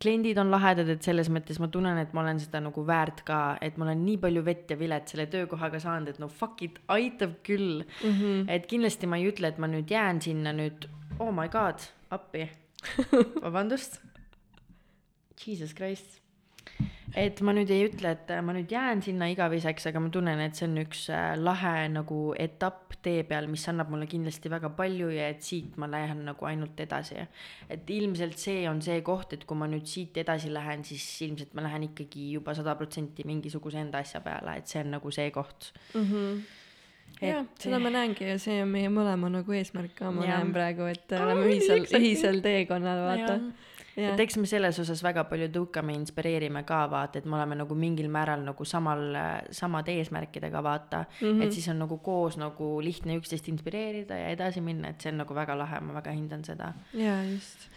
kliendid 0.01 0.37
on 0.37 0.51
lahedad, 0.51 0.89
et 0.91 1.05
selles 1.05 1.29
mõttes 1.31 1.57
ma 1.61 1.69
tunnen, 1.71 1.97
et 2.01 2.11
ma 2.15 2.21
olen 2.21 2.39
seda 2.43 2.59
nagu 2.63 2.83
väärt 2.87 3.23
ka, 3.27 3.39
et 3.63 3.77
ma 3.79 3.87
olen 3.87 4.03
nii 4.05 4.17
palju 4.23 4.43
vett 4.45 4.71
ja 4.71 4.77
vilet 4.79 5.11
selle 5.11 5.25
töökohaga 5.31 5.79
saanud, 5.81 6.11
et 6.11 6.19
no 6.21 6.29
fuck 6.31 6.61
it, 6.65 6.81
aitab 6.91 7.37
küll 7.47 7.83
mm. 7.83 8.11
-hmm. 8.11 8.43
et 8.51 8.67
kindlasti 8.67 9.07
ma 9.07 9.19
ei 9.19 9.29
ütle, 9.31 9.53
et 9.53 9.61
ma 9.61 9.71
nüüd 9.71 9.91
jään 9.91 10.21
sinna 10.21 10.53
nüüd, 10.53 10.87
oh 11.19 11.31
my 11.31 11.47
god, 11.49 11.79
appi, 12.13 12.49
vabandust. 13.45 13.99
Jesus 15.35 15.73
Christ. 15.75 16.21
et 17.15 17.39
ma 17.45 17.53
nüüd 17.55 17.69
ei 17.71 17.85
ütle, 17.87 18.11
et 18.15 18.31
ma 18.43 18.51
nüüd 18.55 18.71
jään 18.71 19.01
sinna 19.05 19.27
igaveseks, 19.31 19.85
aga 19.87 20.01
ma 20.01 20.09
tunnen, 20.11 20.41
et 20.43 20.57
see 20.57 20.65
on 20.67 20.79
üks 20.81 21.05
äh, 21.13 21.35
lahe 21.37 21.85
nagu 21.93 22.33
etapp 22.41 22.97
tee 23.05 23.21
peal, 23.29 23.47
mis 23.51 23.63
annab 23.69 23.91
mulle 23.93 24.07
kindlasti 24.09 24.49
väga 24.51 24.71
palju 24.77 25.11
ja 25.13 25.29
et 25.33 25.45
siit 25.45 25.77
ma 25.81 25.87
lähen 25.91 26.23
nagu 26.27 26.47
ainult 26.49 26.79
edasi. 26.81 27.21
et 27.69 27.89
ilmselt 27.97 28.41
see 28.41 28.65
on 28.69 28.81
see 28.81 28.99
koht, 29.05 29.37
et 29.37 29.45
kui 29.45 29.57
ma 29.59 29.69
nüüd 29.69 29.85
siit 29.89 30.17
edasi 30.17 30.51
lähen, 30.53 30.83
siis 30.87 31.05
ilmselt 31.27 31.53
ma 31.53 31.65
lähen 31.67 31.87
ikkagi 31.91 32.31
juba 32.33 32.55
sada 32.57 32.75
protsenti 32.79 33.25
mingisuguse 33.27 33.79
enda 33.83 34.01
asja 34.01 34.23
peale, 34.25 34.57
et 34.59 34.71
see 34.71 34.81
on 34.81 34.95
nagu 34.97 35.11
see 35.11 35.31
koht. 35.31 35.71
mm. 35.93 36.05
-hmm. 36.11 36.45
jah, 37.21 37.45
seda 37.59 37.79
ma 37.81 37.91
näengi 37.93 38.27
ja 38.27 38.39
see 38.41 38.57
on 38.63 38.71
meie 38.73 38.89
mõlema 38.91 39.29
nagu 39.31 39.55
eesmärk 39.55 39.95
ka, 39.97 40.11
ma 40.13 40.25
Jah. 40.25 40.41
näen 40.41 40.51
praegu, 40.55 40.89
et 40.91 41.15
oleme 41.17 41.47
ühisel, 41.51 41.85
ühisel 41.99 42.41
teekonnal, 42.43 43.01
vaata. 43.05 43.37
et 43.95 44.23
eks 44.25 44.37
me 44.41 44.49
selles 44.49 44.79
osas 44.83 45.03
väga 45.05 45.23
palju 45.29 45.47
tõukame, 45.55 45.95
inspireerime 45.95 46.65
ka 46.67 46.81
vaata, 46.91 47.21
et 47.21 47.29
me 47.29 47.37
oleme 47.39 47.59
nagu 47.61 47.77
mingil 47.79 48.09
määral 48.11 48.43
nagu 48.45 48.67
samal, 48.67 49.05
samade 49.55 49.95
eesmärkidega 49.95 50.63
vaata 50.63 51.05
mm. 51.05 51.27
-hmm. 51.27 51.43
et 51.45 51.53
siis 51.53 51.69
on 51.71 51.79
nagu 51.79 51.97
koos 51.97 52.37
nagu 52.41 52.79
lihtne 52.83 53.19
üksteist 53.19 53.47
inspireerida 53.51 54.17
ja 54.19 54.33
edasi 54.35 54.61
minna, 54.61 54.89
et 54.89 55.01
see 55.01 55.13
on 55.13 55.23
nagu 55.23 55.35
väga 55.35 55.57
lahe, 55.57 55.79
ma 55.79 56.01
väga 56.01 56.11
hindan 56.11 56.43
seda. 56.45 56.73
jaa, 56.93 57.23
just. 57.31 57.69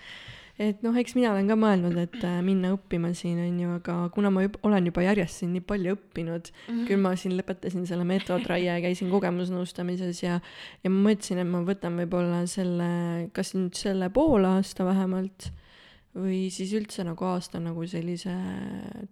Et 0.59 0.83
noh, 0.83 0.97
eks 0.99 1.15
mina 1.15 1.31
olen 1.33 1.51
ka 1.51 1.57
mõelnud, 1.59 1.95
et 2.03 2.19
äh, 2.27 2.41
minna 2.45 2.73
õppima 2.75 3.13
siin 3.17 3.39
on 3.45 3.61
ju, 3.63 3.75
aga 3.79 3.99
kuna 4.15 4.33
ma 4.35 4.43
juba, 4.43 4.61
olen 4.67 4.91
juba 4.91 5.05
järjest 5.07 5.43
siin 5.43 5.53
nii 5.55 5.65
palju 5.69 5.95
õppinud 5.95 6.51
mm, 6.51 6.65
-hmm. 6.67 6.89
küll 6.91 7.03
ma 7.05 7.15
siin 7.17 7.37
lõpetasin 7.39 7.87
selle 7.87 8.07
meetodraie, 8.09 8.81
käisin 8.83 9.13
kogemusnõustamises 9.15 10.25
ja 10.25 10.41
ja 10.85 10.91
ma 10.91 11.11
mõtlesin, 11.11 11.43
et 11.43 11.49
ma 11.49 11.63
võtan 11.67 11.97
võib-olla 12.03 12.43
selle, 12.51 12.91
kas 13.33 13.55
nüüd 13.55 13.79
selle 13.79 14.11
poolaasta 14.11 14.87
vähemalt 14.89 15.53
või 16.19 16.49
siis 16.53 16.73
üldse 16.77 17.05
nagu 17.07 17.27
aasta 17.29 17.61
nagu 17.63 17.85
sellise 17.89 18.33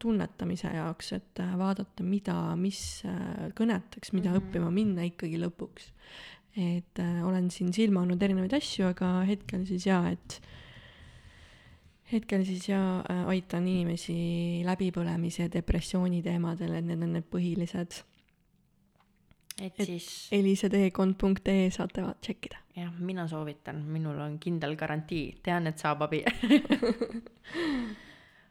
tunnetamise 0.02 0.72
jaoks, 0.74 1.12
et 1.16 1.42
äh, 1.42 1.54
vaadata, 1.58 2.04
mida, 2.06 2.36
mis 2.58 2.80
äh, 3.06 3.50
kõnetaks, 3.56 4.12
mida 4.12 4.30
mm 4.30 4.36
-hmm. 4.36 4.42
õppima 4.42 4.70
minna 4.74 5.06
ikkagi 5.06 5.38
lõpuks. 5.42 5.92
et 6.56 6.98
äh, 6.98 7.26
olen 7.26 7.50
siin 7.50 7.72
silmanud 7.72 8.22
erinevaid 8.22 8.54
asju, 8.56 8.86
aga 8.88 9.20
hetkel 9.28 9.66
siis 9.66 9.86
jaa, 9.86 10.08
et 10.10 10.40
hetkel 12.12 12.44
siis 12.46 12.68
jaa 12.68 13.00
äh, 13.00 13.24
aitan 13.32 13.66
inimesi 13.68 14.62
läbipõlemise 14.66 15.46
ja 15.46 15.52
depressiooni 15.52 16.22
teemadel, 16.22 16.76
et 16.78 16.86
need 16.86 17.02
on 17.02 17.16
need 17.18 17.28
põhilised. 17.32 18.02
et 19.62 19.84
siis 19.88 20.28
eliseteekond.ee 20.36 21.70
saate 21.70 22.04
tšekkida. 22.20 22.62
jah, 22.76 22.92
mina 22.98 23.28
soovitan, 23.28 23.82
minul 23.84 24.20
on 24.20 24.38
kindel 24.38 24.76
garantii, 24.76 25.38
tean, 25.42 25.66
et 25.66 25.78
saab 25.78 26.06
abi. 26.08 26.24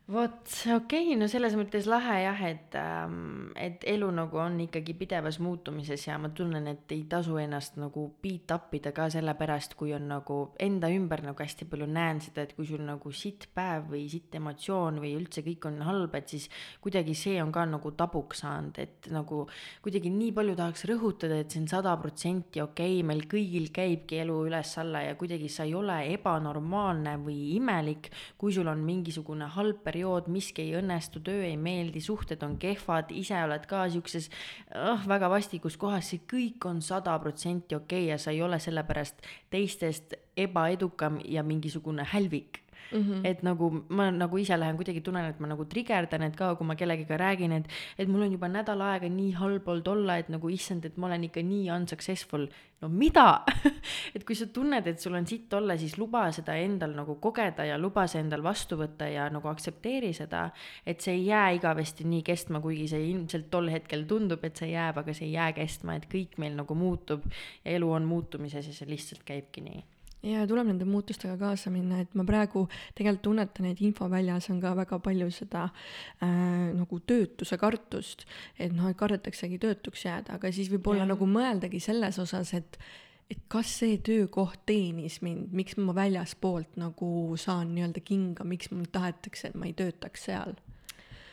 vot, 0.05 0.37
okei 0.69 1.07
okay,, 1.07 1.15
no 1.17 1.25
selles 1.25 1.55
mõttes 1.57 1.87
lahe 1.89 2.19
jah, 2.21 2.41
et 2.45 2.75
ähm,, 2.77 3.47
et 3.57 3.81
elu 3.89 4.05
nagu 4.13 4.37
on 4.37 4.59
ikkagi 4.61 4.93
pidevas 4.99 5.39
muutumises 5.41 6.03
ja 6.05 6.19
ma 6.21 6.29
tunnen, 6.29 6.67
et 6.69 6.91
ei 6.93 7.07
tasu 7.09 7.39
ennast 7.41 7.79
nagu 7.81 8.03
beat 8.21 8.53
up 8.53 8.75
ida 8.77 8.91
ka 8.93 9.07
sellepärast, 9.09 9.73
kui 9.79 9.95
on 9.97 10.05
nagu 10.11 10.37
enda 10.61 10.91
ümber 10.93 11.23
nagu 11.25 11.41
hästi 11.41 11.65
palju 11.71 11.87
näen 11.89 12.21
seda, 12.21 12.45
et 12.45 12.53
kui 12.53 12.67
sul 12.69 12.83
nagu 12.85 13.13
sitt 13.17 13.47
päev 13.57 13.87
või 13.95 14.03
sitt 14.11 14.37
emotsioon 14.37 14.99
või 15.01 15.15
üldse 15.17 15.41
kõik 15.47 15.65
on 15.71 15.81
halb, 15.87 16.19
et 16.19 16.35
siis 16.35 16.45
kuidagi 16.85 17.17
see 17.17 17.41
on 17.41 17.49
ka 17.55 17.65
nagu 17.65 17.93
tabuks 17.97 18.43
saanud, 18.45 18.77
et 18.85 19.09
nagu 19.09 19.47
kuidagi 19.81 20.13
nii 20.13 20.35
palju 20.37 20.57
tahaks 20.61 20.85
rõhutada, 20.91 21.41
et 21.41 21.49
see 21.49 21.63
on 21.63 21.67
sada 21.71 21.95
protsenti 21.97 22.61
okei 22.61 22.99
okay,, 22.99 23.07
meil 23.09 23.25
kõigil 23.31 23.71
käibki 23.73 24.21
elu 24.21 24.37
üles-alla 24.51 25.01
ja 25.07 25.17
kuidagi 25.17 25.49
sa 25.49 25.65
ei 25.65 25.73
ole 25.73 25.97
ebanormaalne 26.13 27.17
või 27.25 27.55
imelik, 27.57 28.13
kui 28.37 28.53
sul 28.53 28.69
on 28.69 28.85
mingisugune 28.85 29.49
halb 29.57 29.81
periood, 29.95 30.27
miski 30.27 30.65
ei 30.65 30.75
õnnestu, 30.75 31.21
töö 31.23 31.45
ei 31.47 31.55
meeldi, 31.55 32.03
suhted 32.03 32.43
on 32.43 32.57
kehvad, 32.59 33.13
ise 33.15 33.37
oled 33.45 33.63
ka 33.69 33.85
siukses 33.93 34.27
oh, 34.75 35.07
väga 35.07 35.29
vastikus 35.31 35.79
kohas, 35.79 36.11
see 36.11 36.25
kõik 36.27 36.67
on 36.67 36.83
sada 36.83 37.15
protsenti 37.23 37.77
okei 37.79 38.03
okay 38.03 38.11
ja 38.11 38.19
sa 38.19 38.35
ei 38.35 38.43
ole 38.43 38.59
sellepärast 38.59 39.23
teistest 39.53 40.17
ebaedukam 40.35 41.21
ja 41.23 41.45
mingisugune 41.47 42.03
hälvik 42.11 42.64
mm. 42.91 43.01
-hmm. 43.01 43.21
et 43.23 43.43
nagu 43.43 43.71
ma 43.89 44.09
nagu 44.11 44.37
ise 44.37 44.59
lähen 44.59 44.77
kuidagi 44.77 45.01
tunnen, 45.01 45.25
et 45.25 45.39
ma 45.39 45.47
nagu 45.47 45.65
trigerdan, 45.65 46.23
et 46.23 46.35
ka 46.35 46.55
kui 46.55 46.67
ma 46.67 46.75
kellegagi 46.75 47.17
räägin, 47.17 47.51
et, 47.51 47.67
et 47.97 48.07
mul 48.07 48.21
on 48.21 48.31
juba 48.31 48.47
nädal 48.47 48.81
aega 48.81 49.09
nii 49.09 49.31
halb 49.39 49.67
olnud 49.67 49.87
olla, 49.87 50.17
et 50.17 50.29
nagu 50.29 50.49
issand, 50.49 50.85
et 50.85 50.97
ma 50.97 51.07
olen 51.07 51.23
ikka 51.29 51.43
nii 51.43 51.71
unsuccessful. 51.71 52.47
no 52.81 52.89
mida 52.89 53.45
et 54.15 54.25
kui 54.27 54.35
sa 54.35 54.45
tunned, 54.45 54.87
et 54.87 54.99
sul 54.99 55.13
on 55.15 55.25
sitt 55.27 55.53
olla, 55.53 55.77
siis 55.77 55.97
luba 55.97 56.25
seda 56.31 56.57
endal 56.59 56.91
nagu 56.95 57.15
kogeda 57.15 57.65
ja 57.65 57.77
luba 57.77 58.03
see 58.07 58.19
endal 58.19 58.43
vastu 58.43 58.75
võtta 58.77 59.07
ja 59.07 59.29
nagu 59.31 59.47
aktsepteeri 59.47 60.11
seda, 60.13 60.49
et 60.85 61.01
see 61.01 61.15
ei 61.15 61.25
jää 61.25 61.49
igavesti 61.55 62.03
nii 62.03 62.21
kestma, 62.21 62.59
kuigi 62.59 62.87
see 62.91 63.09
ilmselt 63.09 63.49
tol 63.49 63.71
hetkel 63.71 64.03
tundub, 64.05 64.43
et 64.43 64.59
see 64.59 64.73
jääb, 64.73 64.99
aga 65.01 65.13
see 65.13 65.29
ei 65.29 65.37
jää 65.37 65.51
kestma, 65.53 65.95
et 65.95 66.09
kõik 66.11 66.37
meil 66.37 66.55
nagu 66.59 66.75
muutub 66.75 67.25
ja 67.63 67.71
elu 67.79 67.91
on 67.91 68.05
muutumises 68.05 68.67
ja 68.67 68.73
see 68.75 68.89
lihtsalt 68.91 69.23
käibki 69.23 69.63
nii. 69.65 69.83
Ja 70.25 70.45
tuleb 70.49 70.69
nende 70.69 70.87
muutustega 70.89 71.37
kaasa 71.39 71.71
minna, 71.73 72.01
et 72.03 72.13
ma 72.17 72.25
praegu 72.27 72.65
tegelikult 72.97 73.23
tunnetan, 73.29 73.69
et 73.69 73.81
infoväljas 73.85 74.49
on 74.53 74.59
ka 74.63 74.73
väga 74.77 74.99
palju 75.03 75.29
seda 75.33 75.65
äh, 75.67 76.27
nagu 76.75 76.99
töötuse 77.07 77.57
kartust, 77.61 78.25
et 78.59 78.73
noh, 78.73 78.89
et 78.89 78.99
kardetaksegi 78.99 79.59
töötuks 79.61 80.05
jääda, 80.07 80.39
aga 80.39 80.51
siis 80.55 80.71
võib-olla 80.73 81.07
nagu 81.09 81.27
mõeldagi 81.29 81.81
selles 81.83 82.19
osas, 82.21 82.53
et 82.57 82.79
et 83.25 83.39
kas 83.49 83.71
see 83.79 83.97
töökoht 84.05 84.67
teenis 84.69 85.17
mind, 85.25 85.49
miks 85.57 85.79
ma 85.81 85.95
väljaspoolt 85.97 86.77
nagu 86.77 87.07
saan 87.41 87.71
nii-öelda 87.73 88.03
kinga, 88.05 88.45
miks 88.45 88.69
mul 88.69 88.85
tahetakse, 88.93 89.49
et 89.49 89.57
ma 89.57 89.65
ei 89.65 89.73
töötaks 89.73 90.27
seal. 90.27 90.53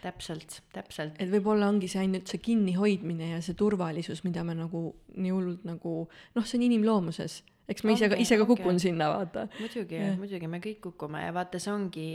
Täpselt, 0.03 0.63
täpselt. 0.75 1.21
et 1.21 1.29
võib-olla 1.31 1.69
ongi 1.71 1.87
see 1.93 2.01
ainult 2.01 2.33
see 2.33 2.41
kinnihoidmine 2.43 3.29
ja 3.35 3.43
see 3.45 3.55
turvalisus, 3.55 4.25
mida 4.25 4.43
me 4.43 4.57
nagu 4.59 4.89
nii 5.15 5.31
hullult 5.31 5.69
nagu 5.69 5.93
noh, 6.09 6.47
see 6.49 6.57
on 6.59 6.65
inimloomuses 6.67 7.43
eks 7.71 7.85
ma 7.87 7.95
ise 7.95 8.09
ka, 8.11 8.17
ise 8.19 8.37
ka 8.41 8.47
kukun 8.49 8.75
okay. 8.75 8.83
sinna, 8.83 9.09
vaata. 9.13 9.45
muidugi, 9.61 9.99
muidugi, 10.19 10.49
me 10.51 10.59
kõik 10.63 10.81
kukume 10.89 11.21
ja 11.23 11.31
vaata, 11.35 11.61
see 11.63 11.71
ongi, 11.71 12.07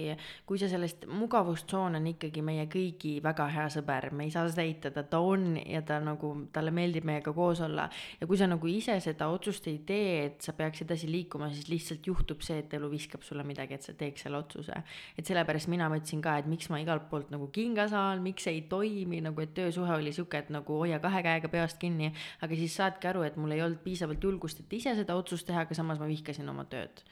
kui 0.48 0.60
sa 0.60 0.68
sellest, 0.72 1.06
mugavustsoon 1.08 1.96
on 2.00 2.10
ikkagi 2.12 2.44
meie 2.46 2.66
kõigi 2.72 3.14
väga 3.24 3.48
hea 3.54 3.68
sõber, 3.78 4.10
me 4.12 4.28
ei 4.28 4.34
saa 4.34 4.48
seda 4.52 4.66
eitada, 4.68 5.06
ta 5.08 5.22
on 5.24 5.56
ja 5.62 5.82
ta 5.88 6.02
nagu, 6.04 6.34
talle 6.54 6.74
meeldib 6.76 7.08
meiega 7.08 7.32
koos 7.36 7.62
olla. 7.64 7.88
ja 8.20 8.28
kui 8.28 8.40
sa 8.40 8.50
nagu 8.50 8.68
ise 8.68 8.98
seda 9.04 9.30
otsust 9.32 9.70
ei 9.72 9.80
tee, 9.88 10.12
et 10.26 10.44
sa 10.44 10.54
peaks 10.58 10.84
edasi 10.84 11.10
liikuma, 11.12 11.50
siis 11.54 11.72
lihtsalt 11.72 12.12
juhtub 12.12 12.44
see, 12.44 12.60
et 12.66 12.78
elu 12.78 12.92
viskab 12.92 13.24
sulle 13.24 13.48
midagi, 13.48 13.80
et 13.80 13.88
sa 13.88 13.96
teeks 13.96 14.28
selle 14.28 14.42
otsuse. 14.42 14.84
et 15.18 15.26
sellepärast 15.26 15.72
mina 15.72 15.88
mõtlesin 15.92 16.22
ka, 16.24 16.38
et 16.42 16.52
miks 16.52 16.68
ma 16.74 16.82
igalt 16.84 17.08
poolt 17.10 17.32
nagu 17.32 17.48
kinga 17.56 17.88
saan, 17.88 18.22
miks 18.26 18.50
ei 18.52 18.66
toimi, 18.68 19.24
nagu 19.24 19.42
et 19.42 19.56
töösuhe 19.56 19.96
oli 19.96 20.12
sihuke, 20.12 20.44
et 20.44 20.52
nagu 20.52 20.82
hoia 20.84 21.00
kahe 21.00 21.24
käega 21.24 21.48
peast 21.48 21.80
kinni, 21.80 22.12
aga 22.44 22.60
siis 22.60 22.76
saadki 22.76 23.08
aru, 23.08 23.24
et 23.24 23.40
mul 23.40 23.56
ei 23.56 23.64
olnud 23.64 23.80
piisavalt 23.86 24.24
julgust, 24.24 24.60
et 24.60 24.78
ise 24.80 24.94
seda 24.98 25.16
otsust 25.16 25.37
otsust 25.38 25.48
teha, 25.50 25.64
aga 25.66 25.78
samas 25.78 26.02
ma 26.02 26.10
vihkasin 26.10 26.50
oma 26.50 26.66
tööd. 26.70 27.04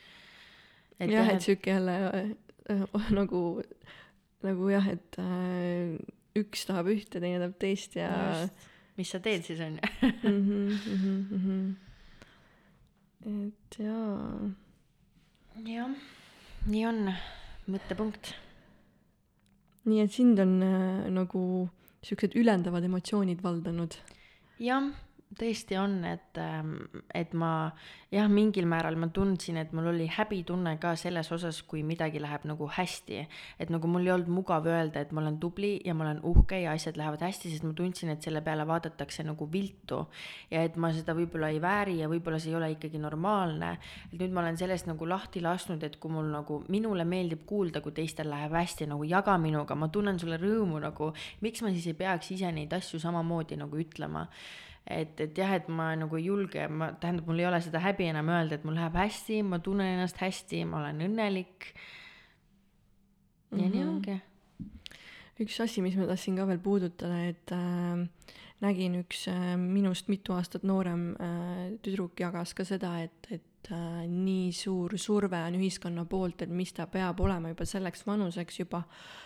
jah, 0.99 1.29
et 1.29 1.43
sihuke 1.43 1.75
jälle 1.75 1.95
äh, 2.71 3.09
nagu, 3.13 3.61
nagu 4.45 4.69
jah, 4.71 4.87
et 4.89 5.19
äh, 5.21 5.97
üks 6.39 6.65
tahab 6.65 6.89
ühte, 6.93 7.19
teine 7.19 7.39
tahab 7.43 7.57
teist 7.61 7.95
ja. 7.99 8.09
mis 8.97 9.11
sa 9.11 9.19
teed 9.19 9.45
siis 9.45 9.61
on 9.61 9.77
ju. 9.77 9.83
Mhm, 10.31 10.63
mhm, 11.37 11.75
et 13.45 13.79
jaa. 13.83 14.49
jah, 15.67 15.95
nii 16.65 16.85
on, 16.89 17.13
mõttepunkt. 17.69 18.33
nii 19.85 20.01
et 20.01 20.13
sind 20.13 20.41
on 20.41 20.59
äh, 20.65 21.07
nagu 21.13 21.41
siuksed 22.05 22.37
ülendavad 22.37 22.85
emotsioonid 22.85 23.43
valdanud? 23.45 23.99
jah 24.61 24.93
tõesti 25.39 25.77
on, 25.79 25.99
et, 26.07 26.37
ähm, 26.41 26.75
et 27.13 27.33
ma 27.33 27.71
jah, 28.15 28.27
mingil 28.31 28.67
määral 28.69 28.95
ma 28.99 29.09
tundsin, 29.13 29.57
et 29.59 29.71
mul 29.75 29.89
oli 29.91 30.05
häbitunne 30.11 30.75
ka 30.81 30.93
selles 30.99 31.31
osas, 31.35 31.61
kui 31.67 31.81
midagi 31.83 32.21
läheb 32.21 32.45
nagu 32.47 32.67
hästi. 32.71 33.27
et 33.59 33.69
nagu 33.69 33.87
mul 33.87 34.05
ei 34.05 34.11
olnud 34.13 34.29
mugav 34.31 34.67
öelda, 34.67 35.01
et 35.01 35.11
ma 35.11 35.21
olen 35.21 35.39
tubli 35.39 35.79
ja 35.85 35.93
ma 35.93 36.05
olen 36.05 36.19
uhke 36.23 36.61
ja 36.61 36.71
asjad 36.71 36.97
lähevad 36.97 37.21
hästi, 37.21 37.51
sest 37.51 37.63
ma 37.63 37.73
tundsin, 37.73 38.09
et 38.09 38.21
selle 38.21 38.41
peale 38.41 38.67
vaadatakse 38.67 39.23
nagu 39.23 39.49
viltu. 39.51 40.07
ja 40.51 40.63
et 40.63 40.75
ma 40.75 40.91
seda 40.93 41.13
võib-olla 41.13 41.49
ei 41.51 41.61
vääri 41.61 41.99
ja 41.99 42.09
võib-olla 42.09 42.39
see 42.39 42.51
ei 42.51 42.55
ole 42.55 42.71
ikkagi 42.75 42.99
normaalne. 42.99 43.77
et 44.13 44.19
nüüd 44.19 44.31
ma 44.31 44.41
olen 44.41 44.57
sellest 44.57 44.87
nagu 44.87 45.09
lahti 45.09 45.41
lasknud, 45.41 45.83
et 45.83 45.97
kui 45.97 46.11
mul 46.11 46.29
nagu, 46.31 46.63
minule 46.69 47.05
meeldib 47.05 47.45
kuulda, 47.45 47.81
kui 47.81 47.91
teistel 47.91 48.29
läheb 48.29 48.53
hästi, 48.53 48.87
nagu 48.87 49.03
jaga 49.03 49.37
minuga, 49.37 49.75
ma 49.75 49.87
tunnen 49.89 50.19
sulle 50.19 50.37
rõõmu 50.37 50.79
nagu, 50.79 51.11
miks 51.41 51.61
ma 51.61 51.73
siis 51.73 51.87
ei 51.87 51.93
peaks 51.93 52.31
ise 52.31 52.51
neid 52.51 52.73
asju 52.73 52.99
samamoodi 52.99 53.57
nagu 53.59 53.77
ütlema 53.77 54.27
et, 54.85 55.19
et 55.19 55.37
jah, 55.37 55.55
et 55.57 55.67
ma 55.71 55.89
nagu 55.97 56.17
ei 56.19 56.27
julge, 56.27 56.67
ma, 56.69 56.91
tähendab, 57.01 57.27
mul 57.29 57.41
ei 57.41 57.47
ole 57.49 57.59
seda 57.65 57.81
häbi 57.81 58.09
enam 58.11 58.29
öelda, 58.33 58.59
et 58.59 58.65
mul 58.67 58.77
läheb 58.77 58.97
hästi, 58.99 59.41
ma 59.47 59.59
tunnen 59.63 59.95
ennast 59.95 60.21
hästi, 60.21 60.61
ma 60.69 60.83
olen 60.83 61.01
õnnelik. 61.07 61.71
ja 63.51 63.57
mm 63.57 63.63
-hmm. 63.63 63.71
nii 63.71 63.83
mhm. 63.83 63.95
ongi. 63.95 64.21
üks 65.39 65.59
asi, 65.61 65.81
mis 65.81 65.95
ma 65.95 66.05
tahtsin 66.05 66.35
ka 66.35 66.47
veel 66.47 66.59
puudutada, 66.59 67.25
et 67.25 67.51
äh, 67.51 68.07
nägin 68.61 68.95
üks 69.03 69.27
äh, 69.27 69.57
minust 69.57 70.07
mitu 70.07 70.33
aastat 70.33 70.63
noorem 70.63 71.15
äh, 71.19 71.77
tüdruk 71.81 72.19
jagas 72.19 72.53
ka 72.53 72.63
seda, 72.63 73.01
et, 73.01 73.27
et 73.31 73.71
äh, 73.71 74.07
nii 74.07 74.51
suur 74.51 74.97
surve 74.97 75.37
on 75.37 75.55
ühiskonna 75.55 76.05
poolt, 76.05 76.41
et 76.41 76.49
mis 76.49 76.73
ta 76.73 76.87
peab 76.87 77.19
olema 77.19 77.49
juba 77.49 77.65
selleks 77.65 78.07
vanuseks 78.07 78.59
juba 78.59 78.77
äh, 78.77 79.24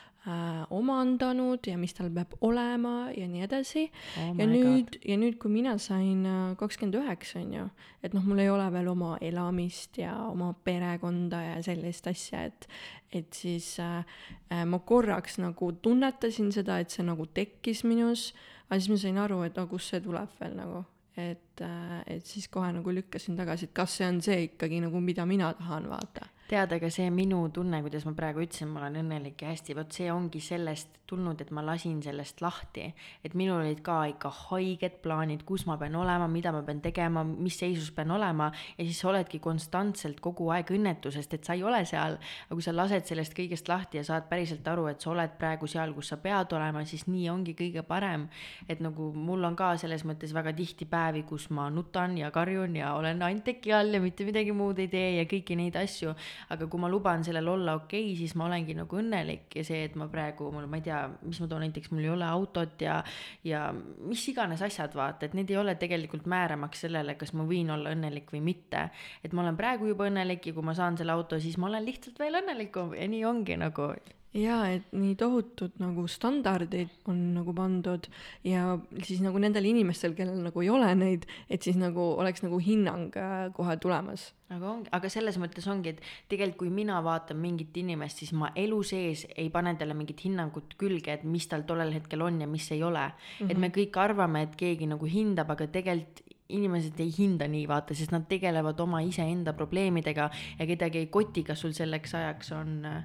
omandanud 0.76 1.68
ja 1.68 1.78
mis 1.80 1.94
tal 1.96 2.10
peab 2.14 2.34
olema 2.46 3.10
ja 3.16 3.28
nii 3.30 3.44
edasi. 3.46 3.86
Oh. 4.20 4.34
ja 4.38 4.48
nüüd, 4.50 5.00
ja 5.08 5.16
nüüd, 5.20 5.38
kui 5.40 5.52
mina 5.54 5.78
sain 5.82 6.26
äh, 6.28 6.42
kakskümmend 6.60 6.98
üheksa, 7.00 7.40
on 7.40 7.54
ju, 7.56 7.66
et 8.04 8.16
noh, 8.16 8.26
mul 8.28 8.44
ei 8.44 8.52
ole 8.52 8.68
veel 8.74 8.90
oma 8.92 9.16
elamist 9.24 10.00
ja 10.02 10.14
oma 10.28 10.52
perekonda 10.66 11.42
ja 11.46 11.58
sellist 11.66 12.10
asja, 12.12 12.44
et, 12.52 12.68
et 13.16 13.32
siis 13.34 13.72
äh, 13.84 14.04
äh, 14.52 14.66
ma 14.68 14.82
korraks 14.84 15.40
nagu 15.42 15.72
tunnetasin 15.82 16.52
seda, 16.56 16.82
et 16.84 16.92
see 16.94 17.06
nagu 17.08 17.28
tekkis 17.34 17.86
minus, 17.88 18.30
aga 18.68 18.80
siis 18.80 18.92
ma 18.92 19.02
sain 19.02 19.22
aru, 19.24 19.44
et 19.48 19.60
no 19.60 19.70
kust 19.72 19.96
see 19.96 20.04
tuleb 20.04 20.36
veel 20.42 20.58
nagu? 20.60 20.84
Et, 21.20 21.64
äh, 21.66 21.96
et 22.16 22.28
siis 22.28 22.48
kohe 22.52 22.70
nagu 22.76 22.92
lükkasin 22.96 23.40
tagasi, 23.40 23.68
et 23.68 23.76
kas 23.76 23.98
see 24.00 24.08
on 24.08 24.22
see 24.24 24.46
ikkagi 24.50 24.84
nagu, 24.84 25.02
mida 25.04 25.26
mina 25.28 25.52
tahan, 25.58 25.90
vaata 25.92 26.29
tead, 26.50 26.74
aga 26.74 26.90
see 26.94 27.10
minu 27.14 27.44
tunne, 27.54 27.82
kuidas 27.86 28.06
ma 28.08 28.16
praegu 28.18 28.42
ütlesin, 28.42 28.70
ma 28.74 28.82
olen 28.82 29.04
õnnelik 29.04 29.44
ja 29.44 29.52
hästi, 29.52 29.76
vot 29.78 29.94
see 29.94 30.10
ongi 30.10 30.42
sellest 30.42 30.98
tulnud, 31.10 31.42
et 31.42 31.50
ma 31.54 31.62
lasin 31.66 32.00
sellest 32.06 32.42
lahti. 32.42 32.88
et 33.26 33.34
minul 33.38 33.62
olid 33.64 33.82
ka 33.86 34.04
ikka 34.12 34.30
haiged 34.50 35.00
plaanid, 35.04 35.44
kus 35.46 35.66
ma 35.66 35.78
pean 35.78 35.96
olema, 35.98 36.28
mida 36.30 36.52
ma 36.54 36.62
pean 36.66 36.82
tegema, 36.82 37.24
mis 37.24 37.58
seisus 37.60 37.92
pean 37.96 38.12
olema 38.12 38.52
ja 38.78 38.86
siis 38.86 39.00
sa 39.02 39.10
oledki 39.10 39.40
konstantselt 39.40 40.20
kogu 40.22 40.50
aeg 40.54 40.70
õnnetusest, 40.74 41.34
et 41.34 41.46
sa 41.46 41.56
ei 41.58 41.64
ole 41.64 41.84
seal. 41.90 42.18
aga 42.18 42.58
kui 42.58 42.66
sa 42.66 42.74
lased 42.76 43.10
sellest 43.10 43.36
kõigest 43.38 43.70
lahti 43.70 44.02
ja 44.02 44.04
saad 44.06 44.30
päriselt 44.30 44.68
aru, 44.68 44.88
et 44.92 45.02
sa 45.02 45.12
oled 45.14 45.38
praegu 45.42 45.68
seal, 45.68 45.94
kus 45.98 46.14
sa 46.14 46.18
pead 46.22 46.54
olema, 46.58 46.86
siis 46.86 47.08
nii 47.08 47.30
ongi 47.30 47.56
kõige 47.58 47.84
parem. 47.86 48.28
et 48.68 48.82
nagu 48.82 49.12
mul 49.14 49.44
on 49.46 49.56
ka 49.56 49.76
selles 49.78 50.06
mõttes 50.06 50.34
väga 50.34 50.54
tihti 50.54 50.86
päevi, 50.86 51.24
kus 51.30 51.50
ma 51.50 51.70
nutan 51.70 52.18
ja 52.18 52.32
karjun 52.32 52.76
ja 52.76 52.94
olen 52.96 53.22
ainult 53.22 53.46
teki 53.46 53.74
all 53.74 53.94
ja 53.94 54.02
mitte 54.02 54.26
midagi 54.26 54.54
muud 54.54 54.80
ei 54.80 54.88
tee 54.88 55.18
ja 55.18 55.26
kõiki 55.30 55.58
neid 55.58 55.76
asju 55.76 56.16
aga 56.54 56.68
kui 56.68 56.82
ma 56.82 56.90
luban 56.92 57.24
sellel 57.26 57.48
olla 57.48 57.76
okei 57.80 58.04
okay,, 58.10 58.18
siis 58.20 58.36
ma 58.40 58.48
olengi 58.48 58.76
nagu 58.78 59.00
õnnelik 59.02 59.56
ja 59.60 59.64
see, 59.68 59.84
et 59.88 59.96
ma 60.00 60.10
praegu, 60.12 60.50
mul, 60.54 60.68
ma 60.72 60.80
ei 60.80 60.86
tea, 60.86 61.02
mis 61.24 61.40
ma 61.44 61.50
toon 61.52 61.66
näiteks, 61.66 61.92
mul 61.94 62.06
ei 62.06 62.14
ole 62.14 62.28
autot 62.28 62.86
ja, 62.86 63.00
ja 63.48 63.66
mis 63.74 64.26
iganes 64.32 64.64
asjad, 64.66 64.96
vaata, 64.98 65.30
et 65.30 65.38
need 65.38 65.52
ei 65.52 65.60
ole 65.62 65.76
tegelikult 65.80 66.30
määramaks 66.30 66.86
sellele, 66.86 67.16
kas 67.20 67.34
ma 67.38 67.48
võin 67.50 67.72
olla 67.76 67.96
õnnelik 67.96 68.32
või 68.36 68.44
mitte. 68.52 68.90
et 69.24 69.34
ma 69.34 69.44
olen 69.46 69.60
praegu 69.60 69.90
juba 69.92 70.10
õnnelik 70.10 70.52
ja 70.52 70.56
kui 70.56 70.66
ma 70.66 70.78
saan 70.78 70.98
selle 70.98 71.16
auto, 71.16 71.40
siis 71.40 71.58
ma 71.58 71.68
olen 71.72 71.86
lihtsalt 71.86 72.20
veel 72.20 72.42
õnnelikum 72.42 72.96
ja 72.98 73.08
nii 73.10 73.26
ongi 73.28 73.60
nagu 73.60 73.94
jaa, 74.38 74.68
et 74.76 74.92
nii 74.94 75.16
tohutud 75.18 75.80
nagu 75.82 76.06
standardid 76.10 76.92
on 77.10 77.18
nagu 77.34 77.54
pandud 77.58 78.06
ja 78.46 78.76
siis 79.02 79.24
nagu 79.26 79.42
nendel 79.42 79.66
inimestel, 79.66 80.14
kellel 80.18 80.44
nagu 80.46 80.62
ei 80.62 80.70
ole 80.70 80.90
neid, 80.98 81.26
et 81.50 81.66
siis 81.66 81.80
nagu 81.82 82.12
oleks 82.22 82.44
nagu 82.46 82.60
hinnang 82.62 83.16
äh, 83.18 83.50
kohe 83.56 83.78
tulemas. 83.82 84.30
aga 84.50 84.66
ongi, 84.70 84.90
aga 84.94 85.10
selles 85.14 85.38
mõttes 85.42 85.66
ongi, 85.70 85.94
et 85.94 86.06
tegelikult 86.30 86.60
kui 86.60 86.72
mina 86.74 86.98
vaatan 87.06 87.38
mingit 87.42 87.76
inimest, 87.78 88.22
siis 88.22 88.34
ma 88.38 88.50
elu 88.58 88.80
sees 88.84 89.28
ei 89.38 89.50
pane 89.54 89.76
talle 89.78 89.98
mingit 89.98 90.22
hinnangut 90.26 90.74
külge, 90.78 91.14
et 91.14 91.24
mis 91.24 91.46
tal 91.50 91.66
tollel 91.70 91.94
hetkel 91.94 92.22
on 92.26 92.42
ja 92.42 92.48
mis 92.50 92.72
ei 92.72 92.84
ole 92.84 93.08
mm. 93.08 93.14
-hmm. 93.40 93.52
et 93.52 93.58
me 93.58 93.70
kõik 93.70 93.98
arvame, 93.98 94.44
et 94.44 94.56
keegi 94.56 94.90
nagu 94.90 95.06
hindab, 95.06 95.50
aga 95.50 95.68
tegelikult 95.68 96.26
inimesed 96.50 96.98
ei 97.00 97.12
hinda 97.14 97.46
nii, 97.48 97.68
vaata, 97.70 97.94
sest 97.94 98.12
nad 98.12 98.26
tegelevad 98.30 98.80
oma 98.82 99.04
iseenda 99.06 99.54
probleemidega 99.54 100.30
ja 100.60 100.66
kedagi 100.66 100.98
ei 101.04 101.08
koti, 101.14 101.44
kas 101.44 101.62
sul 101.62 101.76
selleks 101.78 102.16
ajaks 102.18 102.52
on 102.58 102.86
äh, 102.90 103.04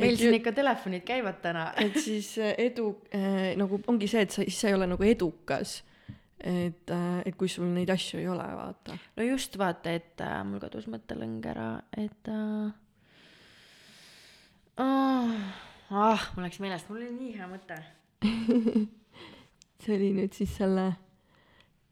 meil 0.00 0.18
siin 0.20 0.38
ikka 0.38 0.52
telefonid 0.56 1.04
käivad 1.06 1.40
täna. 1.44 1.68
et 1.84 1.98
siis 2.02 2.32
äh, 2.42 2.54
edu 2.68 2.90
äh, 3.14 3.52
nagu 3.58 3.80
ongi 3.90 4.08
see, 4.10 4.24
et 4.26 4.34
sa, 4.34 4.42
siis 4.46 4.60
sa 4.62 4.72
ei 4.72 4.78
ole 4.78 4.88
nagu 4.90 5.06
edukas. 5.06 5.82
et 6.38 6.90
äh,, 6.94 7.22
et 7.26 7.34
kui 7.34 7.48
sul 7.50 7.66
neid 7.74 7.90
asju 7.90 8.20
ei 8.20 8.28
ole, 8.30 8.44
vaata. 8.54 8.94
no 9.16 9.24
just 9.26 9.58
vaata, 9.58 9.90
et 9.90 10.20
äh, 10.22 10.36
mul 10.46 10.62
kadus 10.62 10.86
mõttelõng 10.86 11.42
ära, 11.50 11.70
et 11.98 12.30
äh, 12.30 12.70
oh, 14.78 15.34
ah, 15.90 16.28
mul 16.36 16.46
läks 16.46 16.60
meelest, 16.62 16.92
mul 16.92 17.02
oli 17.02 17.10
nii 17.16 17.34
hea 17.40 17.50
mõte 17.50 17.80
see 19.82 19.96
oli 19.96 20.12
nüüd 20.14 20.34
siis 20.38 20.54
selle 20.60 20.92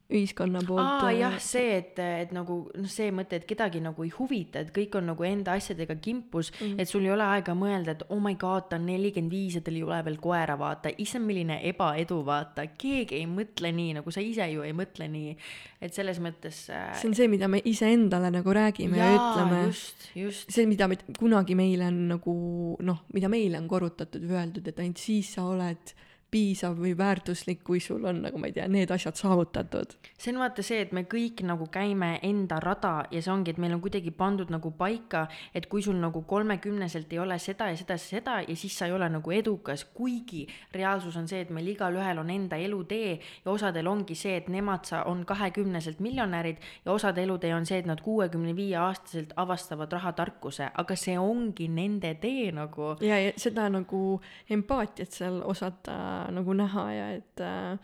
ühiskonna 0.06 0.60
poolt. 0.62 0.82
aa 1.02 1.10
jah, 1.10 1.34
see, 1.42 1.72
et, 1.80 1.98
et 1.98 2.32
nagu 2.34 2.60
noh, 2.70 2.90
see 2.90 3.10
mõte, 3.14 3.40
et 3.40 3.46
kedagi 3.48 3.80
nagu 3.82 4.04
ei 4.06 4.12
huvita, 4.14 4.62
et 4.62 4.70
kõik 4.74 4.94
on 5.00 5.08
nagu 5.10 5.26
enda 5.26 5.56
asjadega 5.58 5.96
kimpus 6.02 6.52
mm, 6.52 6.60
-hmm. 6.60 6.82
et 6.82 6.88
sul 6.88 7.08
ei 7.08 7.10
ole 7.10 7.26
aega 7.26 7.56
mõelda, 7.58 7.96
et 7.96 8.04
oh 8.08 8.20
my 8.22 8.36
god, 8.38 8.68
ta 8.70 8.78
on 8.78 8.86
nelikümmend 8.86 9.34
viis 9.34 9.58
ja 9.58 9.64
tal 9.66 9.74
ei 9.74 9.82
ole 9.82 9.98
veel 10.06 10.20
koera, 10.22 10.58
vaata, 10.58 10.94
issand, 11.02 11.26
milline 11.26 11.58
ebaedu, 11.72 12.20
vaata, 12.26 12.68
keegi 12.78 13.18
ei 13.18 13.26
mõtle 13.26 13.72
nii, 13.74 13.98
nagu 13.98 14.14
sa 14.14 14.22
ise 14.22 14.46
ju 14.52 14.62
ei 14.62 14.72
mõtle 14.76 15.10
nii. 15.10 15.36
et 15.82 15.94
selles 15.94 16.22
mõttes 16.22 16.62
äh.... 16.70 16.94
see 16.94 17.10
on 17.10 17.18
see, 17.18 17.28
mida 17.28 17.48
me 17.48 17.60
iseendale 17.64 18.30
nagu 18.30 18.52
räägime 18.54 18.96
Jaa, 18.96 19.10
ja 19.10 19.18
ütleme. 19.18 19.66
just, 19.66 20.10
just. 20.14 20.50
see, 20.50 20.66
mida 20.66 20.86
me 20.88 21.02
kunagi 21.18 21.58
meile 21.58 21.90
on 21.90 22.02
nagu 22.14 22.36
noh, 22.80 23.02
mida 23.12 23.28
meile 23.28 23.58
on 23.58 23.66
korrutatud 23.68 24.22
või 24.22 24.38
öeldud, 24.38 24.70
et 24.70 24.78
ainult 24.78 25.02
siis 25.02 25.34
sa 25.34 25.50
oled 25.50 25.96
piisav 26.30 26.74
või 26.80 26.92
väärtuslik, 26.98 27.62
kui 27.64 27.80
sul 27.80 28.04
on 28.08 28.20
nagu 28.24 28.38
ma 28.40 28.48
ei 28.50 28.54
tea, 28.56 28.66
need 28.68 28.90
asjad 28.90 29.14
saavutatud. 29.18 29.94
see 30.18 30.32
on 30.32 30.40
vaata 30.42 30.62
see, 30.66 30.80
et 30.82 30.92
me 30.92 31.04
kõik 31.06 31.42
nagu 31.46 31.68
käime 31.72 32.16
enda 32.26 32.58
rada 32.60 33.06
ja 33.10 33.22
see 33.22 33.32
ongi, 33.32 33.54
et 33.54 33.60
meil 33.62 33.76
on 33.76 33.82
kuidagi 33.84 34.10
pandud 34.10 34.50
nagu 34.50 34.72
paika, 34.76 35.26
et 35.54 35.68
kui 35.70 35.82
sul 35.82 36.00
nagu 36.02 36.22
kolmekümneselt 36.26 37.12
ei 37.12 37.20
ole 37.22 37.38
seda 37.42 37.70
ja 37.70 37.78
seda, 37.78 37.98
seda 37.98 38.40
ja 38.42 38.56
siis 38.56 38.74
sa 38.78 38.88
ei 38.90 38.96
ole 38.96 39.08
nagu 39.12 39.32
edukas, 39.32 39.84
kuigi 39.94 40.46
reaalsus 40.74 41.16
on 41.16 41.28
see, 41.30 41.44
et 41.46 41.52
meil 41.54 41.70
igalühel 41.76 42.18
on 42.22 42.30
enda 42.34 42.58
elutee 42.58 43.14
ja 43.20 43.52
osadel 43.52 43.86
ongi 43.86 44.18
see, 44.18 44.36
et 44.40 44.50
nemad 44.52 44.86
sa 44.88 45.04
on 45.06 45.24
kahekümneselt 45.26 46.02
miljonärid 46.02 46.58
ja 46.84 46.92
osade 46.92 47.22
elutee 47.22 47.54
on 47.54 47.66
see, 47.66 47.78
et 47.84 47.86
nad 47.86 48.02
kuuekümne 48.02 48.56
viie 48.56 48.76
aastaselt 48.82 49.32
avastavad 49.36 49.92
rahatarkuse, 49.94 50.72
aga 50.74 50.98
see 50.98 51.14
ongi 51.18 51.68
nende 51.70 52.16
tee 52.20 52.50
nagu. 52.52 52.96
ja, 53.00 53.20
ja 53.28 53.32
seda 53.38 53.68
nagu 53.70 54.20
empaatiat 54.50 55.12
seal 55.20 55.40
osata 55.46 55.96
nagu 56.30 56.54
näha 56.54 56.84
ja 56.92 57.08
et 57.16 57.40
äh, 57.40 57.78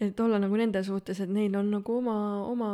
et 0.00 0.20
olla 0.20 0.38
nagu 0.40 0.56
nende 0.56 0.82
suhtes, 0.84 1.20
et 1.20 1.30
neil 1.30 1.56
on 1.56 1.70
nagu 1.70 1.98
oma, 1.98 2.16
oma, 2.48 2.70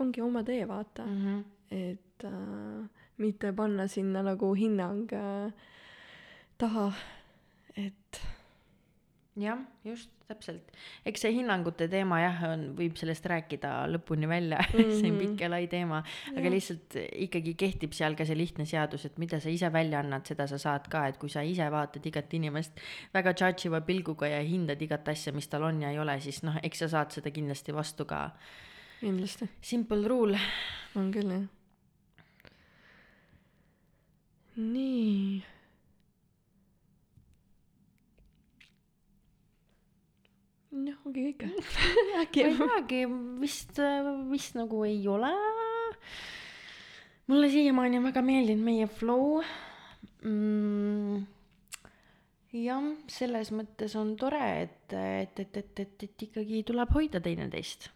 ongi 0.00 0.22
oma 0.24 0.42
tee, 0.44 0.64
vaata 0.68 1.06
mm. 1.06 1.24
-hmm. 1.24 1.42
et 1.70 2.24
äh, 2.24 2.88
mitte 3.18 3.52
panna 3.52 3.86
sinna 3.88 4.22
nagu 4.22 4.54
hinnang 4.54 5.12
äh, 5.12 5.52
taha, 6.58 6.92
jah, 9.34 9.58
just, 9.82 10.10
täpselt. 10.28 10.68
eks 11.06 11.24
see 11.24 11.32
hinnangute 11.34 11.88
teema 11.90 12.20
jah, 12.22 12.36
on, 12.52 12.62
võib 12.78 12.94
sellest 12.98 13.24
rääkida 13.28 13.72
lõpuni 13.90 14.28
välja 14.30 14.60
mm, 14.62 14.76
-hmm. 14.78 15.00
see 15.00 15.10
on 15.10 15.18
pikk 15.18 15.42
ja 15.42 15.48
lai 15.50 15.66
teema, 15.70 16.02
aga 16.36 16.52
lihtsalt 16.54 16.96
ikkagi 17.26 17.56
kehtib 17.58 17.96
seal 17.96 18.14
ka 18.18 18.26
see 18.28 18.38
lihtne 18.38 18.66
seadus, 18.68 19.06
et 19.08 19.18
mida 19.18 19.40
sa 19.42 19.50
ise 19.50 19.70
välja 19.72 20.00
annad, 20.04 20.26
seda 20.26 20.46
sa 20.50 20.58
saad 20.58 20.86
ka, 20.90 21.06
et 21.10 21.18
kui 21.18 21.32
sa 21.32 21.42
ise 21.42 21.66
vaatad 21.70 22.06
igat 22.06 22.34
inimest 22.38 22.78
väga 23.14 23.34
judge 23.34 23.68
iva 23.68 23.80
pilguga 23.80 24.30
ja 24.30 24.42
hindad 24.42 24.82
igat 24.82 25.08
asja, 25.08 25.32
mis 25.32 25.50
tal 25.50 25.66
on 25.66 25.82
ja 25.82 25.90
ei 25.90 25.98
ole, 25.98 26.20
siis 26.20 26.42
noh, 26.46 26.60
eks 26.62 26.84
sa 26.84 26.88
saad 26.98 27.10
seda 27.10 27.34
kindlasti 27.34 27.74
vastu 27.74 28.04
ka. 28.04 28.30
kindlasti. 29.00 29.50
Simple 29.60 30.08
rule. 30.08 30.38
on 30.94 31.10
küll, 31.12 31.34
jah. 31.34 31.48
nii 34.54 35.53
noh, 40.74 40.96
ongi 41.06 41.26
kõik 41.30 41.44
äkki 42.22 42.46
ma 42.46 42.54
ei 42.54 42.58
teagi, 42.62 43.02
vist, 43.42 43.78
vist 44.30 44.56
nagu 44.58 44.82
ei 44.88 45.02
ole. 45.10 45.30
mulle 47.30 47.50
siiamaani 47.52 48.00
on 48.00 48.08
väga 48.10 48.24
meeldinud 48.24 48.64
meie 48.66 48.88
flow 48.90 49.42
mm,. 50.24 51.20
jah, 52.64 52.88
selles 53.10 53.52
mõttes 53.54 53.94
on 54.00 54.16
tore, 54.20 54.42
et, 54.64 54.96
et, 54.96 55.44
et, 55.46 55.62
et, 55.62 55.84
et, 55.86 56.08
et 56.08 56.26
ikkagi 56.28 56.64
tuleb 56.66 56.98
hoida 56.98 57.22
teineteist 57.24 57.88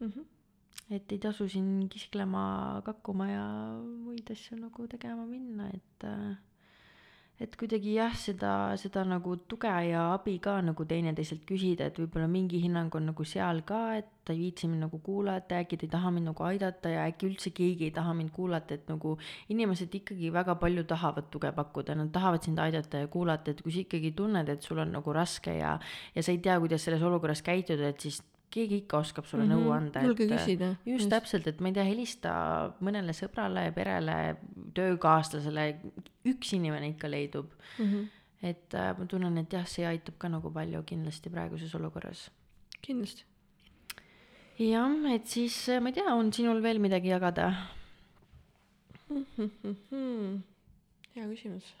mm. 0.00 0.10
-hmm 0.10 0.34
et 0.88 1.12
ei 1.12 1.18
tasu 1.20 1.44
siin 1.52 1.88
kisklema, 1.92 2.80
kakkuma 2.86 3.26
ja 3.28 3.46
muid 3.76 4.30
asju 4.32 4.56
nagu 4.56 4.86
tegema 4.88 5.26
minna, 5.28 5.68
et 5.68 6.06
äh, 6.08 6.36
et 7.38 7.54
kuidagi 7.58 7.94
jah, 7.94 8.14
seda, 8.18 8.52
seda 8.80 9.04
nagu 9.06 9.36
tuge 9.50 9.70
ja 9.88 10.08
abi 10.16 10.38
ka 10.42 10.56
nagu 10.64 10.86
teineteiselt 10.90 11.44
küsida, 11.46 11.86
et 11.86 11.98
võib-olla 12.00 12.26
mingi 12.30 12.58
hinnang 12.64 12.94
on 12.98 13.12
nagu 13.12 13.26
seal 13.28 13.62
ka, 13.66 13.82
et 14.00 14.08
ta 14.26 14.34
ei 14.34 14.40
viitsi 14.42 14.68
mind 14.68 14.88
nagu 14.88 14.98
kuulata, 15.04 15.60
äkki 15.62 15.78
ta 15.78 15.86
ei 15.86 15.92
taha 15.92 16.10
mind 16.16 16.30
nagu 16.32 16.46
aidata 16.48 16.90
ja 16.92 17.04
äkki 17.08 17.28
üldse 17.30 17.52
keegi 17.54 17.88
ei 17.88 17.94
taha 17.94 18.14
mind 18.18 18.32
kuulata, 18.34 18.74
et 18.74 18.90
nagu 18.90 19.14
inimesed 19.54 19.94
ikkagi 20.00 20.32
väga 20.34 20.58
palju 20.58 20.84
tahavad 20.90 21.30
tuge 21.30 21.52
pakkuda, 21.54 21.94
nad 22.00 22.10
tahavad 22.14 22.42
sind 22.48 22.58
aidata 22.62 23.04
ja 23.04 23.12
kuulata, 23.12 23.54
et 23.54 23.62
kui 23.62 23.72
sa 23.76 23.84
ikkagi 23.84 24.12
tunned, 24.18 24.50
et 24.50 24.66
sul 24.66 24.82
on 24.82 24.90
nagu 24.98 25.14
raske 25.14 25.54
ja, 25.60 25.76
ja 26.14 26.26
sa 26.26 26.34
ei 26.34 26.42
tea, 26.42 26.58
kuidas 26.58 26.84
selles 26.88 27.06
olukorras 27.06 27.44
käituda, 27.46 27.94
et 27.94 28.02
siis 28.02 28.18
keegi 28.50 28.82
ikka 28.82 28.98
oskab 29.04 29.26
sulle 29.28 29.44
mm 29.44 29.50
-hmm. 29.50 29.64
nõu 29.64 29.72
anda. 29.76 30.02
julge 30.02 30.26
küsida. 30.26 30.68
just, 30.68 30.86
just 30.86 31.10
täpselt, 31.12 31.46
et 31.46 31.60
ma 31.60 31.68
ei 31.68 31.74
tea, 31.74 31.84
helista 31.84 32.32
mõnele 32.80 33.14
sõbrale, 33.16 33.70
perele, 33.76 34.36
töökaaslasele, 34.74 35.66
üks 36.32 36.52
inimene 36.56 36.92
ikka 36.94 37.10
leidub 37.10 37.50
mm. 37.78 37.84
-hmm. 37.84 38.06
et 38.42 38.74
äh, 38.74 38.92
ma 38.98 39.06
tunnen, 39.06 39.38
et 39.38 39.52
jah, 39.52 39.66
see 39.66 39.86
aitab 39.86 40.18
ka 40.18 40.28
nagu 40.28 40.52
palju 40.52 40.82
kindlasti 40.82 41.30
praeguses 41.30 41.74
olukorras. 41.74 42.30
kindlasti. 42.82 43.24
jah, 44.58 45.12
et 45.14 45.26
siis 45.26 45.68
äh, 45.68 45.80
ma 45.80 45.88
ei 45.88 45.98
tea, 46.00 46.14
on 46.14 46.32
sinul 46.32 46.62
veel 46.62 46.78
midagi 46.78 47.08
jagada 47.08 47.52
mm? 49.10 49.26
-hmm. 49.90 50.40
hea 51.14 51.28
küsimus 51.28 51.74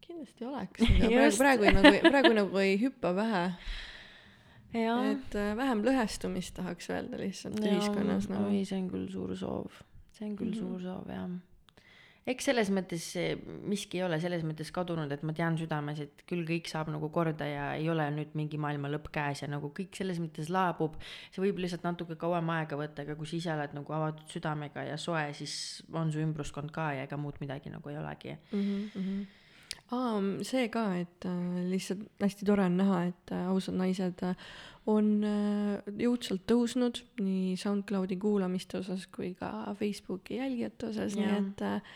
kindlasti 0.00 0.44
oleks, 0.44 0.82
aga 0.82 1.08
praegu, 1.12 1.36
praegu 1.36 1.76
nagu, 1.76 2.10
praegu 2.10 2.34
nagu 2.34 2.58
ei 2.58 2.80
hüppa 2.80 3.14
pähe 3.14 3.44
et 4.74 5.34
äh, 5.34 5.54
vähem 5.56 5.82
lõhestumist 5.84 6.56
tahaks 6.58 6.90
öelda 6.92 7.18
lihtsalt 7.20 7.60
ja, 7.64 7.72
ühiskonnas 7.72 8.28
nagu. 8.28 8.50
oi, 8.50 8.64
see 8.68 8.80
on 8.82 8.88
küll 8.92 9.06
suur 9.12 9.32
soov, 9.36 9.78
see 10.12 10.26
on 10.28 10.36
küll 10.36 10.52
mm 10.52 10.58
-hmm. 10.58 10.60
suur 10.60 10.82
soov 10.82 11.08
jah. 11.08 11.30
Eks 12.26 12.48
selles 12.50 12.70
mõttes 12.74 13.04
miski 13.68 14.00
ei 14.00 14.04
ole 14.04 14.18
selles 14.20 14.42
mõttes 14.44 14.72
kadunud, 14.74 15.12
et 15.12 15.22
ma 15.22 15.32
tean 15.36 15.56
südames, 15.60 16.00
et 16.04 16.24
küll 16.28 16.44
kõik 16.48 16.68
saab 16.70 16.90
nagu 16.92 17.08
korda 17.14 17.46
ja 17.48 17.70
ei 17.78 17.88
ole 17.88 18.08
nüüd 18.14 18.34
mingi 18.38 18.60
maailma 18.60 18.90
lõpp 18.92 19.08
käes 19.14 19.44
ja 19.44 19.48
nagu 19.48 19.72
kõik 19.76 19.96
selles 19.96 20.20
mõttes 20.22 20.50
laabub. 20.52 20.98
see 21.30 21.42
võib 21.44 21.62
lihtsalt 21.62 21.86
natuke 21.86 22.18
kauem 22.20 22.50
aega 22.56 22.76
võtta, 22.76 23.06
aga 23.06 23.16
kui 23.16 23.26
sa 23.26 23.36
ise 23.36 23.54
oled 23.54 23.74
nagu 23.78 23.98
avatud 24.00 24.28
südamega 24.28 24.84
ja 24.90 24.96
soe, 24.96 25.28
siis 25.32 25.82
on 25.92 26.12
su 26.12 26.20
ümbruskond 26.24 26.72
ka 26.74 26.92
ja 26.98 27.08
ega 27.08 27.16
muud 27.16 27.40
midagi 27.40 27.70
nagu 27.72 27.88
ei 27.88 28.00
olegi 28.02 28.36
mm. 28.52 28.88
-hmm 28.94 29.26
aa, 29.94 30.18
see 30.46 30.68
ka, 30.72 30.84
et 31.00 31.26
äh, 31.28 31.60
lihtsalt 31.70 32.04
hästi 32.22 32.48
tore 32.48 32.66
on 32.68 32.76
näha, 32.80 33.02
et 33.12 33.32
äh, 33.34 33.46
ausad 33.52 33.78
naised 33.78 34.24
äh, 34.26 34.34
on 34.88 35.08
äh, 35.26 35.88
jõudsalt 36.00 36.44
tõusnud 36.48 37.00
nii 37.20 37.56
SoundCloudi 37.60 38.16
kuulamiste 38.20 38.78
osas 38.80 39.04
kui 39.12 39.34
ka 39.38 39.50
Facebooki 39.78 40.38
jälgijate 40.38 40.88
osas, 40.88 41.16
nii 41.18 41.28
et 41.34 41.64
äh, 41.66 41.90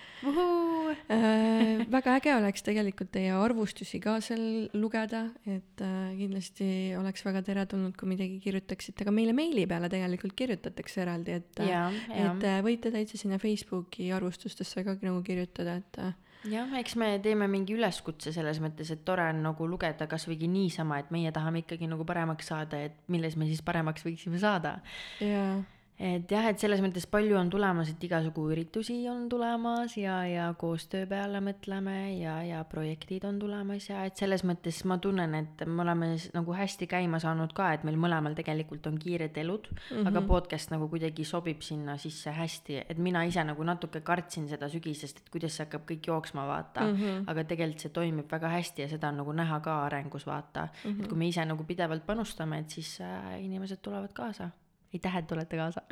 äh, 1.07 1.85
väga 1.97 2.17
äge 2.19 2.35
oleks 2.37 2.65
tegelikult 2.67 3.13
teie 3.17 3.33
arvustusi 3.37 4.01
ka 4.03 4.19
seal 4.25 4.69
lugeda, 4.77 5.25
et 5.47 5.85
äh, 5.85 6.13
kindlasti 6.19 6.69
oleks 6.99 7.25
väga 7.25 7.45
teretulnud, 7.47 7.97
kui 7.99 8.13
midagi 8.13 8.41
kirjutaksite, 8.45 9.07
ka 9.09 9.15
meile 9.15 9.37
meili 9.37 9.65
peale 9.71 9.89
tegelikult 9.93 10.37
kirjutatakse 10.39 11.05
eraldi, 11.07 11.39
et, 11.41 11.63
et 11.63 12.49
äh, 12.49 12.61
võite 12.67 12.93
täitsa 12.93 13.21
sinna 13.21 13.41
Facebooki 13.43 14.13
arvustustesse 14.13 14.85
ka 14.85 14.99
nagu 15.01 15.25
kirjutada, 15.25 15.79
et 15.81 16.03
äh, 16.03 16.13
jah, 16.51 16.73
eks 16.79 16.97
me 17.01 17.13
teeme 17.23 17.49
mingi 17.51 17.77
üleskutse 17.77 18.33
selles 18.35 18.61
mõttes, 18.63 18.91
et 18.95 19.05
tore 19.05 19.29
on 19.33 19.43
nagu 19.45 19.69
lugeda 19.69 20.09
kasvõi 20.11 20.49
niisama, 20.51 21.03
et 21.03 21.13
meie 21.15 21.33
tahame 21.33 21.63
ikkagi 21.63 21.91
nagu 21.91 22.07
paremaks 22.09 22.51
saada, 22.53 22.83
et 22.89 22.99
milles 23.13 23.37
me 23.37 23.47
siis 23.51 23.63
paremaks 23.63 24.05
võiksime 24.07 24.41
saada. 24.43 24.81
jaa 25.21 25.61
et 26.03 26.33
jah, 26.35 26.49
et 26.51 26.59
selles 26.59 26.81
mõttes 26.83 27.05
palju 27.11 27.37
on 27.39 27.51
tulemas, 27.53 27.93
et 27.93 28.05
igasugu 28.07 28.49
üritusi 28.51 28.97
on 29.11 29.29
tulemas 29.31 29.95
ja, 29.97 30.17
ja 30.27 30.49
koostöö 30.59 31.07
peale 31.07 31.39
mõtleme 31.45 31.95
ja, 32.17 32.35
ja 32.43 32.63
projektid 32.69 33.23
on 33.29 33.39
tulemas 33.39 33.87
ja 33.87 34.03
et 34.09 34.19
selles 34.19 34.43
mõttes 34.49 34.81
ma 34.89 34.97
tunnen, 35.03 35.37
et 35.39 35.63
me 35.69 35.85
oleme 35.85 36.09
nagu 36.35 36.57
hästi 36.59 36.89
käima 36.91 37.21
saanud 37.23 37.55
ka, 37.55 37.71
et 37.77 37.87
meil 37.87 38.01
mõlemal 38.03 38.35
tegelikult 38.39 38.89
on 38.91 38.99
kiired 39.03 39.39
elud 39.39 39.69
mm, 39.71 39.77
-hmm. 39.93 40.09
aga 40.11 40.25
podcast 40.27 40.73
nagu 40.75 40.89
kuidagi 40.91 41.25
sobib 41.29 41.63
sinna 41.63 41.97
sisse 42.03 42.35
hästi, 42.35 42.81
et 42.89 42.99
mina 42.99 43.23
ise 43.29 43.45
nagu 43.47 43.63
natuke 43.63 44.01
kartsin 44.01 44.49
seda 44.51 44.69
sügisest, 44.73 45.23
et 45.23 45.31
kuidas 45.31 45.57
see 45.57 45.67
hakkab 45.67 45.87
kõik 45.91 46.09
jooksma, 46.11 46.47
vaata 46.47 46.89
mm. 46.89 46.97
-hmm. 46.97 47.31
aga 47.31 47.45
tegelikult 47.45 47.87
see 47.87 47.95
toimib 47.95 48.33
väga 48.33 48.49
hästi 48.49 48.83
ja 48.83 48.89
seda 48.89 49.09
on 49.09 49.23
nagu 49.23 49.33
näha 49.33 49.61
ka 49.61 49.85
arengus, 49.85 50.27
vaata 50.27 50.67
mm. 50.67 50.91
-hmm. 50.91 51.01
et 51.01 51.09
kui 51.09 51.19
me 51.19 51.29
ise 51.29 51.45
nagu 51.45 51.65
pidevalt 51.65 52.07
panustame, 52.07 52.59
et 52.59 52.71
siis 52.71 52.99
äh, 53.01 53.45
inimesed 53.45 53.79
tulevad 53.83 54.13
kaasa 54.13 54.51
aitäh, 54.93 55.17
et 55.17 55.27
tulete 55.27 55.57
kaasa. 55.57 55.83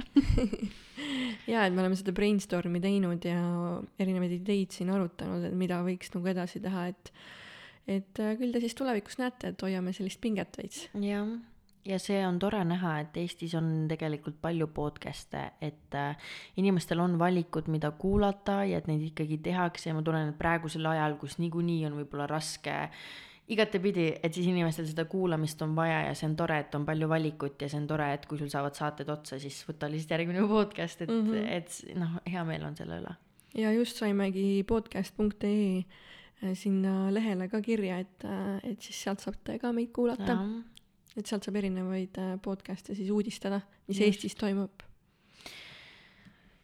Jaa, 1.51 1.67
et 1.67 1.75
me 1.75 1.83
oleme 1.83 1.99
seda 1.99 2.13
brainstorm'i 2.17 2.83
teinud 2.85 3.25
ja 3.27 3.43
erinevaid 4.01 4.37
ideid 4.41 4.75
siin 4.77 4.91
arutanud, 4.93 5.47
et 5.49 5.57
mida 5.57 5.81
võiks 5.87 6.13
nagu 6.17 6.33
edasi 6.35 6.63
teha, 6.65 6.89
et 6.93 7.15
et 7.91 8.21
äh, 8.23 8.35
küll 8.39 8.53
te 8.55 8.61
siis 8.63 8.77
tulevikus 8.79 9.17
näete, 9.19 9.51
et 9.51 9.63
hoiame 9.65 9.95
sellist 9.97 10.21
pinget 10.23 10.59
veits. 10.61 10.85
jah, 11.01 11.33
ja 11.89 11.99
see 11.99 12.21
on 12.27 12.39
tore 12.39 12.61
näha, 12.69 12.99
et 13.03 13.17
Eestis 13.19 13.57
on 13.59 13.89
tegelikult 13.91 14.37
palju 14.43 14.69
podcast'e, 14.77 15.47
et 15.65 15.97
äh, 15.99 16.29
inimestel 16.61 17.01
on 17.03 17.17
valikud, 17.19 17.73
mida 17.73 17.91
kuulata 17.91 18.61
ja 18.69 18.79
et 18.79 18.87
neid 18.91 19.03
ikkagi 19.09 19.41
tehakse. 19.43 19.89
Ja 19.91 19.97
ma 19.97 20.05
tunnen, 20.07 20.35
et 20.35 20.39
praegusel 20.39 20.87
ajal, 20.93 21.17
kus 21.19 21.41
niikuinii 21.41 21.83
on 21.89 21.99
võib-olla 22.03 22.29
raske 22.31 22.77
äh, 22.85 23.03
igatepidi, 23.51 24.07
et 24.23 24.35
siis 24.35 24.47
inimestel 24.51 24.87
seda 24.89 25.05
kuulamist 25.11 25.63
on 25.65 25.75
vaja 25.77 26.05
ja 26.07 26.13
see 26.19 26.29
on 26.31 26.37
tore, 26.39 26.61
et 26.63 26.75
on 26.79 26.85
palju 26.87 27.09
valikut 27.11 27.63
ja 27.63 27.69
see 27.71 27.81
on 27.81 27.89
tore, 27.91 28.07
et 28.15 28.27
kui 28.31 28.39
sul 28.39 28.51
saavad 28.53 28.77
saated 28.79 29.11
otsa, 29.13 29.41
siis 29.43 29.59
võta 29.69 29.91
lihtsalt 29.91 30.17
järgmine 30.17 30.47
podcast, 30.55 31.03
et 31.03 31.11
mm, 31.11 31.31
-hmm. 31.31 31.51
et 31.59 31.99
noh, 31.99 32.21
hea 32.31 32.45
meel 32.49 32.67
on 32.69 32.77
selle 32.79 33.01
üle. 33.03 33.15
ja 33.59 33.73
just 33.73 33.97
saimegi 33.97 34.65
podcast.ee 34.67 35.79
äh, 35.79 36.55
sinna 36.55 37.15
lehele 37.15 37.49
ka 37.49 37.61
kirja, 37.61 37.99
et, 37.99 38.25
äh, 38.25 38.61
et 38.73 38.83
siis 38.83 39.03
sealt 39.03 39.21
saate 39.21 39.59
ka 39.59 39.73
meid 39.73 39.93
kuulata. 39.93 40.39
et 41.17 41.27
sealt 41.27 41.45
saab 41.45 41.57
erinevaid 41.57 42.19
äh, 42.19 42.37
podcast'e 42.43 42.95
siis 42.95 43.11
uudistada, 43.11 43.61
mis 43.89 43.99
just. 43.99 44.07
Eestis 44.07 44.35
toimub 44.35 44.87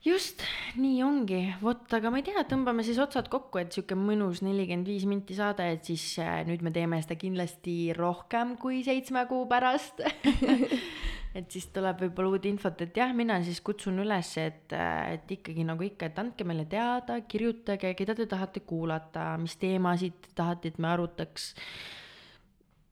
just, 0.07 0.43
nii 0.81 1.01
ongi, 1.05 1.41
vot, 1.63 1.85
aga 1.97 2.11
ma 2.13 2.21
ei 2.21 2.25
tea, 2.27 2.43
tõmbame 2.49 2.85
siis 2.87 2.99
otsad 3.03 3.29
kokku, 3.33 3.61
et 3.61 3.75
sihuke 3.75 3.97
mõnus 3.99 4.43
nelikümmend 4.45 4.89
viis 4.89 5.07
minti 5.09 5.37
saade, 5.39 5.67
et 5.77 5.89
siis 5.89 6.05
äh, 6.23 6.41
nüüd 6.49 6.65
me 6.65 6.73
teeme 6.75 7.01
seda 7.05 7.19
kindlasti 7.21 7.77
rohkem 7.97 8.55
kui 8.61 8.83
seitsme 8.87 9.27
kuu 9.31 9.45
pärast. 9.51 10.03
Et 11.37 11.53
siis 11.53 11.67
tuleb 11.69 11.99
võib-olla 12.01 12.31
uut 12.33 12.47
infot, 12.49 12.81
et 12.81 12.97
jah, 12.97 13.11
mina 13.13 13.35
siis 13.45 13.59
kutsun 13.61 13.99
üles, 14.01 14.31
et, 14.41 14.73
äh, 14.73 15.19
et 15.19 15.35
ikkagi 15.35 15.67
nagu 15.69 15.85
ikka, 15.85 16.09
et 16.09 16.21
andke 16.23 16.47
meile 16.49 16.65
teada, 16.65 17.19
kirjutage, 17.29 17.91
keda 17.99 18.15
te 18.17 18.25
tahate 18.31 18.63
kuulata, 18.65 19.35
mis 19.43 19.59
teemasid 19.61 20.31
tahate, 20.39 20.73
et 20.73 20.81
me 20.81 20.89
arutaks 20.95 21.51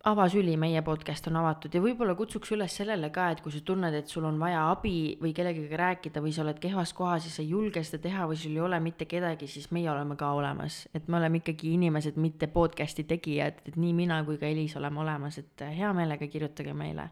avasüli, 0.05 0.57
meie 0.61 0.83
podcast 0.85 1.29
on 1.31 1.39
avatud 1.41 1.73
ja 1.73 1.81
võib-olla 1.81 2.13
kutsuks 2.19 2.53
üles 2.53 2.75
sellele 2.77 3.09
ka, 3.13 3.31
et 3.33 3.41
kui 3.45 3.53
sa 3.55 3.61
tunned, 3.65 3.95
et 3.97 4.11
sul 4.11 4.27
on 4.29 4.37
vaja 4.41 4.67
abi 4.73 5.15
või 5.21 5.33
kellegagi 5.37 5.79
rääkida 5.81 6.21
või 6.25 6.35
sa 6.37 6.43
oled 6.45 6.61
kehvas 6.61 6.93
kohas 6.97 7.29
ja 7.29 7.33
sa 7.33 7.41
ei 7.43 7.55
julge 7.55 7.81
seda 7.87 8.03
teha 8.05 8.27
või 8.29 8.37
sul 8.41 8.53
ei 8.53 8.63
ole 8.67 8.81
mitte 8.85 9.09
kedagi, 9.09 9.49
siis 9.49 9.71
meie 9.73 9.89
oleme 9.91 10.17
ka 10.21 10.33
olemas. 10.37 10.83
et 10.95 11.09
me 11.09 11.17
oleme 11.17 11.41
ikkagi 11.41 11.73
inimesed, 11.79 12.21
mitte 12.21 12.51
podcast'i 12.53 13.07
tegijad, 13.09 13.65
et 13.65 13.81
nii 13.81 13.95
mina 13.97 14.21
kui 14.29 14.37
ka 14.39 14.47
Elis 14.47 14.77
oleme 14.77 15.01
olemas, 15.01 15.39
et 15.41 15.67
hea 15.73 15.93
meelega 15.97 16.29
kirjutage 16.29 16.77
meile. 16.77 17.09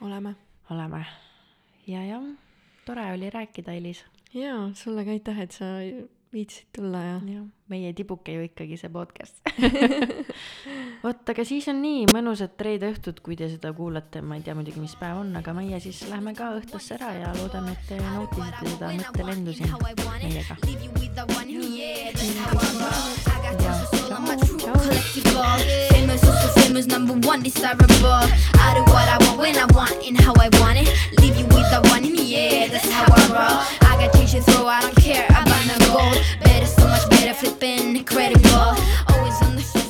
oleme. 0.00 0.34
oleme. 0.70 1.04
ja 1.86 2.06
jah, 2.08 2.24
tore 2.86 3.10
oli 3.12 3.30
rääkida, 3.30 3.72
Elis. 3.72 4.04
jaa, 4.32 4.70
sulle 4.74 5.04
ka 5.04 5.10
aitäh, 5.10 5.40
et 5.40 5.52
sa 5.52 5.76
viitsisid 6.34 6.66
tulla 6.74 7.00
ja. 7.02 7.16
jah, 7.30 7.46
meie 7.70 7.92
tibuke 7.96 8.34
ju 8.34 8.44
ikkagi 8.48 8.78
see 8.80 8.90
podcast. 8.92 9.40
Vot, 11.04 11.22
aga 11.30 11.44
siis 11.46 11.68
on 11.72 11.80
nii 11.84 12.06
mõnusat 12.12 12.60
reede 12.66 12.90
õhtut, 12.94 13.22
kui 13.24 13.38
te 13.38 13.48
seda 13.52 13.72
kuulate, 13.76 14.22
ma 14.24 14.38
ei 14.38 14.44
tea 14.46 14.56
muidugi, 14.58 14.82
mis 14.82 14.96
päev 15.00 15.22
on, 15.22 15.34
aga 15.40 15.54
meie 15.56 15.80
siis 15.84 16.04
lähme 16.10 16.34
ka 16.36 16.52
õhtusse 16.58 16.98
ära 16.98 17.12
ja 17.18 17.32
loodame, 17.38 17.76
et 17.76 17.90
te 17.90 18.00
nautisite 18.02 18.74
seda 18.74 18.92
mõttelendu 18.98 19.56
siin 19.56 19.70
meiega. 20.22 20.58
Famous, 24.14 24.64
also 24.66 25.93
was 26.74 26.88
number 26.88 27.14
one 27.28 27.40
desirable. 27.40 27.86
I 27.86 28.74
do 28.74 28.82
what 28.92 29.08
I 29.08 29.16
want 29.20 29.38
when 29.38 29.56
I 29.56 29.66
want 29.66 29.94
and 30.04 30.20
how 30.20 30.34
I 30.34 30.48
want 30.58 30.78
it. 30.78 30.88
Leave 31.20 31.36
you 31.36 31.46
with 31.46 31.70
the 31.70 31.80
one 31.90 32.04
in 32.04 32.14
the 32.14 32.36
air, 32.36 32.68
that's 32.68 32.90
how 32.90 33.04
I 33.06 33.26
roll. 33.28 33.88
I 33.88 33.96
got 33.96 34.12
changes, 34.12 34.44
so 34.46 34.66
I 34.66 34.80
don't 34.80 34.96
care 34.96 35.24
about 35.26 35.66
no 35.68 35.78
gold. 35.86 36.18
Better, 36.42 36.66
so 36.66 36.84
much 36.88 37.08
better, 37.10 37.32
flipping 37.34 37.96
incredible. 37.96 38.74
Always 39.08 39.40
on 39.42 39.54
the 39.54 39.62
show. 39.62 39.83